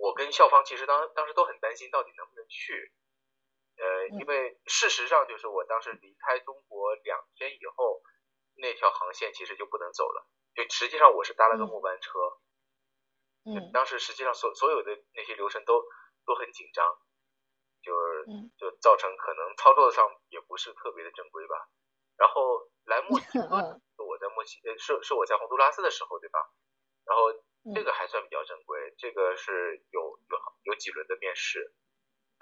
[0.00, 2.92] 我跟校方其实当当时都很担心到底能不能去，
[3.82, 8.00] 呃，因为事实上就是我当时离开中国两天以后，
[8.54, 12.38] 那条航线其实就不能走了，就实际上我是搭了个末班车，
[13.44, 15.82] 嗯，当时实际上所所有的那些流程都
[16.24, 16.86] 都很紧张。
[17.82, 18.24] 就是
[18.56, 21.66] 就造成可能操作上也不是特别的正规吧。
[22.16, 23.42] 然后来墨西哥，
[24.06, 26.38] 我在墨西呃是是我在洪都拉斯的时候对吧？
[27.04, 27.32] 然后
[27.74, 30.00] 这个还算比较正规，这个是有
[30.30, 31.74] 有有几轮的面试，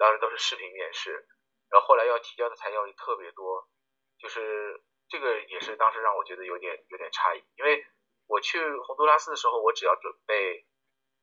[0.01, 1.27] 当时都是视频面试。
[1.69, 3.69] 然后后来要提交的材料也特别多，
[4.17, 7.85] 就是这个也是当时让我觉得有点有点诧异，因为
[8.27, 10.65] 我去洪都拉斯的时候，我只要准备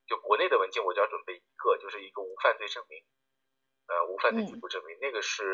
[0.06, 3.04] 就国内的文件，我只要准备一个，就是一个无犯罪证明。
[3.88, 5.44] 呃，无犯罪记录证明，那个是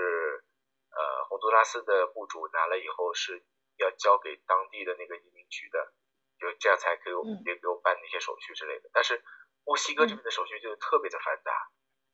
[0.90, 3.44] 呃，洪都拉斯的雇主拿了以后是
[3.78, 5.92] 要交给当地的那个移民局的，
[6.38, 7.14] 就这样才可以
[7.44, 8.90] 别给我办那些手续之类的。
[8.92, 9.22] 但是
[9.64, 11.50] 墨西哥这边的手续就特别的繁杂，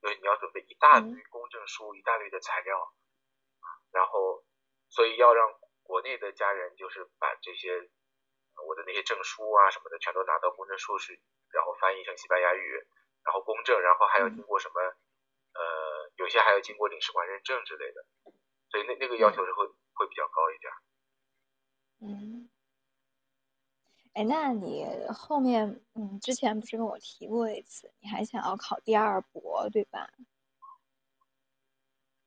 [0.00, 2.94] 就是你要准备一大堆公证书、一大堆的材料，
[3.92, 4.44] 然后
[4.88, 5.46] 所以要让
[5.82, 7.90] 国内的家人就是把这些
[8.66, 11.22] 我的那些证书啊什么的全都拿到公证处去，
[11.52, 12.72] 然后翻译成西班牙语，
[13.24, 16.00] 然后公证，然后还要经过什么呃。
[16.16, 18.04] 有些还要经过领事馆认证之类的，
[18.68, 20.70] 所以那那个要求是会会比较高一点。
[22.02, 22.49] 嗯，
[24.14, 30.08] 哎，那你后面嗯，之前不是跟我提过一次，你还想要考第二博，对吧？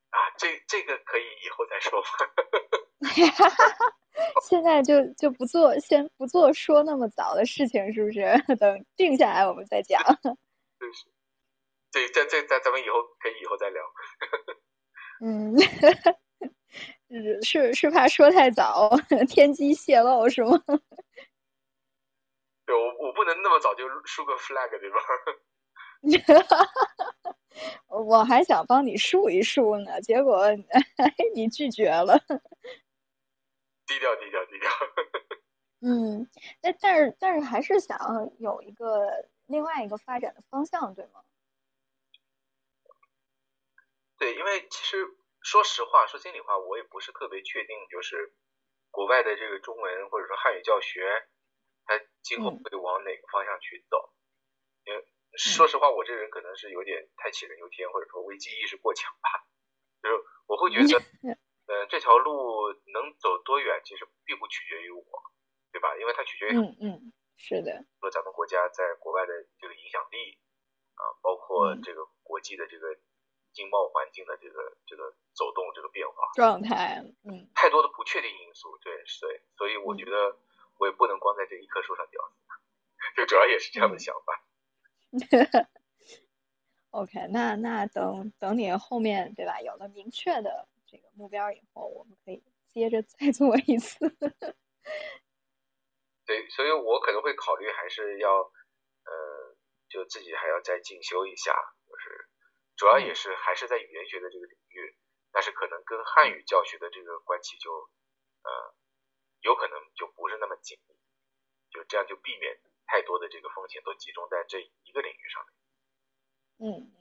[0.10, 2.07] 啊，这这个可以以后再说吧。
[4.43, 8.22] 现在就就不做，先不做说那么早的事情，是不是？
[8.60, 10.01] 等定下来我们再讲。
[10.80, 11.05] 对是。
[11.91, 13.84] 对，这这咱咱们以后可以以后再聊。
[15.22, 15.55] 嗯，
[17.43, 18.89] 是是怕说太早，
[19.30, 20.60] 天机泄露是吗？
[22.65, 24.99] 对，我我不能那么早就竖个 flag，对吧？
[27.88, 30.48] 我还想帮你竖一竖呢，结果
[31.35, 32.18] 你拒绝了。
[33.85, 34.69] 低调低调低调。
[35.81, 36.30] 嗯，
[36.61, 37.98] 但但是但是还是想
[38.40, 41.22] 有一个另外一个发展的方向，对吗？
[44.18, 45.06] 对，因为其实
[45.41, 48.34] 说实话，说心里话，我也不是特别确定，就是
[48.91, 51.27] 国外的这个中文或者说汉语教学，
[51.85, 54.14] 它今后会往哪个方向去走。
[54.85, 55.03] 因为
[55.38, 59.30] 说实话，我这人可能是有点太杞人忧天，或者说危机意识过强吧。
[60.01, 60.15] 就是
[60.47, 60.99] 我会觉得，
[61.68, 65.03] 呃，这条路能走多远，其实并不取决于我，
[65.72, 65.95] 对吧？
[65.97, 70.39] 因为它取决于嗯嗯，是的，说咱们国家在国外的这个影响力
[70.95, 72.99] 啊，包括这个国际的这个。
[73.53, 78.91] 经贸环境的这个这个走动这个变化状态，嗯，太多的不确定因素，对
[79.22, 80.35] 对，所以我觉得
[80.77, 82.35] 我也不能光在这一棵树上吊死，
[83.17, 84.43] 就主要也是这样的想法。
[86.91, 93.97] OK，那那等等你后面对吧，有了明确的这个目标以后，我们可以接着再做一次。
[96.25, 99.55] 对，所以我可能会考虑还是要，呃，
[99.89, 101.53] 就自己还要再进修一下，
[101.87, 102.29] 就是。
[102.75, 104.97] 主要也是还是在语言学的这个领域，
[105.31, 108.75] 但是可能跟汉语教学的这个关系就呃
[109.44, 110.95] 有可能就不是那么紧密，
[111.70, 115.53] 就这样就避免太多的这个风险都集中在这一个领域上面。
[116.57, 116.99] 嗯嗯。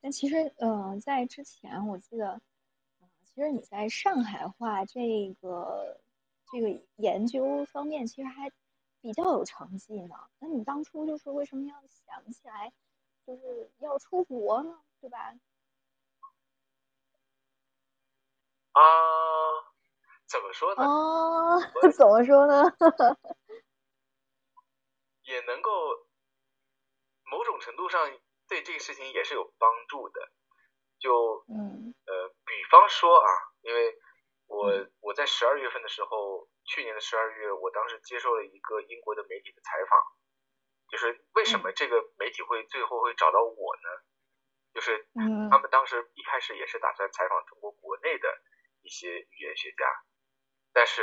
[0.00, 2.40] 但其实呃在之前我记得，
[3.22, 6.00] 其实你在上海话这个
[6.50, 8.50] 这个研究方面其实还。
[9.04, 12.72] 比较有成绩呢，那你当初就是为什么要想起来，
[13.26, 15.38] 就是要出国呢，对吧？
[18.74, 18.82] 啊，
[20.26, 20.82] 怎么说呢？
[20.82, 21.58] 啊，
[21.96, 22.62] 怎么说呢？
[25.24, 25.70] 也能够
[27.24, 28.10] 某种程度上
[28.46, 30.20] 对这个事情也是有帮助的，
[30.98, 33.28] 就嗯呃，比方说啊，
[33.62, 33.98] 因为
[34.46, 36.48] 我我在十二月份的时候。
[36.66, 40.00] 去年的十二月，我当时接受了一个英国的媒体的采访，
[40.88, 44.00] 就是为什么这个媒体会最后会找到我呢？
[44.72, 45.06] 就是
[45.50, 48.28] 他们当时一开始也是打算采访中国国内的
[48.84, 49.84] 一些语言学家，
[50.72, 51.02] 但是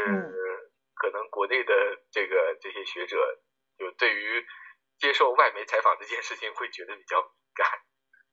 [0.93, 1.73] 可能国内的
[2.11, 3.17] 这个这些学者
[3.77, 4.45] 就对于
[4.99, 7.67] 接受外媒采访这件事情会觉得比较敏感，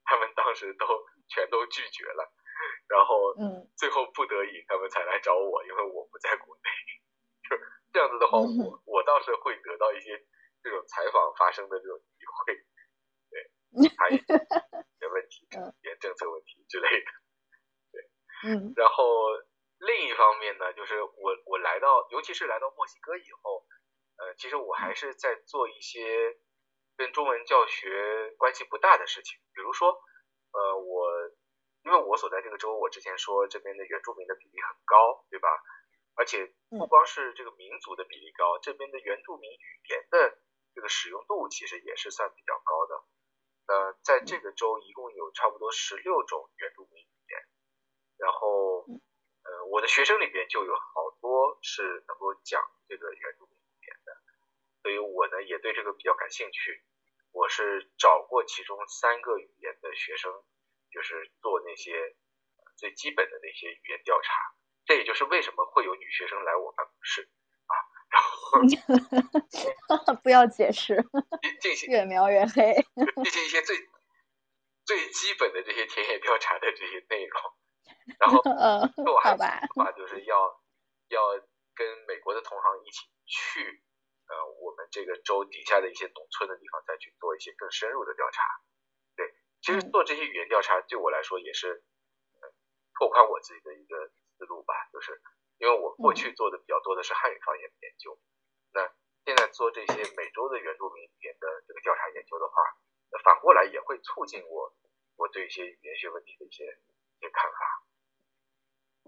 [0.05, 0.87] 他们当时都
[1.29, 2.33] 全都拒绝了，
[2.89, 3.65] 然后嗯。
[3.79, 6.69] 最后不得已他们才来找我，因为我不在国内，
[7.49, 7.57] 就
[7.93, 10.19] 这样子的话，嗯我我倒是会得到一些
[10.63, 12.55] 这种采访发生的这种机会，
[13.31, 14.27] 对，谈一些
[15.09, 15.73] 问题，嗯。
[15.81, 17.11] 一些政策问题之类的。
[18.45, 19.05] 嗯然后
[19.79, 23.67] 另一方面呢，就是我我来到，尤其是来到墨西哥以后，
[24.19, 26.37] 呃，其实我还是在做一些
[26.97, 29.91] 跟中文教学关系不大的事情，比如说，
[30.53, 31.11] 呃，我
[31.85, 35.49] 因为我所在这个州，我之前说这边的原住民的比例很高，对吧？
[36.17, 40.39] 而且不光是这个民族的比例高，这边的原住民语言的
[40.75, 43.05] 这个使用度其实也是算比较高的。
[43.69, 47.07] 那在这个州一共有差不多十六种原住民
[48.19, 48.85] 然后
[49.43, 54.13] 呃，我的学生里边就有好多是能够讲这个原住民语言的，
[54.83, 56.85] 所以我呢也对这个比较感兴趣。
[57.33, 60.33] 我是找过其中三个语言的学生，
[60.91, 64.33] 就是做那些呃最基本的那些语言调查。
[64.85, 67.29] 这也就是为什么会有女学生来我办公室
[67.67, 67.75] 啊，
[68.11, 70.97] 然后 不要解释，
[71.61, 72.75] 进行越描越黑。
[73.23, 73.77] 进行一些最
[74.87, 77.43] 最基本的这些田野调查的这些内容，
[78.19, 80.35] 然后 嗯，那我还有好吧，计划就是要
[81.09, 81.37] 要
[81.75, 83.83] 跟美国的同行一起去
[84.29, 88.43] 呃我们这个州底下的一些农村的地方再去做一些更深入的调查。
[89.17, 91.85] 对，其实嗯做这些语言调查对我来说也是
[92.41, 92.49] 呃
[92.95, 94.09] 拓宽我自己的一个
[94.39, 95.21] 思路吧，就是
[95.59, 98.19] 因为我过去做的比较多的是汉语方言的研究，
[98.73, 98.89] 那
[99.25, 102.63] 现在做这些美洲的原住民语言的这个调查研究的话，
[103.11, 104.73] 那反过来也会促进我
[105.17, 107.59] 我对一些语言学问题的一些一些看法。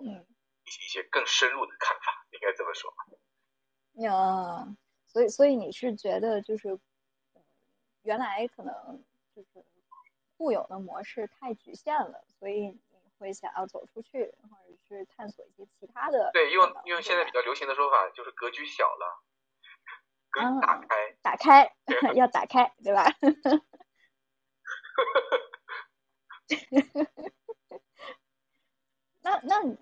[0.03, 0.27] 嗯
[0.65, 2.93] 一些一些更深入的看法，应该这么说。
[3.95, 4.77] 呀，
[5.09, 7.43] 所以所以你是觉得就是呃
[8.03, 9.05] 原来可能
[9.35, 9.49] 就是
[10.37, 12.81] 固有的模式太局限了，所以你
[13.19, 19.23] 会想要走出去，或者是探索一些其他的对，可用能用现在比较流行的说法，就是格局小了，
[20.31, 21.17] 格局打啊开。
[21.23, 21.75] 打开，
[22.15, 23.05] 要打开，对吧？
[29.23, 29.77] 那那你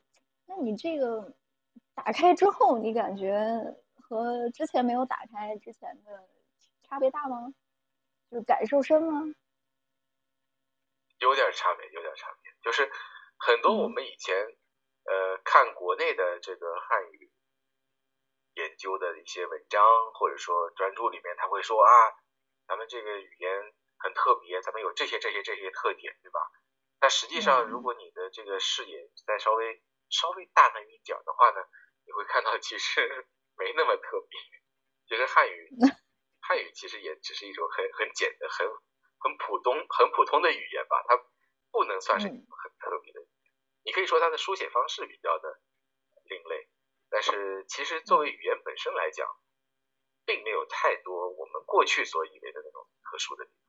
[0.49, 1.37] 那你这个
[1.95, 3.37] 打开之后，你感觉
[4.01, 6.27] 和之前没有打开之前的
[6.83, 7.53] 差别大吗？
[8.31, 9.23] 就是感受深吗？
[11.19, 12.51] 有点差别，有点差别。
[12.63, 12.91] 就是
[13.37, 14.35] 很多我们以前
[15.05, 17.31] 呃看国内的这个汉语
[18.55, 19.83] 研究的一些文章，
[20.15, 21.91] 或者说专著里面，他会说啊，
[22.67, 26.41] 咱们这个语言很特别，咱们有这些这些这些特点，对吧？
[26.99, 31.61] 但实际上，嗯如果你的这个视野再稍微稍微大那么一点的话呢，
[32.07, 33.27] 你会看到其实
[33.57, 34.41] 没那么特别。
[35.07, 35.69] 其实汉语
[36.41, 38.67] 汉语其实也只是一种很很简单、很
[39.19, 41.17] 很普通、很普通的语言吧，它
[41.71, 42.35] 不能算是很
[42.79, 43.53] 特别的语言。
[43.85, 45.61] 你可以说它的书写方式比较的
[46.25, 46.69] 另类，
[47.11, 49.27] 但是其实作为语言本身来讲，
[50.25, 53.68] 并没有太多我们过去所以为的那种特殊的地方。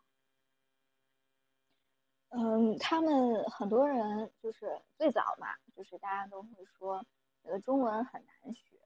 [2.29, 7.03] 嗯，他们很多人就是最早嘛，就是大家都会说，
[7.43, 8.77] 觉得中文很难学。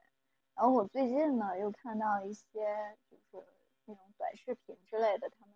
[0.55, 3.45] 然后我最近呢又看到一些就是
[3.85, 5.55] 那种短视频之类的，他们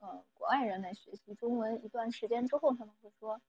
[0.00, 3.40] 呃国外人在学习中文一段时间之后，他们会说，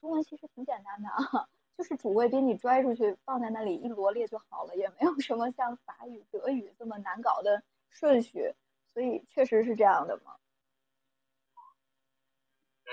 [0.00, 8.54] 中文其实挺简单的啊， 就是主谓宾你拽出去放在那里一罗列就好了，也没有什么像法语、德语这么难搞的顺序，
[8.92, 10.36] 所以确实是这样的嘛。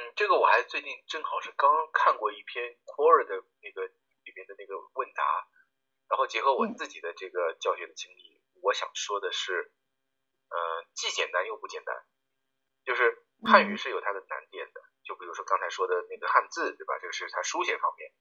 [0.01, 5.23] 嗯，这个我还最近正好是刚刚看过一篇 Quora 的那个里面的那个问答，
[6.09, 9.71] 然后结合我嗯自己的这个教学的经历，我想说的是，
[10.49, 10.57] 呃，
[10.95, 11.95] 既简单又不简单，
[12.83, 16.97] 就是汉语嗯是有它的难点的，就比如说刚才说的那个汉字，对吧？
[16.99, 18.11] 这个是它书写方面。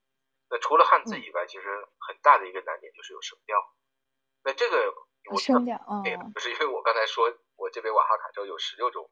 [0.50, 3.56] 那除了汉字嗯以外，其实很大的一个难点就是有声调。
[4.42, 4.92] 那这个
[5.30, 9.08] 我声调，嗯对，就是因为我刚才说，我这边瓦哈卡州有十六种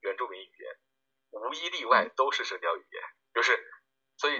[0.00, 0.76] 原住民语言，
[1.32, 3.02] 无一例外都是声调语言，
[3.34, 3.58] 就是
[4.16, 4.36] 所以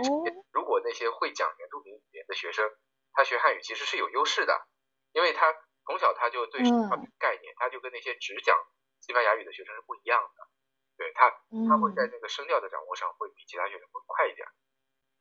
[0.53, 2.71] 如果那些会讲原住民语言的学生，
[3.13, 4.67] 他学汉语其实是有优势的，
[5.13, 5.53] 因为他
[5.85, 8.57] 从小他就对声调概念，他就跟那些只讲
[9.01, 10.49] 西班牙语的学生是不一样的，
[10.97, 11.31] 对他
[11.69, 14.47] 他会在那个声调的掌握上会比其他学生会快一点，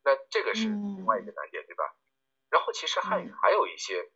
[0.04, 1.96] 那这个是另外一个难点，对吧？
[2.50, 4.12] 然后其实汉语还有一些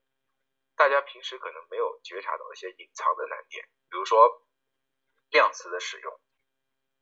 [0.75, 4.45] 大家平时可能没有觉察到一些隐藏的难点，比如说
[5.29, 6.19] 量词的使用，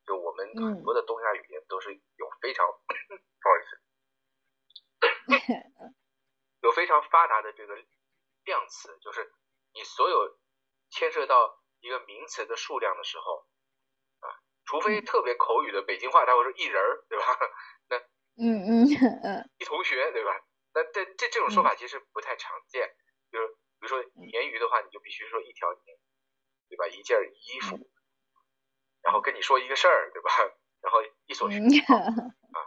[0.05, 3.77] 就我们很嗯多的东亚语言都是有非常 不好意思，
[6.61, 7.75] 有非常发达的这个
[8.45, 9.33] 量词，就是
[9.73, 10.37] 你所有
[10.89, 13.47] 牵涉到一个名词的数量的时候，
[14.19, 14.27] 啊，
[14.65, 17.25] 除非特别口语的北京话，他会说一人儿，对吧？
[17.89, 17.97] 那
[18.35, 18.85] 嗯嗯
[19.23, 20.31] 嗯一同学，对吧？
[20.73, 22.89] 那这这这种说法其实不太常见，
[23.31, 23.47] 就是
[23.79, 25.99] 比如说鲶鱼的话，你就必须说一条鲶，
[26.69, 26.87] 对吧？
[26.87, 27.77] 一件衣服，
[29.03, 30.31] 然后跟你说一个事儿，对吧？
[30.81, 32.59] 然后一所学校啊，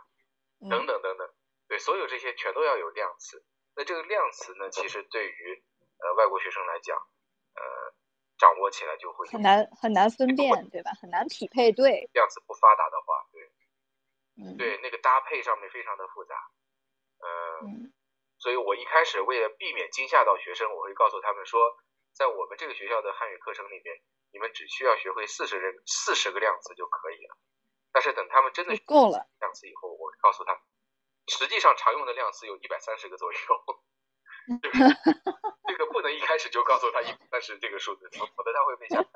[0.71, 1.29] 等等等等，
[1.69, 3.45] 对，所有这些全都要有量词。
[3.75, 5.65] 那这个量词呢，其实对于
[5.99, 7.63] 呃外国学生来讲，呃，
[8.39, 10.93] 掌握起来就会很难很难分辨，对吧？
[11.01, 12.09] 很难匹配对。
[12.15, 13.51] 量词不发达的话，对，
[14.45, 16.35] 嗯，对，那个搭配上面非常的复杂，
[17.21, 17.93] 呃，嗯
[18.39, 21.77] 所以我一开始为了避免惊吓到学生，我会告诉他们说，
[22.17, 24.01] 在我们这个学校的汉语课程里面，
[24.33, 27.37] 你们只需要学会四十人四十个量词就可以了。
[27.93, 29.29] 但是等他们真的够了。
[29.39, 30.63] 量词以后，我告诉他们，
[31.29, 33.39] 实际上常用的量词有一百三十个左右。
[34.63, 34.79] 这 个
[35.69, 39.09] 这个不能一开始就告诉他一百三十这个数字，否则他会被吓坏。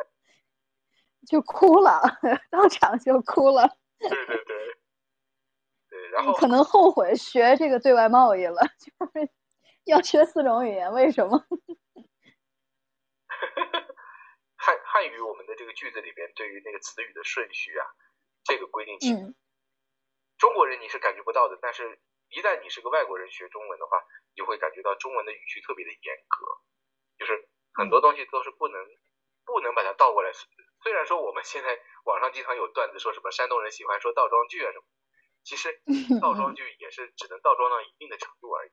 [1.27, 2.03] 就哭了，
[2.51, 3.77] 当场就哭了。
[3.99, 4.79] 对对对，
[5.89, 9.31] 对，然后可能后悔学这个对外贸易了，就是
[9.85, 11.47] 要学四种语言，为什么？
[14.57, 17.87] 汉汉语我们的这个句子里边对于那个词语的顺序啊，
[18.45, 19.35] 这个规定其实嗯
[20.39, 24.03] 中国人你是感觉不到的，但是一旦你是个外国人学中文的话，
[24.35, 26.47] 你会感觉到中文的语序特别的严格，
[27.19, 28.81] 就是很多东西都是不能
[29.45, 30.33] 不能把它倒过来。
[30.83, 34.85] 虽然说我们现在网上经常有段子说什么山东人喜欢说倒装句啊什么，
[35.45, 35.83] 其实
[36.23, 38.73] 倒装句也是只能倒装到一定的程度而已，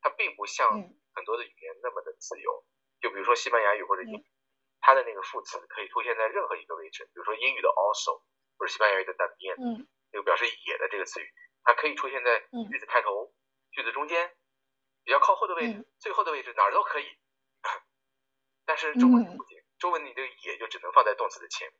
[0.00, 2.64] 它并不像嗯很多的语言那么的自由。
[3.02, 4.24] 就比如说西班牙语或者英语，
[4.80, 8.22] 它的那个副词可以出现在任何一个位置，比如说英语的 also
[8.56, 9.56] 或者西班牙语的 también。
[9.58, 9.88] 嗯。
[10.14, 11.26] 那个表示也的这个词语，
[11.64, 12.68] 它可以出现在嗯。
[12.70, 13.32] 句子开头、
[13.72, 14.36] 句子中间、
[15.04, 15.86] 比较靠后的位置、嗯。
[15.98, 17.06] 最后的位置，哪儿都可以。
[18.66, 19.36] 但是中文嗯。
[19.36, 21.76] 不行，中文你这个也就只能放在动词的前面，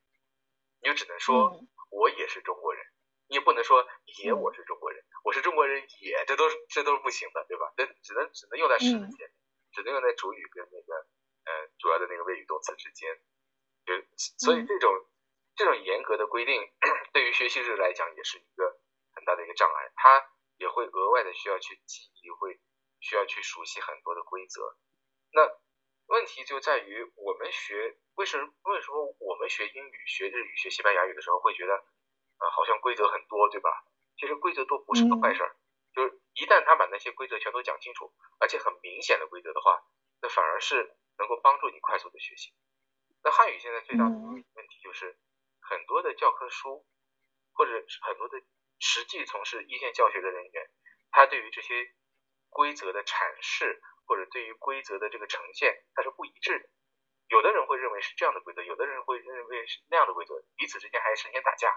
[0.80, 2.82] 你就只能说嗯我也是中国人，
[3.28, 3.86] 你也不能说
[4.18, 4.40] 也嗯。
[4.40, 7.70] 我是中国人，我是中国人也，这都是这都是不行的，对吧？
[7.76, 9.41] 这只能只能用在实的嗯前面，只
[9.80, 10.94] 能用在主语跟那个
[11.48, 13.16] 呃主要的那个谓语动词之间。
[13.86, 13.94] 就
[14.38, 14.92] 所以嗯这种
[15.56, 16.60] 这种严格的规定，
[17.12, 18.78] 对于学习者来讲也是一个
[19.14, 20.22] 很大的一个障碍，他
[20.58, 22.60] 也会额外的需要去记忆，会
[23.00, 24.76] 需要去熟悉很多的规则。
[25.32, 25.50] 那
[26.06, 33.70] 问题就在于我们学为什么为什么我们学英语、学日语、学西班牙语的时候会觉得，呃，好像规则很多，对吧？
[34.16, 35.56] 其实规则多不是个坏事儿，
[35.94, 39.82] 就是一旦他把那些规则全都讲清楚，而且很明显的规则的话，
[40.20, 42.52] 那反而是能够帮助你快速的学习。
[43.22, 45.18] 那汉语现在最大的问题就是，
[45.60, 46.84] 很多的教科书
[47.52, 48.40] 或者是很多的
[48.78, 50.70] 实际从事一线教学的人员，
[51.10, 51.94] 他对于这些
[52.48, 56.68] 规则的阐释或者对于规则的这个呈现，它是不一致的。
[57.28, 61.72] 有的人会认为是这样的规则，有的人会认为是那样的规则，彼此之间还神仙打架。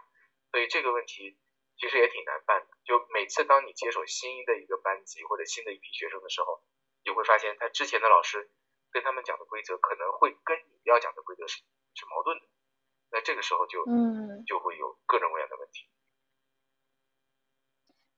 [0.52, 1.38] 所以这个问题
[1.78, 2.68] 其实也挺难办的。
[2.84, 6.64] 就每次当你接手新的一个班级或者新的一批学生的时候，
[7.04, 8.52] 你会发现他之前的老师
[8.92, 12.46] 跟他们讲的规则可能会跟你要讲的规则是是矛盾的。
[13.12, 15.88] 那这个时候就嗯就会有各种各样的问题。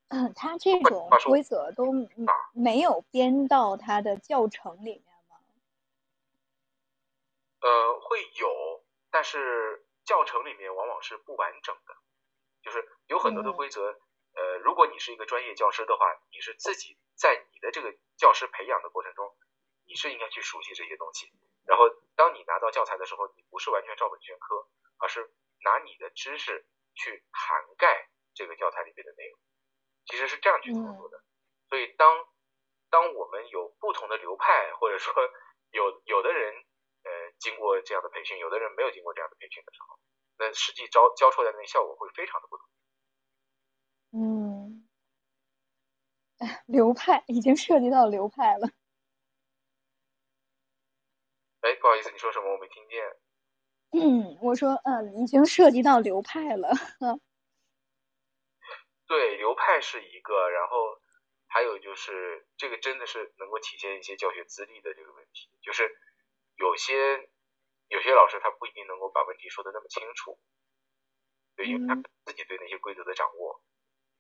[0.10, 2.10] 嗯，他这种规则都嗯
[2.54, 5.36] 没有编到他的教程里面吗？
[7.60, 11.98] 呃，会有，但是教程里面往往是不完整的，
[12.62, 14.00] 就是有很多的嗯规则。
[14.34, 19.36] 呃，如果你是一个专业教师的话，你是自己在你的这个教师培养的过程中，
[19.88, 21.32] 你是应该去熟悉这些东西。
[21.66, 24.68] 然后，当你拿到教材的时候，你不是完全照本宣科，
[25.00, 29.40] 而是拿你的知识去涵盖这个教材里面的内容，
[30.06, 31.24] 其实是这样去操作的。
[31.70, 32.26] 所以当
[32.92, 35.14] 当我们有不同的流派，或者说
[35.72, 36.54] 有有的人
[37.04, 40.00] 呃经过这样的培训，有的人没有经过这样的培训的时候，
[40.40, 42.66] 那实际教教出来的那效果会非常的不同。
[44.14, 44.88] 嗯，
[46.40, 48.70] 哎流派已经涉及到流派了。
[51.62, 52.52] 哎，不好意思，你说什么？
[52.54, 53.04] 我没听见。
[53.92, 56.70] 嗯，我说，嗯，已经涉及到流派了。
[59.08, 61.02] 对，流派是一个，然后
[61.48, 65.90] 还有就是这个真的是能够体现一些教学资历的这个问题，就是
[66.56, 67.30] 有些
[67.90, 70.40] 有些老师他不一定能够把问题说的那么清楚，
[71.56, 73.64] 对，因为他嗯自己对那些规则的掌握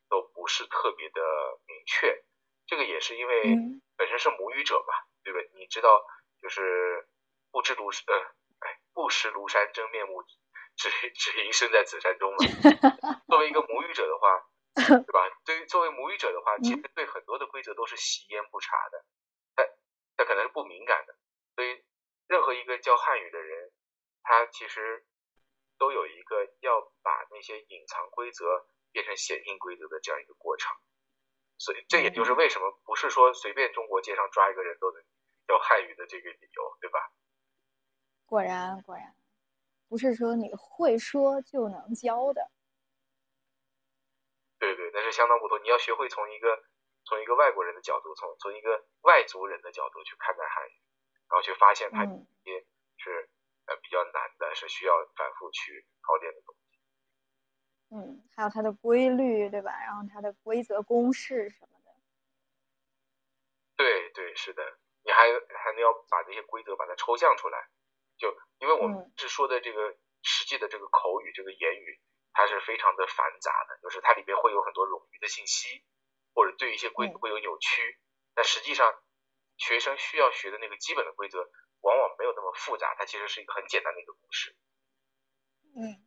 [0.09, 1.21] 都不是特别的
[1.67, 2.23] 明确，
[2.65, 5.39] 这个也是因为嗯本身是母语者嘛，对吧？
[5.55, 6.05] 你知道，
[6.41, 7.07] 就是
[7.51, 8.19] 不知庐呃，
[8.59, 10.23] 哎，不识庐山真面目，
[10.75, 12.37] 只只因身在此山中嘛。
[13.27, 15.29] 作为一个母语者的话， 对吧？
[15.45, 19.05] 对于作为母语者的话，其实对很多的规则都是习焉不察的，
[19.55, 19.63] 他
[20.15, 21.15] 他可能是不敏感的，
[21.55, 21.83] 所以
[22.27, 23.71] 任何一个教汉语的人，
[24.23, 25.05] 他其实
[25.77, 30.75] 都有一个要把那些隐藏规则变成显性规则的这样一个过程。
[31.57, 35.01] 所以这也就是为什么不是说随便中国街上抓一个人都能
[35.47, 37.11] 教汉语的这个理由，对吧？
[38.25, 39.15] 果然果然，
[39.87, 42.51] 不是说你会说就能教的。
[44.59, 45.63] 对对，那是相当不同。
[45.63, 46.63] 你要学会从一个
[47.05, 50.73] 从一个外国人的角度，从从一个外族人的角度去看待汉语，
[51.29, 52.65] 然后去发现它一些
[52.97, 53.29] 是
[53.65, 56.61] 呃比较难的，是需要反复去考点的东西。
[57.89, 59.71] 嗯，还有它的规律，对吧？
[59.85, 61.91] 然后它的规则、公式什么的。
[63.75, 67.69] 对对，是的，你还还能要把这些规则把它抽象出来，
[68.17, 72.01] 就因为我们是说的这个实际的这个口语、这个言语，
[72.33, 75.85] 它是非常的繁杂的，就是它里边会有很多冗余的信息，
[76.33, 77.99] 或者对一些规则会有扭曲。
[78.33, 78.93] 但实际上，
[79.57, 81.39] 学生需要学的那个基本的规则，
[81.81, 84.53] 往往没有那么复杂，它其实是一个很简单的一个公式。
[85.75, 85.97] 嗯。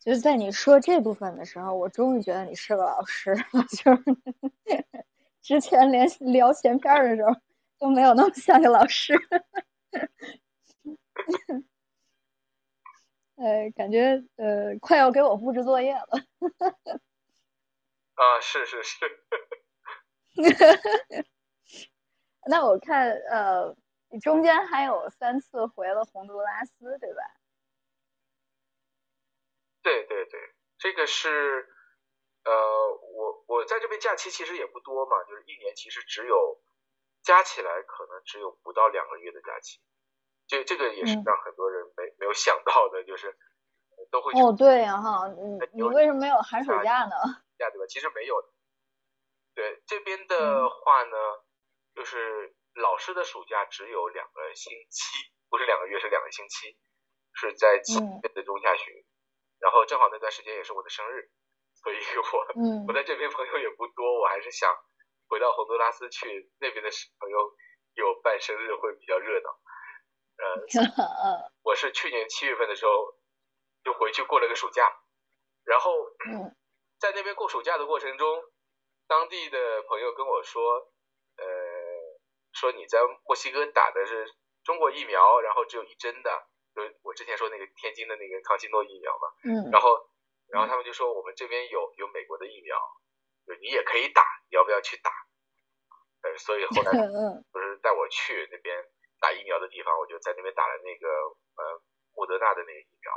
[0.00, 3.38] 就是在你说这部分的时候，我终于觉得你是个老师了。
[3.76, 4.02] 就是
[5.42, 7.32] 之前连聊闲篇的时候
[7.78, 9.14] 都没有那么像个老师。
[13.36, 16.08] 呃，感觉呃快要给我布置作业了。
[18.14, 19.24] 啊，是是是。
[22.48, 23.76] 那我看呃，
[24.10, 27.22] 你中间还有三次回了洪都拉斯，对吧？
[29.82, 30.40] 对对对，
[30.78, 31.68] 这个是，
[32.44, 32.52] 呃，
[33.12, 36.60] 我我在这边假期其实也不多嘛，就是一年其实只有
[37.22, 39.80] 加起来可能只有不到两个月的假期，
[40.46, 43.36] 这这个也是让很多人没没有想到的，就是
[44.10, 47.14] 都会哦对呀哈，你你为什么没有寒暑假呢？
[47.58, 47.86] 假对吧？
[47.88, 48.34] 其实没有，
[49.54, 51.16] 对这边的话呢，
[51.98, 55.02] 就是老师的暑假只有两个星期，
[55.50, 56.78] 不是两个月，是两个星期，
[57.34, 58.94] 是在七月的中下旬。
[59.58, 61.28] 然后正好那段时间也是我的生日，
[61.82, 64.72] 所以我我在这边朋友也不多，我还是想
[65.26, 66.88] 回到洪都拉斯去，那边的
[67.18, 67.56] 朋友
[67.94, 69.50] 有办生日会比较热闹。
[70.38, 73.18] 呃， 我是去年七月份的时候
[73.82, 74.88] 就回去过了个暑假，
[75.64, 75.90] 然后
[77.00, 78.44] 在那边过暑假的过程中，
[79.08, 80.97] 当地的朋友跟我说，呃，
[82.58, 84.26] 说你在墨西哥打的是
[84.64, 86.46] 中国疫苗，然后只有一针的。
[86.74, 89.98] 就我之前说那个天津的那个康希诺疫苗嘛，嗯，然后
[90.46, 92.78] 然后他们就说我们这边有有美国的疫苗，
[93.46, 95.10] 就你也可以打，你要不要去打？
[96.22, 96.92] 呃，所以后来
[97.50, 98.84] 不是带我去那边
[99.18, 101.08] 打疫苗的地方，我就在那边打了那个
[101.56, 101.82] 呃
[102.14, 103.10] 莫德纳的那个疫苗，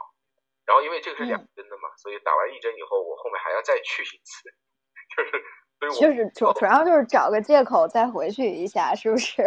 [0.65, 4.49] 然后因为这个是两针的嘛，所以打完一针以后，我后面还要再去一次，
[5.17, 5.45] 就是
[5.99, 9.43] 就是主主要就是找个借口再回去一下，是不是？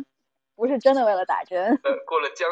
[0.56, 1.78] 不是真的为了打针。
[1.82, 2.48] 呃，过了将。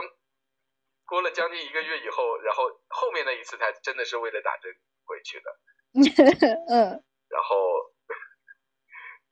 [1.04, 4.72] 过了将近一个月以后，然后后面那一次才真的是为了打针
[5.04, 5.52] 回去的。
[6.72, 7.04] 嗯。
[7.28, 7.92] 然后，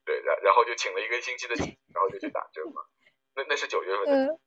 [0.04, 1.54] 对，然然后就请了一个星期的，
[1.94, 2.82] 然后就去打针嘛。
[3.34, 4.38] 那那是九月份的。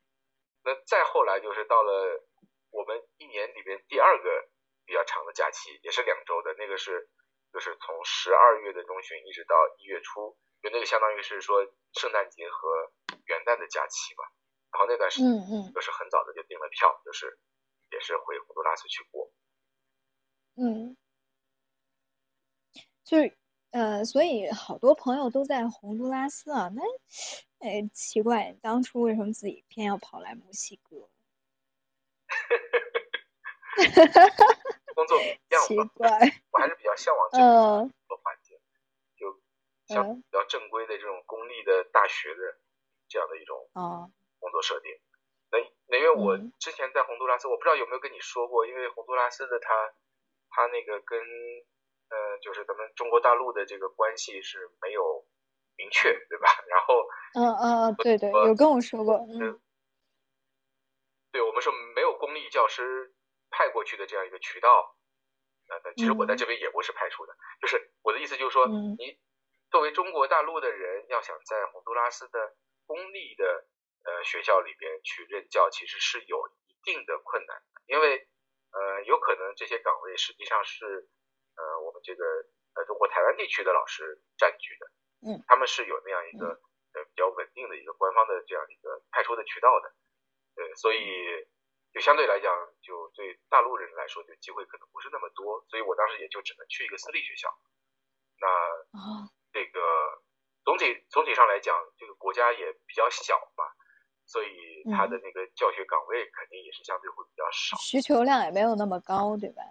[0.63, 2.21] 那再后来就是到了
[2.69, 4.47] 我们一年里边第二个
[4.85, 7.09] 比较长的假期，也是两周的，那个是
[7.53, 11.63] 就是从十二月的中旬一直到一月初，就那个相当于是说
[11.93, 12.91] 圣诞节和
[13.25, 14.23] 元旦的假期嘛。
[14.71, 17.37] 然后那段时间，嗯嗯，就是很早的就订了票，就是
[17.91, 19.31] 也是回洪都拉斯去过。
[20.55, 20.97] 嗯，
[23.03, 23.37] 就是
[23.69, 26.71] 呃，所以好多朋友都在洪都拉斯啊。
[26.73, 26.81] 那
[27.59, 31.07] 哎，奇怪，当初为什么自己偏要跑来墨西哥？
[34.93, 36.09] 工作一样奇怪，
[36.51, 38.57] 我还是比较向往这个环境，
[39.17, 39.39] 就
[39.87, 42.57] 像比较正规的这种公立的大学的
[43.07, 44.11] 这样的一种哦。
[44.39, 44.91] 工作设定，
[45.51, 49.93] 那那因为我之前在洪都拉斯，我不知道有没有跟你说过，因为洪都拉斯的他
[50.49, 51.17] 他那个跟
[52.09, 55.25] 呃就是咱们中国大陆的这个关系是没有
[55.77, 56.49] 明确，对吧？
[56.67, 59.61] 然后嗯嗯对对，有跟我说过，嗯，
[61.31, 63.13] 对我们说没有公立教师
[63.53, 64.97] 派过去的这样一个渠道，
[65.69, 68.65] 呃，其实我在这边也不是派出的，就是我的意思就是说，
[68.97, 69.21] 你
[69.69, 73.65] 作为中国大陆的人，要想在洪都拉斯的公立的
[74.03, 78.27] 呃，学校里边去任教其实是有一定的困难的，因为
[78.71, 81.07] 呃，有可能这些岗位实际上是
[81.55, 82.25] 呃我们这个
[82.75, 84.85] 呃中国台湾地区的老师占据的，
[85.29, 86.59] 嗯，他们是有那样一个
[86.93, 89.93] 呃比较稳定的一个官方的这样一个派出的渠道的，
[90.55, 90.99] 对，所以
[91.93, 92.51] 就相对来讲，
[92.81, 97.49] 就对大陆人来说，就机会可能不是那么多，所以我当时也就只能去一个私立学校，
[98.39, 99.79] 那这个
[100.65, 103.63] 总体总体上来讲，这个国家也比较小嘛。
[104.25, 109.61] 所以他的那个教学岗位肯定也是相对会比较少，需求量也没有那么高，对吧？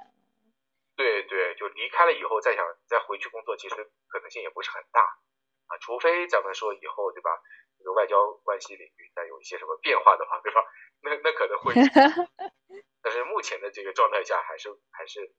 [0.94, 3.74] 对对，就离开了以后再想再回去工作，其实
[4.08, 7.30] 可能性也不是很大啊，除非咱们说以后对吧，
[7.78, 10.60] 这个外交关系领域再有一些什么变化的话，对吧？
[11.02, 11.74] 那那可能会，
[13.02, 15.34] 但是目前的这个状态下，还是还是，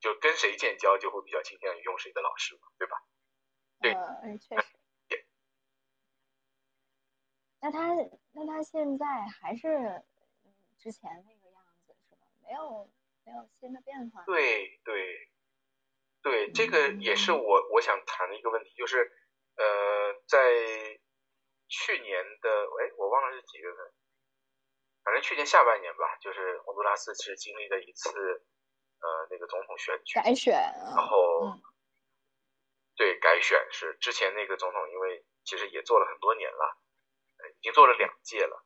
[0.00, 2.96] 就跟谁建交就会比较倾向于用谁的老师嘛，对吧？
[3.80, 4.64] 对，嗯，确实。
[7.60, 7.88] 那他
[8.32, 9.04] 那他现在
[9.40, 10.04] 还是
[10.78, 12.22] 之前那个样子是吧？
[12.40, 12.88] 没有
[13.24, 14.22] 没有新的变化。
[14.24, 15.28] 对对
[16.22, 19.10] 对，这个也是我我想谈的一个问题，就是
[19.56, 20.38] 呃，在
[21.66, 23.92] 去年的哎，我忘了是几月份，
[25.08, 28.10] 反正去年下半年吧，就是洪都拉斯是经历了一次
[29.00, 31.56] 呃那个总统选举改选，然后
[32.94, 36.76] 对改选是之前那个总统，因为其实也做了很多年了。
[37.56, 38.64] 已经做了两届了，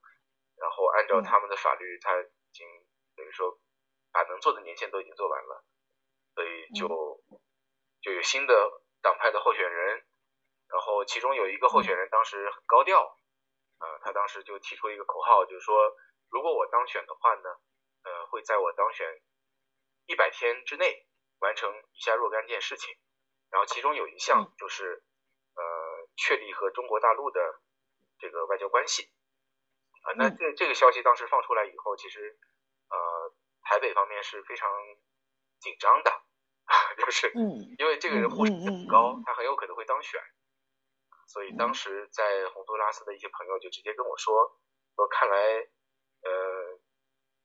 [0.57, 2.67] 然后按照他们的法律，他已经
[3.15, 3.61] 等于说
[4.11, 5.65] 把能做的年限都已经做完了，
[6.35, 6.89] 所以就
[8.01, 10.03] 就有新的党派的候选人，
[10.69, 13.19] 然后其中有一个候选人当时很高调，
[13.79, 15.95] 呃，他当时就提出一个口号，就是说
[16.33, 17.51] 如果我当选的话呢，
[18.03, 19.07] 呃，会在我当选
[20.07, 21.07] 一百天之内
[21.39, 22.93] 完成以下若干件事情，
[23.51, 25.05] 然后其中有一项就是
[25.55, 25.63] 呃
[26.17, 27.61] 确立和中国大陆的。
[28.19, 29.11] 这个外交关系。
[30.03, 32.39] 啊，那这这个消息当时放出来以后，其实
[32.89, 33.35] 呃
[33.65, 34.71] 台北方面是非常
[35.59, 36.23] 紧张的，
[36.99, 37.33] 就是
[37.81, 40.21] 因为这个人呼声很高，他很有可能会当选，
[41.27, 44.57] 所以当时在洪都拉斯的一些朋友就直接跟我说
[44.95, 45.69] 说，看来
[46.23, 46.79] 呃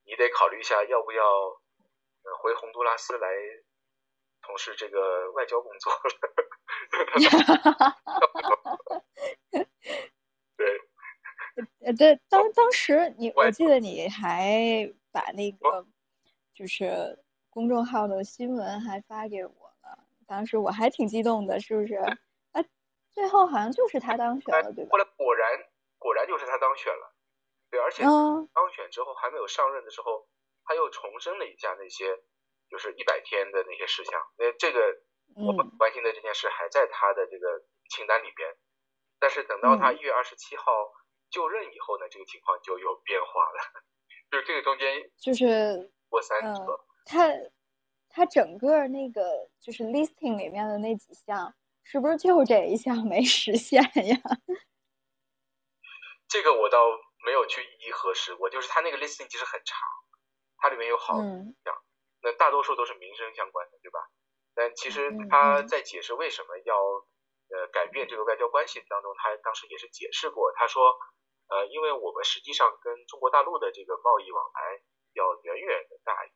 [0.06, 3.28] 你得考虑一下要不要呃回洪都拉斯来
[4.42, 5.92] 从事这个外交工作
[10.56, 10.82] 对，
[11.86, 15.86] 呃，对，当当时你，我记得你还把那个
[16.54, 19.52] 就是公众号的新闻还发给我
[19.82, 21.96] 了，当时我还挺激动的，是不是？
[22.52, 22.66] 哎，
[23.12, 24.92] 最后好像就是他当选了，对吧？
[24.92, 25.66] 后来果然
[25.98, 27.14] 果然就是他当选了，
[27.70, 30.28] 对，而且当选之后还没有上任的时候，
[30.64, 32.18] 他又重申了一下那些
[32.70, 35.02] 就是一百天的那些事项，那这个
[35.36, 38.56] 我们关心的这件事还在他的这个清单里边。
[39.20, 40.64] 但是等到他一月二十七号
[41.32, 43.82] 就任以后呢，这个情况就有变化了，
[44.30, 46.86] 就是这个中间就是过三折。
[47.04, 47.32] 他
[48.10, 54.18] 他整个那个就是 listing 里面的那几项，是不是就这一项没实现呀？
[56.30, 56.78] 这个我倒
[57.28, 59.76] 没有去一一核实过，就是他那个 listing 其实很长，
[60.56, 61.24] 它里面有好多
[61.66, 61.76] 项，
[62.24, 64.00] 那大多数都是民生相关的，对吧？
[64.56, 66.74] 但其实他在解释为什么要。
[67.50, 71.00] 呃，改变这个外交关系当中，他当时也是解释过，他说，
[71.48, 74.84] 呃，因为我们实际上跟中国大陆的这个贸易往来
[75.14, 76.32] 要远远的大于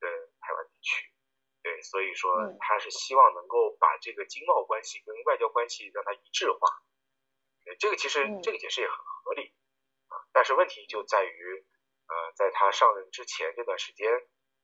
[0.00, 0.10] 跟
[0.40, 1.12] 台湾地区，
[1.62, 6.66] 对，所以说他是希望能够把这个经贸关系跟外交关系让它一致化，
[7.78, 9.67] 这个其实这个解释也很合理，啊，
[10.32, 11.66] 但是问题就在于，
[12.08, 14.10] 呃，在他上任之前这段时间，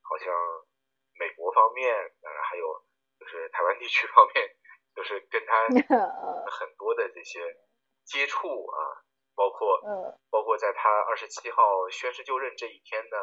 [0.02, 0.34] 好像
[1.18, 2.84] 美国方面，当然还有
[3.18, 4.56] 就是台湾地区方面。
[4.94, 5.66] 就是跟他
[6.46, 7.40] 很多的这些
[8.04, 9.02] 接触啊，
[9.34, 9.82] 包括
[10.30, 13.16] 包括在他二十七号宣誓就任这一天呢，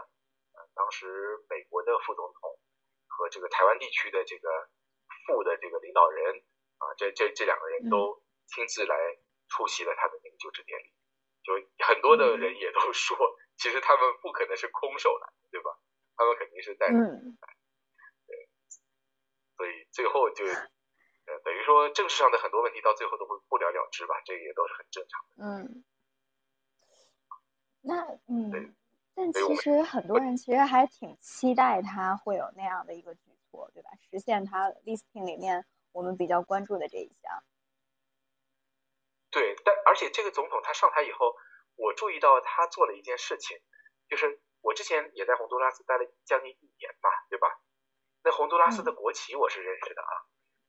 [0.51, 1.07] 呃当时
[1.47, 2.59] 美国的副总统
[3.07, 4.49] 和这个台湾地区的这个
[5.25, 6.43] 副的这个领导人
[6.79, 8.93] 啊，这这这两个人都亲自来
[9.47, 10.91] 出席了他的那个就职典礼，
[11.43, 11.53] 就
[11.85, 13.17] 很多的人也都说，
[13.57, 15.71] 其实他们不可能是空手来，对吧？
[16.15, 17.07] 他们肯定是带着来，
[18.27, 18.49] 对，
[19.57, 21.39] 所以最后就呃。
[21.43, 25.35] 等于说，政治上的很多问题到最后都会不了了之吧，这也都是很正常的。
[25.45, 25.83] 嗯，
[27.81, 28.75] 那嗯，
[29.15, 33.89] 但其实很多人其实还挺期待他会有那样的一个举措，对吧？
[34.09, 37.43] 实现他 listing 里面我们比较关注的这一项。
[39.31, 41.35] 对，但而且这个总统他上台以后，
[41.75, 43.57] 我注意到他做了一件事情，
[44.07, 47.47] 就是我之前也在洪都拉斯待了将近一年嘛，对吧？
[48.23, 50.13] 那洪都拉斯的国旗我是认识的啊。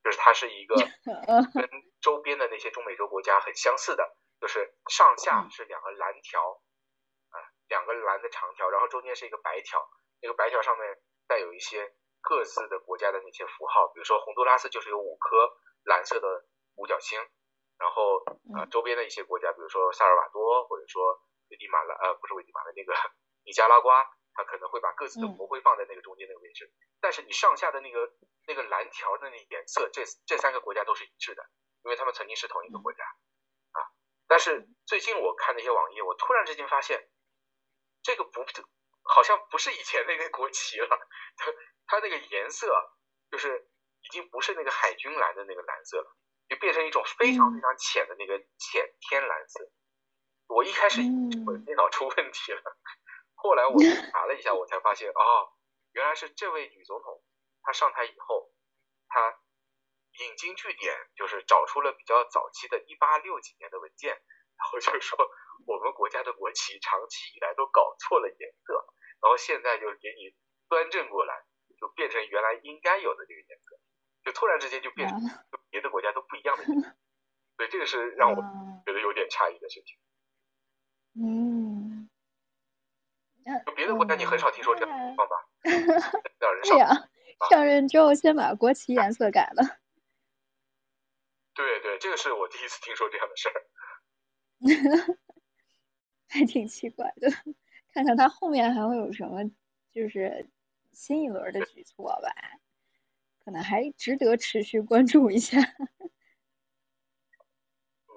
[0.02, 1.70] 就是它是一个跟
[2.00, 6.60] 周边的那些中美洲国家很相似的，就是上下是两个蓝条，
[7.30, 9.78] 啊，两个蓝的长条，然后中间是一个白条，
[10.20, 17.20] 那个白条上面带有一些各自的国家的那些符号，比如说洪都拉斯就是有五颗蓝色的五角星，
[17.82, 18.22] 然后
[18.54, 21.18] 啊周边的一些国家，比如说萨尔瓦多或者说
[21.50, 22.94] 危地马拉，呃不是危地马拉那个
[23.42, 24.06] 尼加拉瓜。
[24.34, 26.72] 它可能会把各自的国徽放在那个中间那个位置，
[27.02, 28.10] 但是你上下的那个
[28.46, 31.44] 那个蓝条的那颜色，这这三个国家都是一致的，
[31.84, 33.92] 因为他们曾经是同一个国家啊。
[34.26, 37.10] 但是最近我看那些网页，我突然之间发现，
[38.02, 38.42] 这个不
[39.02, 40.88] 好像不是以前那个国旗了，
[41.36, 41.52] 它
[41.84, 42.72] 它那个颜色
[43.30, 43.68] 就是
[44.00, 46.16] 已经不是那个海军蓝的那个蓝色了，
[46.52, 49.72] 就变成一种非常非常浅的那个浅天蓝色。
[50.48, 52.76] 我一开始以为我的 电脑出问题了，
[53.34, 53.80] 后来我
[54.12, 55.22] 查了一下，我才发现啊，
[55.92, 57.24] 原来是这位女总统
[57.62, 58.52] 她上台以后，
[59.08, 59.38] 她。
[60.20, 65.16] 引经据典，就是找出了比较早期的1860几年的文件，然后就是说
[65.66, 68.74] 我们国家的国旗长期以来都搞错了颜色，
[69.22, 70.36] 然后现在就给你
[70.68, 71.46] 端正过来，
[71.80, 73.80] 就变成原来应该有的这个颜色，
[74.24, 75.18] 就突然之间就变成
[75.70, 76.88] 别的国家都不一样的颜色，
[77.56, 78.36] 所以这个是 让我
[78.86, 79.96] 觉得有点诧异的事情。
[81.14, 82.08] 嗯，
[83.66, 85.36] 就别的国家你很少听说这样的情况吧？
[86.38, 86.88] 让人对呀，
[87.50, 89.78] 上任之后先把国旗颜色改了。
[91.54, 95.18] 对对，这个是我第一次听说这样的事儿，
[96.28, 97.28] 还挺奇怪的。
[97.92, 99.42] 看看他后面还会有什么，
[99.92, 100.48] 就是
[100.92, 102.32] 新一轮的举措吧，
[103.44, 105.58] 可能还值得持续关注一下。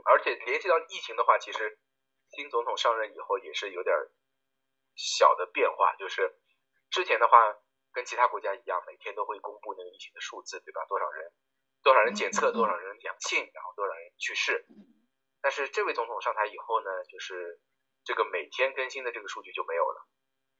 [0.05, 1.79] 而且联系到疫情的话，其实
[2.29, 3.95] 新总统上任以后也是有点
[4.95, 6.37] 小的变化，就是
[6.89, 7.55] 之前的话
[7.91, 10.85] 跟其他国家一样，每天都会公布那个疫情的数字，对吧？
[10.87, 11.31] 多少人？
[11.81, 14.65] 多少人检测，多少人阳性，然后多少人去世。
[15.41, 17.61] 但是这位总统上台以后呢，就是
[18.03, 20.07] 这个每天更新的这个数据就没有了，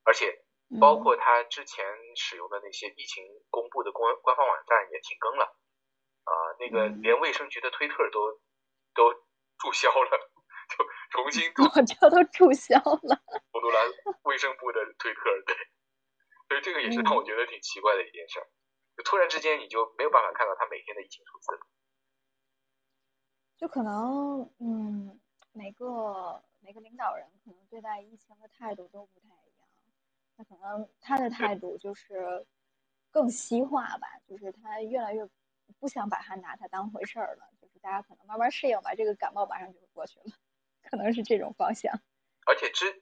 [0.03, 0.45] 而且
[0.81, 1.85] 包括他之前
[2.15, 5.45] 使用的那些疫情公布的官官方网站也停更了，
[6.23, 8.41] 啊，那个连卫生局的推特都
[8.93, 9.13] 都
[9.57, 10.31] 注销了，
[10.75, 11.53] 就重新
[11.85, 13.21] 这都注销了。
[13.51, 13.79] 洪都拉
[14.23, 15.55] 卫生部的推特，对，
[16.49, 18.39] 所以这个也是让我觉得挺奇怪的一件事。
[18.97, 21.67] 就突然之间，你就没有办法看到他每天的疫情数字了。
[23.57, 25.19] 就可能，嗯，
[25.51, 29.34] 每个每个领导人可能对待疫情的态度都不太。
[30.37, 32.45] 那可能他的态度就是
[33.11, 35.27] 更西化吧，就是他越来越
[35.79, 37.49] 不想把他拿他当回事儿了。
[37.61, 40.25] 就是大家可能慢慢适应吧，这个感冒马上就会过去了，
[40.89, 41.93] 可能是这种方向。
[42.45, 43.01] 而且之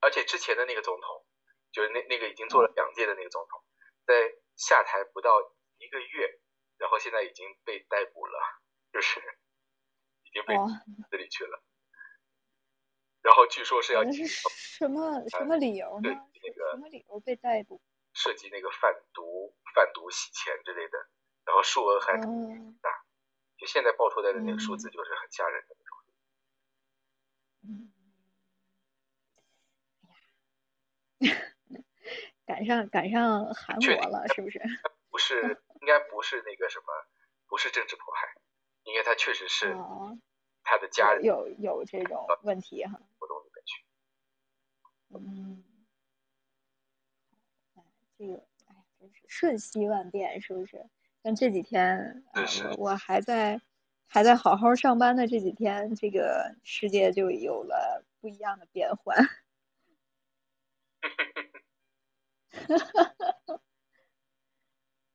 [0.00, 1.24] 而且之前的那个总统，
[1.72, 3.62] 就是那那个已经做了两届的那个总统，
[4.06, 4.14] 在。
[4.60, 5.30] 下台不到
[5.78, 6.38] 一个月，
[6.76, 8.38] 然后现在已经被逮捕了，
[8.92, 9.18] 就是
[10.24, 10.54] 已经被
[11.10, 11.62] 这里去了。
[13.22, 16.10] 然后据说是要什么什么理由呢？
[16.10, 17.80] 那个什么理由被逮捕？
[18.12, 20.98] 涉及那个贩毒、贩毒洗钱之类的，
[21.44, 23.04] 然后数额还大。
[23.58, 25.98] 就现在爆出来的那个数字就是很吓人的那种。
[27.68, 27.92] 嗯。
[31.20, 31.84] 哎呀。
[32.46, 34.58] 赶上赶上韩国了，是不是？
[35.08, 35.40] 不是，
[35.80, 36.86] 应该不是那个什么，
[37.46, 38.34] 不是政治迫害，
[38.84, 39.72] 应该他确实是
[40.64, 43.00] 他的家人有有这种问题哈。
[45.12, 45.62] 嗯，
[48.16, 48.34] 这个
[48.66, 50.86] 哎呀，真是瞬息万变，是不是？
[51.22, 53.60] 像这几天，我我还在
[54.06, 59.16] 还在好好上班的这几天，这个世界就有了不一样的变换。
[62.52, 63.04] 哈哈
[63.46, 63.60] 哈！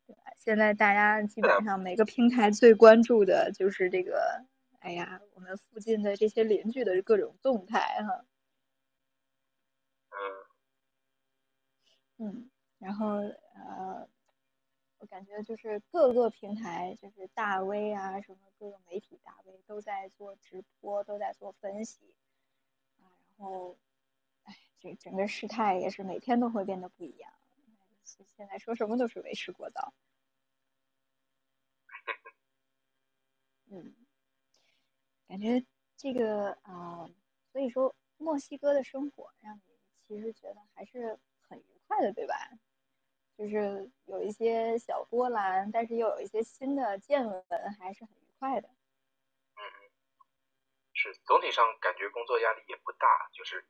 [0.07, 0.21] 对吧？
[0.37, 4.45] 现在大家基本上每个平台最关注的就是这个，
[4.79, 8.25] 哎呀，我们附近的这些邻居的各种动态哈。
[12.17, 13.17] 嗯，然后
[13.53, 14.07] 呃，
[14.99, 22.15] 我感觉就是各个平台，就是大 V 啊，什么各个媒体大 V 都在做直播，都在做分析
[22.99, 23.77] 啊，然后。
[24.43, 27.33] 哎这整个事态也是每天都会变得不一样，
[28.03, 29.95] 现在说什么都是为时过早。
[33.71, 33.95] 嗯，
[35.27, 35.65] 感觉
[35.97, 37.09] 这个啊，
[37.51, 39.63] 所以说墨西哥的生活让你
[40.07, 41.17] 其实觉得还是
[41.87, 42.35] 快的，对吧？
[43.37, 47.43] 就是有一些小波澜，但是又有一些新的见闻，
[47.79, 48.67] 还是很愉快的。
[48.67, 49.61] 嗯，
[50.93, 53.65] 是总体上感觉工作压力也不大，就是。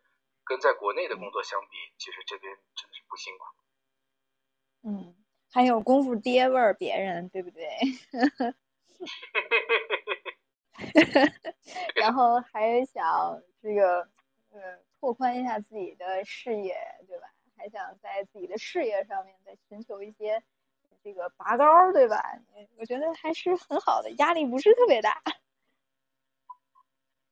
[0.48, 3.46] 跟在国内的工作相比，其实这边真的是不辛苦。
[4.84, 5.16] 嗯，
[5.52, 7.68] 还有功夫爹味儿别人，对不对？
[11.96, 14.08] 然后还想这个，
[14.52, 16.76] 嗯，拓宽一下自己的视野，
[17.08, 17.34] 对吧？
[17.58, 20.44] 还想在自己的事业上面再寻求一些
[21.04, 22.22] 这个拔高，对吧？
[22.78, 25.22] 我觉得还是很好的，压力不是特别大。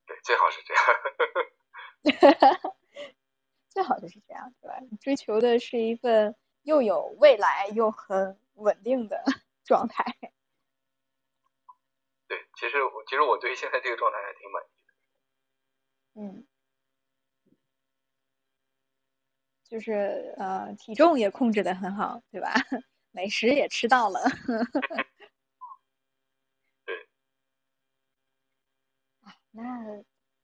[0.06, 0.84] 对，最好是这样。
[3.70, 4.78] 最好就是这样，对吧？
[5.02, 9.24] 追求的是一份又有未来又很稳定的
[9.64, 10.06] 状态。
[12.28, 14.94] 对，其实我其实我对现在这个状态还挺满意的。
[16.22, 16.46] 嗯，
[19.74, 22.54] 就是呃，体重也控制的很好，对吧？
[23.10, 24.20] 美食也吃到了。
[26.86, 26.94] 对。
[29.26, 29.64] 啊，那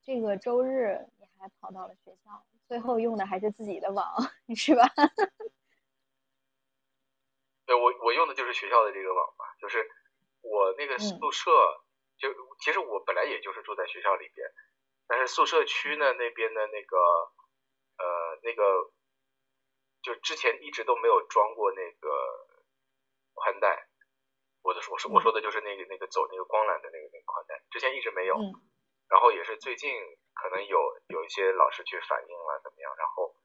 [0.01, 4.03] 这个周日你还跑到了学校，最后用的还是自己的网，
[4.57, 4.89] 是吧？
[7.67, 9.87] 对，我我用的就是学校的这个网吧，就是
[10.41, 11.51] 我那个宿舍，
[12.17, 12.29] 就
[12.61, 14.49] 其实我本来也就是住在学校里边。
[15.05, 16.97] 但是宿舍区呢那边的那个
[17.97, 18.63] 呃那个
[20.09, 22.09] 就之前一直都没有装过那个
[23.35, 23.85] 宽带，
[24.63, 28.33] 我的我说我说的就是那个那个走那个光缆的那个那个宽带，之前一直没有，
[29.07, 29.93] 然后也是最近
[30.33, 30.81] 可能有
[31.13, 33.37] 有一些老师去反映了怎么样，然后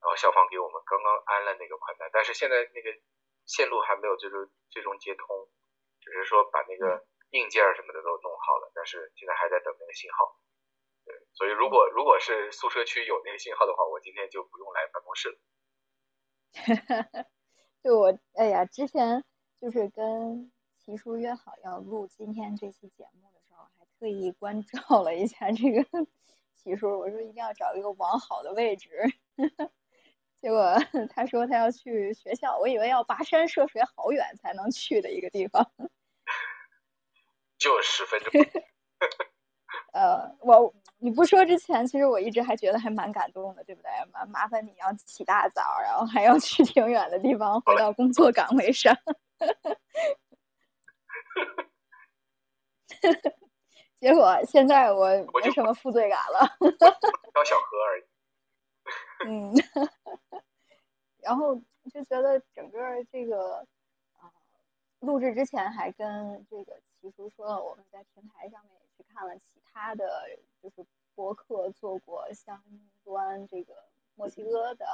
[0.00, 2.88] 然后校方给我们刚刚安了那个宽带，但是现在那个
[3.44, 5.50] 线路还没有最终最终接通，
[6.00, 7.04] 只是说把那个
[7.36, 10.40] 硬件什么的都弄好了，但是现在还在等那个信号。
[11.04, 15.36] 对，所以如果如果是宿舍区有那个信号的话，我今天就不用来办公室了。
[17.82, 19.24] 就我，哎呀，之前
[19.60, 26.06] 就是跟齐叔约好要录今天这期节目的时候，还特意关照了一下这个
[26.56, 28.90] 齐叔，我说一定要找一个网好的位置。
[30.40, 30.74] 结果
[31.10, 35.70] 他说他要去学校，我以为要跋山涉水好远才能去的一个地方，
[37.58, 38.32] 就十分钟。
[39.92, 40.74] 呃，我。
[40.98, 43.90] 你不说之前，其实我一直还觉得还蛮感动的，对不对？
[44.12, 48.96] 麻麻烦你要起大早，然后还要去挺远的地方，回到工作岗位上。
[54.00, 55.06] 结果现在我
[55.44, 56.48] 没什么负罪感了。
[57.34, 58.04] 当小河而已。
[59.26, 59.54] 嗯。
[61.18, 61.54] 然后
[61.92, 62.78] 就觉得整个
[63.12, 63.58] 这个
[64.18, 64.32] 啊，
[65.00, 68.72] 录制之前还跟这个齐叔说了，我们在平台上面
[69.16, 70.04] 看了其他的。
[70.62, 70.84] 就是
[71.14, 72.60] 博客做过相
[73.04, 73.72] 关这个
[74.16, 74.84] 墨西哥的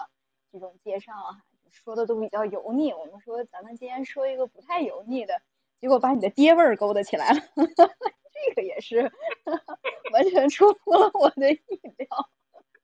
[0.53, 2.93] 这种介绍哈，说的都比较油腻。
[2.93, 5.41] 我们说咱们今天说一个不太油腻的，
[5.81, 9.11] 结果把你的爹味儿勾搭起来了， 这个也是
[10.13, 12.29] 完全出乎了我的意料。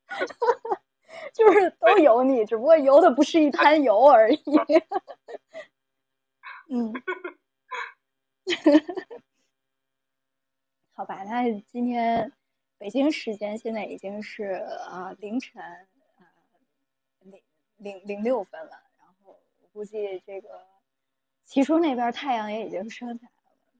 [1.34, 4.42] 就是都油腻，只不过油的不是一滩油而已。
[6.70, 6.92] 嗯。
[10.98, 12.32] 好吧，那今天。
[12.76, 14.44] 北京时间现在已经是
[14.88, 16.22] 啊凌晨啊
[17.18, 17.42] 零
[17.76, 20.64] 零零六分了，然后我估计这个
[21.44, 23.30] 齐叔那边太阳也已经升起来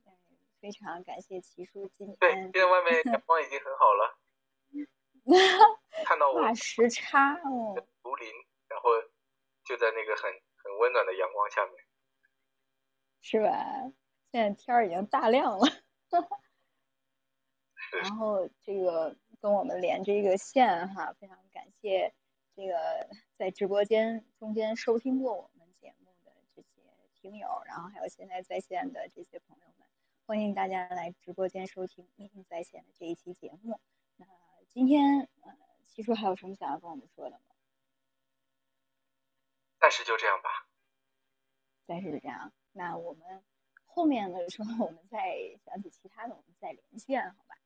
[0.05, 0.19] 了，
[0.61, 2.17] 非常感谢齐叔今天。
[2.19, 4.19] 对，现在外面阳 光已经很好了。
[6.05, 6.53] 看到我。
[6.57, 7.77] 时差哦。
[8.03, 8.29] 竹林，
[8.69, 8.91] 然后
[9.63, 11.75] 就在那个很很温暖的阳光下面。
[13.21, 13.93] 是吧？
[14.33, 15.67] 现在天儿已经大亮了。
[18.03, 22.13] 然后这个跟我们连这个线哈，非常感谢
[22.55, 26.69] 这个在直播间中间收听过我们节目的这些
[27.21, 29.87] 听友，然后还有现在在线的这些朋友们，
[30.27, 33.81] 欢迎大家来直播间收听一听在线的这一期节目。
[34.17, 34.27] 那
[34.69, 35.53] 今天呃，
[35.87, 37.41] 七叔还有什么想要跟我们说的吗？
[39.81, 40.69] 暂时就这样吧。
[41.87, 42.53] 暂时就这样。
[42.73, 43.43] 那我们
[43.85, 47.57] 后面的时候，我们再想起其他的，我们再连线，好吧？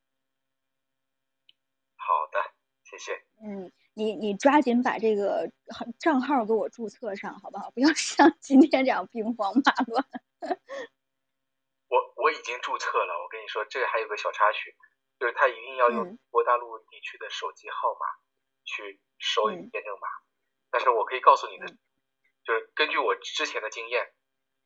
[2.05, 2.41] 好的，
[2.83, 3.15] 谢谢。
[3.45, 5.49] 嗯，你你抓紧把这个
[6.01, 7.71] 账号给我注册上，好不好？
[7.75, 10.05] 不要像今天这样兵荒马乱。
[11.89, 14.75] 我我已经注册了，我跟你说，这还有个小插曲，
[15.21, 18.07] 就是他一定要用中国大陆地区的手机号码
[18.65, 20.09] 去收验证码。
[20.71, 21.67] 但是我可以告诉你的，
[22.45, 24.13] 就是根据我之前的经验，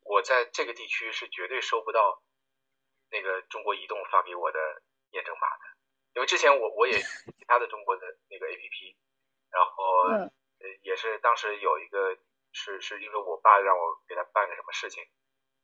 [0.04, 2.22] 我在这个地区是绝对收不到
[3.10, 4.58] 那个中国移动发给我的
[5.10, 5.76] 验证码的。
[6.16, 8.97] 因为之前我我也其他的中国的那个 A P P，
[9.51, 10.32] 然后呃
[10.80, 12.16] 也是当时有一个
[12.52, 15.05] 是是因为我爸让我给他办个什么事情，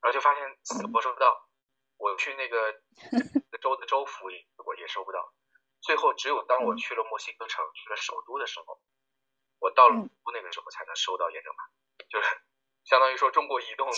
[0.03, 1.49] 然后就发现死活收不到，
[1.97, 2.83] 我去那个
[3.63, 5.33] 州的州府也我也收不到，
[5.81, 8.79] 最后只有当我去了墨西哥城去了首都的时候，
[9.59, 9.95] 我到了
[10.35, 11.65] 那个时候才能收到验证码，
[12.11, 12.29] 就是
[12.85, 13.89] 相当于说中国移动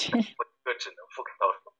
[0.62, 1.72] 个只能覆盖到首都。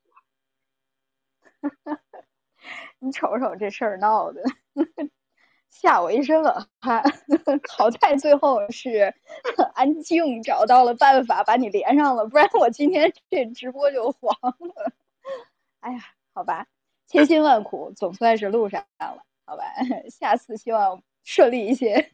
[2.98, 4.42] 你瞅瞅这事儿闹的。
[5.70, 7.02] 吓我一身冷汗，
[7.68, 9.12] 好在最后是
[9.74, 14.92] 安静找到了办法把你连上了，不然我今天这直播就黄了。
[15.80, 15.98] 哎呀，
[16.32, 16.66] 好吧，
[17.06, 19.64] 千辛万苦总算是录上了，好吧，
[20.10, 22.10] 下次希望顺利一些。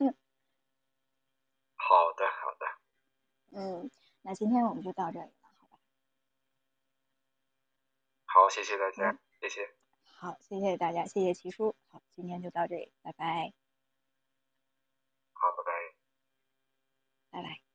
[1.76, 2.66] 好的，好的。
[3.52, 3.90] 嗯，
[4.22, 5.76] 那今天我们就到这里了，好吧？
[8.24, 9.79] 好，谢谢大家，谢谢。
[10.20, 11.74] 好谢谢大家谢谢奇叔。
[11.88, 13.54] 好今天就到这里拜拜。
[15.32, 15.72] 好拜拜。
[17.30, 17.69] 拜拜。